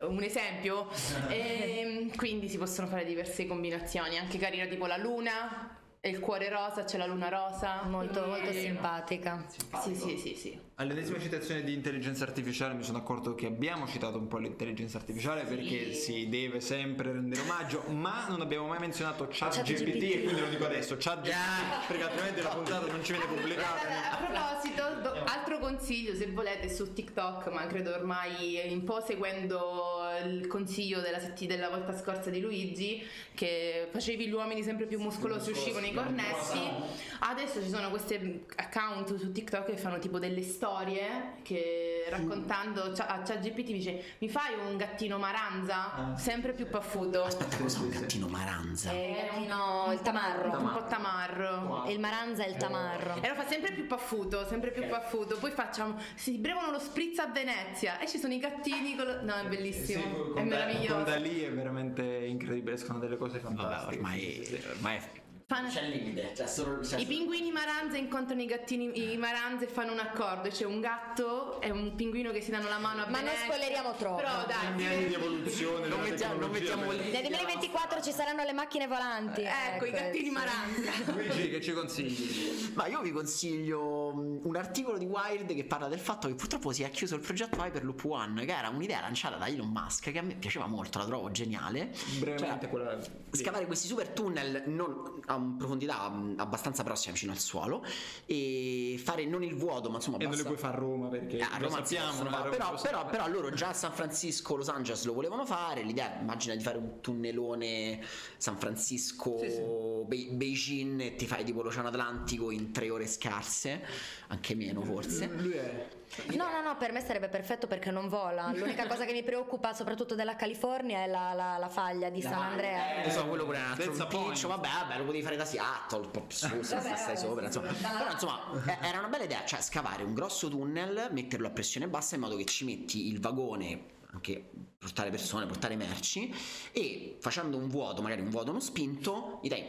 un 0.00 0.22
esempio? 0.22 0.90
Ehm, 1.30 2.14
quindi 2.14 2.50
si 2.50 2.58
possono 2.58 2.88
fare 2.88 3.06
diverse 3.06 3.46
combinazioni, 3.46 4.18
anche 4.18 4.36
carina 4.36 4.66
tipo 4.66 4.84
la 4.84 4.98
luna 4.98 5.77
e 6.00 6.10
il 6.10 6.20
cuore 6.20 6.48
rosa, 6.48 6.84
c'è 6.84 6.96
la 6.96 7.06
luna 7.06 7.28
rosa. 7.28 7.82
Molto, 7.84 8.20
molto 8.26 8.42
Quindi- 8.48 8.60
simpatica. 8.60 9.44
Sì, 9.82 9.94
sì, 9.94 10.16
sì, 10.16 10.34
sì. 10.34 10.58
All'ennesima 10.76 11.18
citazione 11.18 11.64
di 11.64 11.72
intelligenza 11.74 12.22
artificiale 12.22 12.72
mi 12.74 12.84
sono 12.84 12.98
accorto 12.98 13.34
che 13.34 13.46
abbiamo 13.46 13.88
citato 13.88 14.16
un 14.16 14.28
po' 14.28 14.38
l'intelligenza 14.38 14.96
artificiale 14.98 15.42
perché 15.42 15.92
si 15.92 16.28
deve 16.28 16.60
sempre 16.60 17.10
rendere 17.10 17.40
omaggio, 17.40 17.82
ma 17.88 18.26
non 18.28 18.40
abbiamo 18.42 18.68
mai 18.68 18.78
menzionato 18.78 19.26
ChatGPT 19.28 19.74
ChatGPT. 19.74 20.02
e 20.02 20.22
quindi 20.22 20.40
lo 20.40 20.46
dico 20.46 20.64
adesso, 20.66 20.94
ChatGPT, 20.96 21.34
perché 21.88 22.02
altrimenti 22.04 22.42
la 22.42 22.48
puntata 22.50 22.86
non 22.86 23.02
ci 23.02 23.10
viene 23.12 23.26
pubblicata. 23.34 24.12
A 24.12 24.16
proposito, 24.24 25.00
do- 25.02 25.24
altro 25.24 25.58
consiglio 25.58 26.14
se 26.14 26.30
volete 26.30 26.68
su 26.72 26.92
TikTok, 26.92 27.48
ma 27.48 27.66
credo 27.66 27.92
ormai 27.92 28.60
un 28.70 28.84
po' 28.84 29.00
seguendo 29.00 29.96
il 30.24 30.46
consiglio 30.46 31.00
della, 31.00 31.18
della 31.18 31.68
volta 31.70 31.92
scorsa 31.98 32.30
di 32.30 32.40
Luigi, 32.40 33.04
che 33.34 33.88
facevi 33.90 34.28
gli 34.28 34.32
uomini 34.32 34.62
sempre 34.62 34.86
più 34.86 35.00
muscolosi, 35.00 35.50
uscivano 35.50 35.86
i 35.88 35.94
cornetti. 35.94 37.06
Adesso 37.20 37.60
ci 37.62 37.68
sono 37.68 37.90
questi 37.90 38.44
account 38.56 39.16
su 39.16 39.32
TikTok 39.32 39.64
che 39.66 39.76
fanno 39.76 39.98
tipo 39.98 40.18
delle 40.20 40.42
storie 40.42 41.34
che 41.42 42.06
raccontando 42.10 42.94
Cia- 42.94 43.08
a 43.08 43.22
ChatGPT 43.22 43.66
dice 43.72 44.04
mi 44.18 44.28
fai 44.28 44.54
un 44.54 44.76
gattino 44.76 45.18
maranza? 45.18 46.14
Sempre 46.16 46.52
più 46.52 46.68
paffuto. 46.68 47.24
Aspetta, 47.24 47.56
cos'è 47.56 47.78
un 47.80 47.88
gattino 47.90 48.28
maranza? 48.28 48.90
È 48.92 48.94
il 48.94 49.14
gattino, 49.14 49.92
il 49.92 50.00
tamarro. 50.00 50.58
Un 50.58 50.72
po' 50.72 50.84
tamarro. 50.84 51.84
Il 51.88 51.98
maranza 51.98 52.44
e 52.44 52.50
il 52.50 52.56
tamarro. 52.56 53.20
E 53.20 53.28
lo 53.28 53.34
fa 53.34 53.46
sempre 53.46 53.72
più 53.72 53.86
paffuto, 53.88 54.46
sempre 54.46 54.70
più 54.70 54.86
paffuto. 54.86 55.36
Poi 55.38 55.50
facciamo, 55.50 55.96
si 56.14 56.38
bevono 56.38 56.70
lo 56.70 56.78
spritz 56.78 57.18
a 57.18 57.26
Venezia 57.26 57.98
e 57.98 58.06
ci 58.06 58.18
sono 58.18 58.32
i 58.32 58.38
gattini 58.38 58.94
con 58.96 59.06
lo... 59.06 59.22
No, 59.24 59.34
è 59.34 59.46
bellissimo, 59.48 60.02
Sì, 60.02 60.08
con, 60.08 60.30
è 60.30 60.34
con 60.34 60.46
meraviglioso. 60.46 61.02
da 61.02 61.16
lì 61.16 61.40
è 61.42 61.52
veramente 61.52 62.02
incredibile, 62.04 62.76
escono 62.76 62.98
delle 63.00 63.16
cose 63.16 63.40
Vabbè, 63.40 63.56
fantastiche. 63.56 63.96
ormai, 63.96 64.60
ormai 64.76 65.00
Fanno- 65.48 65.68
c'è 65.70 65.80
il 65.80 65.96
limite. 65.96 66.32
Cioè, 66.36 66.46
solo, 66.46 66.84
cioè, 66.84 67.00
I 67.00 67.06
pinguini 67.06 67.50
maranza 67.50 67.96
incontrano 67.96 68.42
i 68.42 68.44
gattini 68.44 69.12
i 69.12 69.16
maranza 69.16 69.64
e 69.64 69.68
fanno 69.68 69.92
un 69.92 69.98
accordo. 69.98 70.50
C'è 70.50 70.64
un 70.66 70.78
gatto 70.80 71.58
e 71.62 71.70
un 71.70 71.94
pinguino 71.94 72.32
che 72.32 72.42
si 72.42 72.50
danno 72.50 72.68
la 72.68 72.76
mano 72.76 73.00
a 73.04 73.06
Ma 73.08 73.16
non 73.22 73.28
Venezia. 73.30 73.44
spoileriamo 73.46 73.94
troppo. 73.94 74.16
Però 74.16 74.44
dai, 74.46 74.66
Anni 74.66 74.82
e 74.84 74.86
anni 74.94 75.06
di 75.06 75.14
evoluzione. 75.14 75.88
Non 75.88 76.00
mettiamo- 76.02 76.38
non 76.38 76.50
mettiamo 76.50 76.90
lì. 76.92 77.10
Nel 77.10 77.22
2024 77.22 78.02
ci 78.02 78.12
saranno 78.12 78.44
le 78.44 78.52
macchine 78.52 78.86
volanti. 78.86 79.40
ecco, 79.40 79.86
i 79.86 79.90
gattini 79.90 80.28
maranza. 80.28 81.12
Luigi, 81.14 81.48
che 81.48 81.62
ci 81.62 81.72
consigli? 81.72 82.70
Ma 82.74 82.86
io 82.86 83.00
vi 83.00 83.10
consiglio 83.10 84.12
un 84.42 84.54
articolo 84.54 84.98
di 84.98 85.06
Wired 85.06 85.54
che 85.54 85.64
parla 85.64 85.88
del 85.88 85.98
fatto 85.98 86.28
che 86.28 86.34
purtroppo 86.34 86.72
si 86.72 86.82
è 86.82 86.90
chiuso 86.90 87.14
il 87.14 87.22
progetto 87.22 87.56
Hyperloop 87.62 88.04
One, 88.04 88.44
che 88.44 88.52
era 88.54 88.68
un'idea 88.68 89.00
lanciata 89.00 89.36
da 89.36 89.46
Elon 89.46 89.70
Musk 89.70 90.10
che 90.12 90.18
a 90.18 90.22
me 90.22 90.34
piaceva 90.34 90.66
molto, 90.66 90.98
la 90.98 91.06
trovo 91.06 91.30
geniale. 91.30 91.90
Brevemente 92.18 92.66
Cioè, 92.66 92.68
quella... 92.68 92.98
Scavare 93.30 93.64
questi 93.64 93.86
super 93.86 94.08
tunnel 94.10 94.64
non 94.66 95.20
profondità 95.56 96.02
abbastanza 96.36 96.82
prossima 96.82 97.12
vicino 97.12 97.32
al 97.32 97.38
suolo 97.38 97.84
e 98.26 99.00
fare 99.02 99.24
non 99.24 99.42
il 99.42 99.54
vuoto, 99.54 99.88
ma 99.90 99.96
insomma 99.96 100.18
E 100.18 100.24
non 100.26 100.34
le 100.36 100.42
puoi 100.44 100.56
fare 100.56 100.76
a 100.76 100.78
Roma 100.80 101.08
perché 101.08 101.38
Eh, 101.38 101.42
a 101.42 101.58
Roma 101.58 101.84
sappiamo. 101.84 102.12
fare, 102.12 102.24
Roma 102.28 102.42
però, 102.48 102.74
però, 102.80 103.06
però 103.06 103.28
loro 103.28 103.50
già 103.50 103.68
a 103.68 103.72
San 103.74 103.92
Francisco, 103.92 104.56
Los 104.56 104.68
Angeles 104.68 105.04
lo 105.04 105.12
volevano 105.14 105.44
fare. 105.46 105.82
L'idea, 105.82 106.18
immagina 106.20 106.54
di 106.54 106.62
fare 106.62 106.78
un 106.78 107.00
tunnelone 107.00 108.00
San 108.36 108.56
Francisco, 108.58 109.38
Sì, 109.38 109.50
sì. 109.50 109.62
Be- 110.06 110.28
Beijing 110.32 111.00
e 111.00 111.14
ti 111.14 111.26
fai 111.26 111.44
tipo 111.44 111.62
l'Oceano 111.62 111.88
Atlantico 111.88 112.50
in 112.50 112.72
tre 112.72 112.90
ore 112.90 113.06
scarse, 113.06 113.84
anche 114.28 114.54
meno 114.54 114.82
forse. 114.82 115.26
Lui 115.36 115.52
è... 115.52 115.88
No, 116.34 116.48
no, 116.50 116.62
no, 116.62 116.76
per 116.78 116.90
me 116.92 117.00
sarebbe 117.02 117.28
perfetto 117.28 117.66
perché 117.66 117.90
non 117.90 118.08
vola. 118.08 118.50
L'unica 118.54 118.86
cosa 118.86 119.04
che 119.04 119.12
mi 119.12 119.22
preoccupa, 119.22 119.74
soprattutto 119.74 120.14
della 120.14 120.36
California, 120.36 121.00
è 121.02 121.06
la, 121.06 121.34
la- 121.34 121.58
la 121.58 121.68
faglia 121.68 122.08
di 122.08 122.22
San 122.22 122.32
Andrea. 122.32 123.04
Lo 123.04 123.10
so, 123.10 123.26
quello 123.26 123.44
pure 123.44 123.58
è 123.58 123.60
un 123.60 123.66
altro 124.00 124.48
vabbè, 124.48 124.68
vabbè, 124.68 124.96
lo 124.98 125.04
potevi 125.04 125.22
fare 125.28 125.36
da 125.36 125.44
Seattle, 125.44 126.08
se 126.28 126.48
Vabbè, 126.56 126.96
stai 126.96 127.16
sopra, 127.16 127.46
insomma. 127.46 127.72
Però 127.72 128.10
insomma, 128.10 128.80
era 128.80 128.98
una 128.98 129.08
bella 129.08 129.24
idea, 129.24 129.44
cioè 129.44 129.60
scavare 129.60 130.02
un 130.02 130.14
grosso 130.14 130.48
tunnel, 130.48 131.08
metterlo 131.10 131.48
a 131.48 131.50
pressione 131.50 131.86
bassa 131.86 132.14
in 132.14 132.22
modo 132.22 132.36
che 132.36 132.46
ci 132.46 132.64
metti 132.64 133.08
il 133.08 133.20
vagone 133.20 133.96
anche 134.10 134.42
portare 134.78 135.10
persone, 135.10 135.44
portare 135.44 135.76
merci 135.76 136.34
e 136.72 137.18
facendo 137.20 137.58
un 137.58 137.68
vuoto, 137.68 138.00
magari 138.00 138.22
un 138.22 138.30
vuoto 138.30 138.52
non 138.52 138.62
spinto, 138.62 139.38
gli 139.42 139.48
dai 139.48 139.64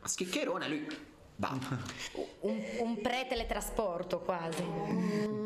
a 0.00 0.08
schiccherone 0.08 0.66
e 0.66 0.68
lui 0.68 0.86
va. 1.36 1.56
Un, 2.40 2.62
un 2.80 3.00
pre-teletrasporto 3.00 4.20
quasi. 4.20 4.62
Mm, 4.62 5.43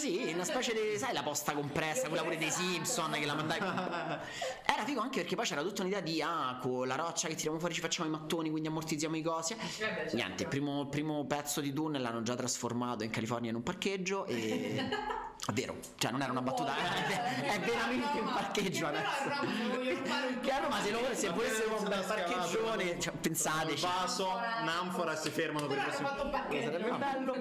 sì, 0.00 0.32
una 0.32 0.44
specie 0.44 0.72
di, 0.72 0.98
sai, 0.98 1.12
la 1.12 1.22
posta 1.22 1.52
compressa, 1.52 2.08
quella 2.08 2.22
pure 2.22 2.38
dei 2.38 2.50
Simpson 2.50 3.12
che 3.12 3.26
la 3.26 3.34
mandai. 3.34 3.58
Era 4.64 4.84
figo 4.84 5.00
anche 5.00 5.20
perché 5.20 5.36
poi 5.36 5.44
c'era 5.44 5.60
tutta 5.60 5.82
un'idea 5.82 6.00
di, 6.00 6.22
ah, 6.22 6.58
con 6.58 6.86
la 6.86 6.94
roccia 6.94 7.28
che 7.28 7.34
tiriamo 7.34 7.58
fuori 7.58 7.74
ci 7.74 7.80
facciamo 7.80 8.08
i 8.08 8.10
mattoni, 8.10 8.50
quindi 8.50 8.68
ammortizziamo 8.68 9.16
i 9.16 9.22
cosi. 9.22 9.54
certo. 9.76 10.16
Niente, 10.16 10.44
il 10.44 10.48
primo, 10.48 10.86
primo 10.86 11.26
pezzo 11.26 11.60
di 11.60 11.74
Dune 11.74 11.98
l'hanno 11.98 12.22
già 12.22 12.34
trasformato 12.34 13.04
in 13.04 13.10
California 13.10 13.50
in 13.50 13.56
un 13.56 13.62
parcheggio 13.62 14.24
e... 14.24 14.88
È 15.46 15.52
vero, 15.52 15.76
cioè 15.96 16.10
non 16.12 16.20
era 16.22 16.30
una 16.30 16.42
battuta, 16.42 16.74
è, 16.76 17.54
è 17.54 17.58
veramente 17.64 18.20
un 18.20 18.26
parcheggio 18.32 18.86
adesso. 18.86 19.24
un 19.42 20.40
Che 20.42 20.50
a 20.52 20.58
Roma 20.60 20.80
se, 20.82 20.90
lo, 20.90 21.00
se 21.12 21.28
volessimo 21.30 21.78
un 21.80 21.88
bel 21.88 22.04
parcheggione, 22.04 23.00
cioè, 23.00 23.12
Un 23.14 23.20
pensateci. 23.20 23.82
vaso, 23.82 24.28
un'anfora 24.62 25.16
si 25.16 25.30
fermano 25.30 25.66
per 25.66 25.82
questo. 25.82 26.02
un. 26.02 26.62
Sarebbe 26.62 26.90
bello. 26.98 27.34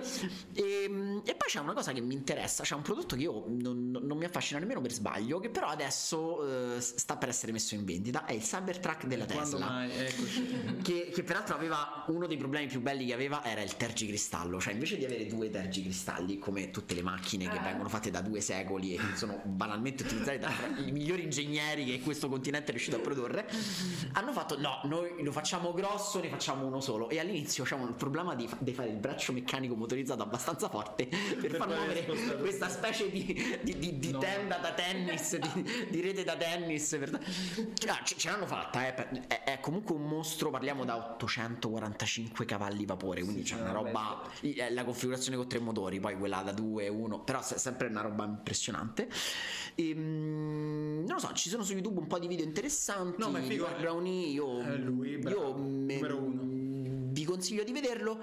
E, 0.54 1.22
e 1.26 1.36
poi 1.36 1.47
c'è 1.47 1.60
una 1.60 1.74
cosa 1.74 1.91
che 1.91 2.00
mi 2.02 2.14
interessa, 2.14 2.64
c'è 2.64 2.74
un 2.76 2.82
prodotto 2.82 3.16
che 3.16 3.22
io 3.24 3.43
non, 3.47 3.91
non 4.02 4.18
mi 4.18 4.26
affascina 4.26 4.60
nemmeno 4.60 4.82
per 4.82 4.91
sbaglio, 4.93 5.39
che 5.39 5.50
però 5.50 5.68
adesso 5.68 6.76
eh, 6.78 6.82
sta 6.82 7.18
per 7.18 7.30
essere 7.30 7.52
messo 7.52 7.76
in 7.76 7.84
vendita, 7.86 8.26
è 8.26 8.32
il 8.34 8.41
Cybertruck 8.41 9.06
della 9.06 9.26
Quando 9.26 9.58
Tesla. 9.58 9.66
mai? 9.70 9.89
Che, 10.82 11.12
che 11.14 11.24
peraltro 11.24 11.56
aveva 11.56 12.06
uno 12.08 12.26
dei 12.26 12.38
problemi 12.38 12.68
più 12.68 12.80
belli 12.82 13.06
che 13.08 13.14
aveva 13.14 13.43
era 13.43 13.62
il 13.62 13.76
tergicristallo, 13.76 14.60
cioè 14.60 14.74
invece 14.74 14.97
di 14.97 15.06
avere 15.06 15.26
due 15.28 15.50
tergicristalli 15.50 16.39
come 16.39 16.72
tutte 16.72 16.93
le 16.95 17.02
macchine 17.04 17.47
che 17.50 17.58
Ah. 17.60 17.89
Vengono 17.90 17.98
fatte 17.98 18.12
da 18.12 18.22
due 18.22 18.40
secoli 18.40 18.94
e 18.96 19.00
sono 19.16 19.42
banalmente 19.44 20.04
utilizzate 20.04 20.38
dai 20.38 20.92
migliori 20.92 21.24
ingegneri 21.24 21.86
che 21.86 22.00
questo 22.02 22.30
continente 22.30 22.68
è 22.68 22.72
riuscito 22.72 22.98
a 22.98 23.00
produrre, 23.00 23.50
hanno 24.14 24.32
fatto 24.32 24.60
no, 24.60 24.80
noi 24.84 25.22
lo 25.24 25.32
facciamo 25.32 25.74
grosso, 25.74 26.20
ne 26.20 26.30
facciamo 26.30 26.66
uno 26.66 26.80
solo 26.80 27.10
e 27.10 27.20
all'inizio 27.20 27.64
c'è 27.64 27.76
il 27.76 27.94
problema 27.98 28.36
di, 28.36 28.48
di 28.60 28.74
fare 28.74 28.90
il 28.90 28.98
braccio 28.98 29.34
meccanico 29.34 29.76
motorizzato 29.76 30.22
abbastanza 30.22 30.70
forte 30.70 31.08
per, 31.40 31.56
far 31.56 31.68
muovere 31.68 32.06
questa 32.40 32.70
specie 32.70 33.10
di, 33.10 33.58
di- 33.64 33.78
di- 33.98 34.08
No. 34.10 34.18
tenda 34.18 34.58
da 34.58 34.72
tennis, 34.74 35.38
di, 35.38 36.02
rete 36.02 36.24
da 36.24 36.36
tennis. 36.36 36.90
per- 37.00 37.20
Cioè, 37.76 38.00
ce, 38.04 38.16
ce 38.18 38.30
l'hanno 38.30 38.48
fatta, 38.48 38.88
eh, 38.88 39.28
è, 39.28 39.44
è 39.44 39.60
comunque 39.60 39.94
un 39.96 40.04
mostro, 40.08 40.50
parliamo 40.50 40.84
da 40.84 40.98
845 40.98 42.44
cavalli 42.46 42.86
vapore, 42.86 43.22
quindi 43.22 43.44
c'è 43.44 43.60
una 43.62 43.72
roba, 43.72 44.22
la 44.72 44.84
configurazione 44.84 45.38
con 45.38 45.48
tre 45.48 45.60
motori, 45.60 46.00
poi 46.00 46.18
quella 46.18 46.42
da 46.42 46.52
2, 46.52 46.88
1, 46.88 47.20
però 47.20 47.40
è 47.40 47.58
sempre 47.80 47.88
una 47.88 48.02
roba 48.02 48.26
impressionante. 48.26 49.08
Ehm, 49.76 51.04
non 51.06 51.16
lo 51.16 51.20
so, 51.20 51.32
ci 51.34 51.50
sono 51.50 51.64
su 51.64 51.74
YouTube 51.74 52.00
un 52.00 52.08
po' 52.08 52.20
di 52.20 52.28
video 52.28 52.46
interessanti. 52.46 53.22
No, 53.22 53.30
ma 53.30 53.40
è 53.40 53.44
figo. 53.44 53.64
Mark 53.66 53.80
Brownie, 53.80 54.28
io, 54.28 54.60
È 54.62 54.76
lui, 54.76 55.18
bravo, 55.18 55.40
io 55.48 55.54
me- 55.56 55.94
numero 55.96 56.18
uno. 56.18 56.42
vi 57.12 57.24
consiglio 57.24 57.64
di 57.64 57.72
vederlo. 57.72 58.20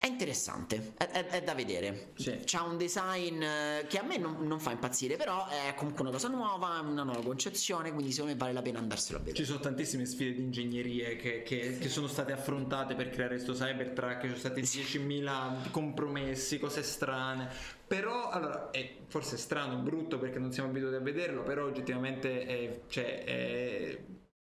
È 0.00 0.06
interessante, 0.06 0.92
è, 0.96 1.08
è- 1.08 1.26
è 1.26 1.42
da 1.42 1.54
vedere. 1.54 2.12
Sì. 2.14 2.38
C'ha 2.44 2.62
un 2.62 2.76
design 2.76 3.42
eh, 3.42 3.84
che 3.88 3.98
a 3.98 4.04
me 4.04 4.16
non, 4.16 4.46
non 4.46 4.60
fa 4.60 4.70
impazzire, 4.70 5.16
però 5.16 5.48
è 5.48 5.74
comunque 5.74 6.02
una 6.02 6.12
cosa 6.12 6.28
nuova, 6.28 6.78
una 6.78 7.02
nuova 7.02 7.20
concezione, 7.20 7.90
quindi 7.92 8.12
secondo 8.12 8.32
me 8.32 8.38
vale 8.38 8.52
la 8.52 8.62
pena 8.62 8.78
andarselo 8.78 9.16
a 9.16 9.20
vedere. 9.22 9.36
Ci 9.38 9.44
sono 9.44 9.58
tantissime 9.58 10.04
sfide 10.06 10.34
di 10.34 10.42
ingegnerie 10.42 11.16
che, 11.16 11.42
che- 11.42 11.78
che 11.80 11.88
sono 11.88 12.06
state 12.06 12.30
affrontate 12.30 12.94
per 12.94 13.10
creare 13.10 13.34
questo 13.42 13.54
Cybertruck, 13.54 14.20
ci 14.20 14.26
sono 14.28 14.38
stati 14.38 14.60
10.000 14.60 15.70
compromessi, 15.72 16.60
cose 16.60 16.84
strane. 16.84 17.48
Però, 17.88 18.28
allora, 18.28 18.70
è 18.70 18.98
forse 19.06 19.36
strano, 19.38 19.78
brutto 19.78 20.18
perché 20.18 20.38
non 20.38 20.52
siamo 20.52 20.68
abituati 20.68 20.96
a 20.96 21.00
vederlo, 21.00 21.42
però 21.42 21.64
oggettivamente 21.64 22.44
è, 22.46 22.82
cioè, 22.88 23.24
è- 23.24 23.98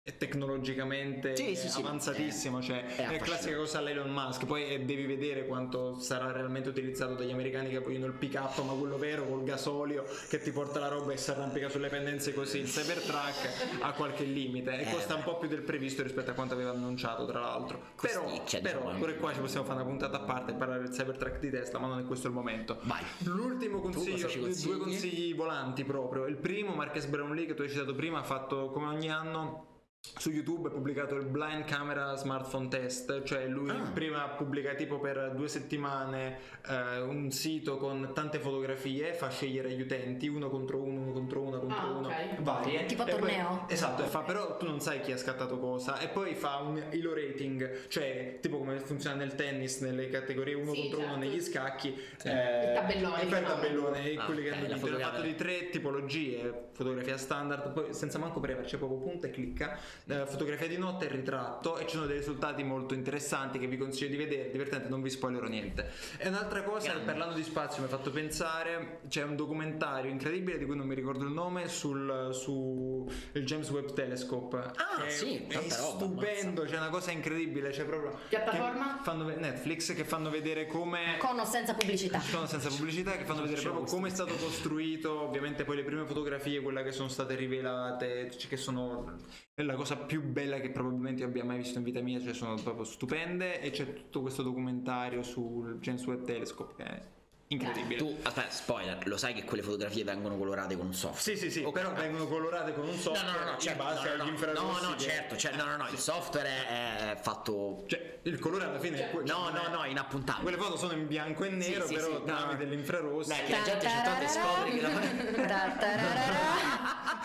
è 0.07 0.15
tecnologicamente 0.15 1.35
Sì, 1.35 1.53
sì, 1.53 1.67
sì, 1.67 1.81
avanzatissimo, 1.81 2.61
cioè 2.61 2.85
è 2.95 3.07
è, 3.09 3.17
classica 3.17 3.57
cosa 3.57 3.79
all'Elon 3.79 4.09
Musk, 4.09 4.45
poi 4.45 4.69
eh, 4.69 4.79
devi 4.79 5.05
vedere 5.05 5.45
quanto 5.45 5.99
sarà 5.99 6.31
realmente 6.31 6.69
utilizzato 6.69 7.15
dagli 7.15 7.31
americani 7.31 7.67
che 7.67 7.79
vogliono 7.79 8.05
il 8.05 8.13
pick 8.13 8.35
up, 8.35 8.63
ma 8.63 8.71
quello 8.71 8.97
vero 8.97 9.25
col 9.25 9.43
gasolio 9.43 10.05
che 10.29 10.39
ti 10.39 10.51
porta 10.51 10.79
la 10.79 10.87
roba 10.87 11.11
e 11.11 11.17
si 11.17 11.29
arrampica 11.29 11.67
sulle 11.67 11.89
pendenze 11.89 12.33
così, 12.33 12.59
il 12.59 12.69
Cybertruck 12.69 13.81
ha 13.81 13.91
qualche 13.91 14.23
limite 14.23 14.77
e 14.77 14.83
Eh, 14.83 14.91
costa 14.93 15.15
un 15.15 15.23
po' 15.23 15.35
più 15.39 15.49
del 15.49 15.63
previsto 15.63 16.03
rispetto 16.03 16.31
a 16.31 16.33
quanto 16.33 16.53
aveva 16.53 16.69
annunciato 16.69 17.25
tra 17.25 17.41
l'altro. 17.41 17.81
Però, 17.99 18.23
Costicchia, 18.23 18.61
però 18.61 18.79
diciamo, 18.79 18.99
pure 18.99 19.17
qua 19.17 19.33
ci 19.33 19.39
possiamo 19.41 19.65
fare 19.65 19.81
una 19.81 19.89
puntata 19.89 20.15
a 20.15 20.21
parte 20.21 20.51
e 20.53 20.55
parlare 20.55 20.83
del 20.83 20.91
Cybertruck 20.91 21.39
di 21.39 21.49
Tesla, 21.49 21.79
ma 21.79 21.87
non 21.87 21.99
è 21.99 22.05
questo 22.05 22.27
il 22.27 22.33
momento. 22.33 22.79
Vai. 22.83 23.03
L'ultimo 23.25 23.81
consiglio, 23.81 24.27
due 24.27 24.39
consigli? 24.39 24.77
consigli 24.77 25.35
volanti 25.35 25.83
proprio. 25.83 26.27
Il 26.27 26.37
primo, 26.37 26.73
Marques 26.73 27.07
Brownlee, 27.07 27.45
che 27.45 27.55
tu 27.55 27.63
hai 27.63 27.69
citato 27.69 27.93
prima, 27.93 28.19
ha 28.19 28.23
fatto 28.23 28.69
come 28.71 28.85
ogni 28.85 29.11
anno. 29.11 29.75
Su 30.19 30.31
YouTube 30.31 30.69
ha 30.69 30.71
pubblicato 30.71 31.15
il 31.15 31.25
Blind 31.25 31.65
Camera 31.65 32.15
Smartphone 32.15 32.69
Test, 32.69 33.23
cioè 33.23 33.45
lui 33.47 33.69
Ah. 33.69 33.89
prima 33.93 34.27
pubblica 34.29 34.73
tipo 34.73 34.99
per 34.99 35.33
due 35.35 35.47
settimane 35.47 36.39
eh, 36.69 36.99
un 37.01 37.29
sito 37.31 37.77
con 37.77 38.11
tante 38.13 38.39
fotografie, 38.39 39.13
fa 39.13 39.29
scegliere 39.29 39.69
agli 39.69 39.81
utenti 39.81 40.27
uno 40.27 40.49
contro 40.49 40.81
uno, 40.81 41.01
uno 41.01 41.11
contro 41.11 41.41
uno, 41.41 41.59
contro 41.59 41.77
Ah, 41.77 41.91
uno, 41.91 42.07
ok. 42.07 42.41
varie. 42.41 42.85
Tipo 42.85 43.03
E 43.05 43.11
poi- 43.11 43.19
torneo? 43.19 43.65
esatto, 43.69 44.03
e 44.03 44.07
fa 44.07 44.21
però 44.21 44.57
tu 44.57 44.65
non 44.65 44.79
sai 44.79 45.01
chi 45.01 45.11
ha 45.11 45.17
scattato 45.17 45.59
cosa 45.59 45.99
e 45.99 46.07
poi 46.07 46.33
fa 46.35 46.57
un 46.57 46.81
elo 46.89 47.13
rating, 47.13 47.87
cioè 47.87 48.39
tipo 48.41 48.57
come 48.59 48.79
funziona 48.79 49.15
nel 49.17 49.35
tennis 49.35 49.81
nelle 49.81 50.09
categorie 50.09 50.53
uno 50.55 50.73
Sì, 50.73 50.81
contro 50.81 50.99
uno 50.99 51.07
certo. 51.09 51.25
negli 51.25 51.41
scacchi. 51.41 51.87
Il 51.89 52.71
tabellone, 52.75 53.21
E 53.21 53.25
fa 53.25 53.37
il 53.37 53.43
diciamo. 53.43 53.45
tabellone 53.47 54.09
e 54.11 54.17
Ah, 54.17 54.25
quelli 54.25 54.43
che 54.43 54.51
hanno 54.51 54.77
fatto 54.99 55.21
di 55.21 55.35
tre 55.35 55.69
tipologie, 55.69 56.66
fotografia 56.77 57.17
standard, 57.17 57.71
poi 57.71 57.93
senza 57.93 58.19
manco 58.19 58.39
premere, 58.39 58.67
c'è 58.67 58.77
proprio 58.77 58.99
punta 58.99 59.25
e 59.25 59.31
clicca, 59.31 59.79
eh, 60.05 60.27
fotografia 60.27 60.67
di 60.67 60.77
notte 60.77 61.05
e 61.05 61.09
ritratto 61.09 61.77
e 61.79 61.87
ci 61.87 61.95
sono 61.95 62.05
dei 62.05 62.17
risultati 62.17 62.63
molto 62.63 62.93
interessanti 62.93 63.57
che 63.57 63.65
vi 63.65 63.77
consiglio 63.77 64.11
di 64.11 64.17
vedere, 64.17 64.51
divertente, 64.51 64.87
non 64.87 65.01
vi 65.01 65.09
spoilerò 65.09 65.47
niente. 65.47 65.89
E 66.17 66.27
un'altra 66.27 66.61
cosa, 66.61 66.89
Grande. 66.89 67.05
parlando 67.05 67.33
di 67.33 67.43
spazio, 67.43 67.81
mi 67.81 67.87
ha 67.87 67.89
fatto 67.89 68.11
pensare, 68.11 68.99
c'è 69.09 69.23
un 69.23 69.35
documentario 69.35 70.11
incredibile 70.11 70.59
di 70.59 70.65
cui 70.65 70.75
non 70.75 70.85
mi 70.85 70.93
ricordo 70.93 71.23
il 71.25 71.31
nome, 71.31 71.67
sul 71.67 72.29
su 72.31 73.09
il 73.31 73.43
James 73.43 73.69
Webb 73.71 73.93
Telescope. 73.93 74.57
Ah, 74.57 75.01
Che 75.03 75.09
sì, 75.09 75.35
è 75.35 75.47
tanta 75.47 75.75
roba, 75.77 75.89
stupendo, 75.89 76.63
c'è 76.63 76.77
una 76.77 76.89
cosa 76.89 77.09
incredibile, 77.09 77.71
c'è 77.71 77.85
proprio... 77.85 78.19
Piattaforma? 78.29 78.99
fanno 79.01 79.25
Netflix 79.27 79.95
che 79.95 80.03
fanno 80.03 80.29
vedere 80.29 80.67
come... 80.67 81.15
Con 81.17 81.39
o 81.39 81.45
senza 81.45 81.73
pubblicità. 81.73 82.19
Sono 82.19 82.45
senza 82.45 82.69
pubblicità 82.69 83.13
che 83.13 83.23
fanno 83.23 83.41
vedere 83.41 83.61
proprio 83.61 83.85
come 83.85 84.09
è 84.09 84.11
stato 84.11 84.35
costruito, 84.35 85.21
ovviamente 85.21 85.63
poi 85.63 85.77
le 85.77 85.83
prime 85.83 86.05
fotografie, 86.05 86.61
quelle 86.67 86.83
che 86.83 86.91
sono 86.91 87.07
state 87.07 87.35
rivelate, 87.35 88.29
cioè 88.37 88.49
che 88.49 88.57
sono 88.57 89.15
la 89.55 89.75
cosa 89.75 89.95
più 89.95 90.21
bella 90.21 90.59
che 90.59 90.69
probabilmente 90.69 91.23
abbia 91.23 91.45
mai 91.45 91.57
visto 91.57 91.77
in 91.77 91.85
vita 91.85 92.01
mia, 92.01 92.19
cioè 92.19 92.33
sono 92.33 92.55
proprio 92.55 92.83
stupende 92.83 93.61
e 93.61 93.69
c'è 93.69 93.93
tutto 93.93 94.19
questo 94.21 94.43
documentario 94.43 95.23
sul 95.23 95.79
James 95.79 96.05
Webb 96.05 96.25
Telescope 96.25 96.73
che 96.75 96.83
è 96.83 97.16
incredibile. 97.49 97.97
Tu, 97.97 98.17
aspetta, 98.23 98.49
spoiler, 98.49 99.07
lo 99.07 99.17
sai 99.17 99.33
che 99.33 99.43
quelle 99.45 99.63
fotografie 99.63 100.03
vengono 100.03 100.37
colorate 100.37 100.75
con 100.75 100.87
un 100.87 100.93
software? 100.93 101.21
Sì, 101.21 101.37
sì, 101.37 101.49
sì, 101.51 101.63
Ok. 101.63 101.73
però 101.73 101.93
vengono 101.93 102.27
colorate 102.27 102.73
con 102.73 102.87
un 102.87 102.97
software 102.97 103.25
no, 103.31 103.39
no, 103.39 103.45
no, 103.45 103.51
in 103.53 103.59
certo, 103.59 103.83
base 103.83 104.05
no, 104.07 104.11
agli 104.11 104.17
no, 104.17 104.23
no, 104.23 104.29
infrarossi. 104.31 104.81
no, 104.83 104.89
no, 104.89 104.95
che- 104.95 105.03
certo, 105.03 105.37
cioè, 105.37 105.55
no, 105.55 105.65
no, 105.65 105.77
no, 105.77 105.87
il 105.89 105.97
software 105.97 106.47
è, 106.67 107.11
è 107.11 107.17
fatto... 107.21 107.83
Cioè, 107.87 108.15
il 108.23 108.39
colore 108.39 108.65
alla 108.65 108.79
fine 108.79 109.07
è 109.07 109.09
quello. 109.11 109.31
No, 109.31 109.49
no, 109.49 109.67
no, 109.77 109.85
inappuntabile. 109.85 110.43
Quelle 110.43 110.57
foto 110.57 110.75
sono 110.77 110.91
in 110.93 111.07
bianco 111.07 111.45
e 111.45 111.49
nero, 111.49 111.87
sì, 111.87 111.93
però 111.93 112.17
sì, 112.17 112.23
tramite 112.25 112.63
no. 112.65 112.69
l'infrarossi. 112.71 113.29
Dai, 113.29 113.43
che 113.45 113.51
la 113.51 113.61
gente 113.63 113.85
c'è 113.85 114.01
tanto 114.03 114.27
scopre 114.27 114.71
che 114.71 114.81
la... 114.81 114.89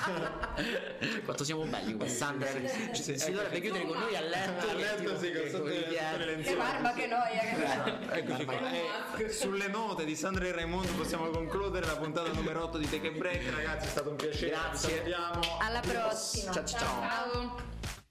Quanto 1.24 1.44
siamo 1.44 1.64
belli 1.64 1.96
qua, 1.96 2.06
Sandra. 2.08 2.48
sì, 2.92 3.02
si 3.02 3.12
ecco, 3.12 3.30
dovrebbe 3.32 3.60
chiudere 3.60 3.84
con 3.86 3.98
noi 3.98 4.16
a 4.16 4.20
letto. 4.20 4.68
A 4.68 4.74
letto, 4.74 5.18
sì, 5.18 5.32
con 5.32 5.48
sotto 5.50 5.64
le- 5.64 6.40
Che 6.42 6.54
barba 6.56 6.92
che 6.92 7.06
noia. 7.06 7.40
che- 7.40 8.18
Eccoci 8.18 8.44
qua. 8.44 8.54
Musk. 8.60 9.18
E 9.20 9.32
sulle 9.32 9.68
note 9.68 10.04
di 10.04 10.11
Sandra 10.14 10.46
e 10.46 10.52
Raimondo 10.52 10.92
possiamo 10.92 11.28
concludere 11.28 11.86
la 11.86 11.96
puntata 11.96 12.30
numero 12.32 12.64
8 12.64 12.78
di 12.78 12.88
Take 12.88 13.08
a 13.08 13.10
Break. 13.12 13.50
Ragazzi, 13.50 13.86
è 13.86 13.90
stato 13.90 14.10
un 14.10 14.16
piacere. 14.16 14.50
Grazie. 14.50 15.14
Alla 15.60 15.80
prossima. 15.80 16.52
Ciao 16.52 16.64
ciao. 16.64 17.00
Ciao. 17.00 18.01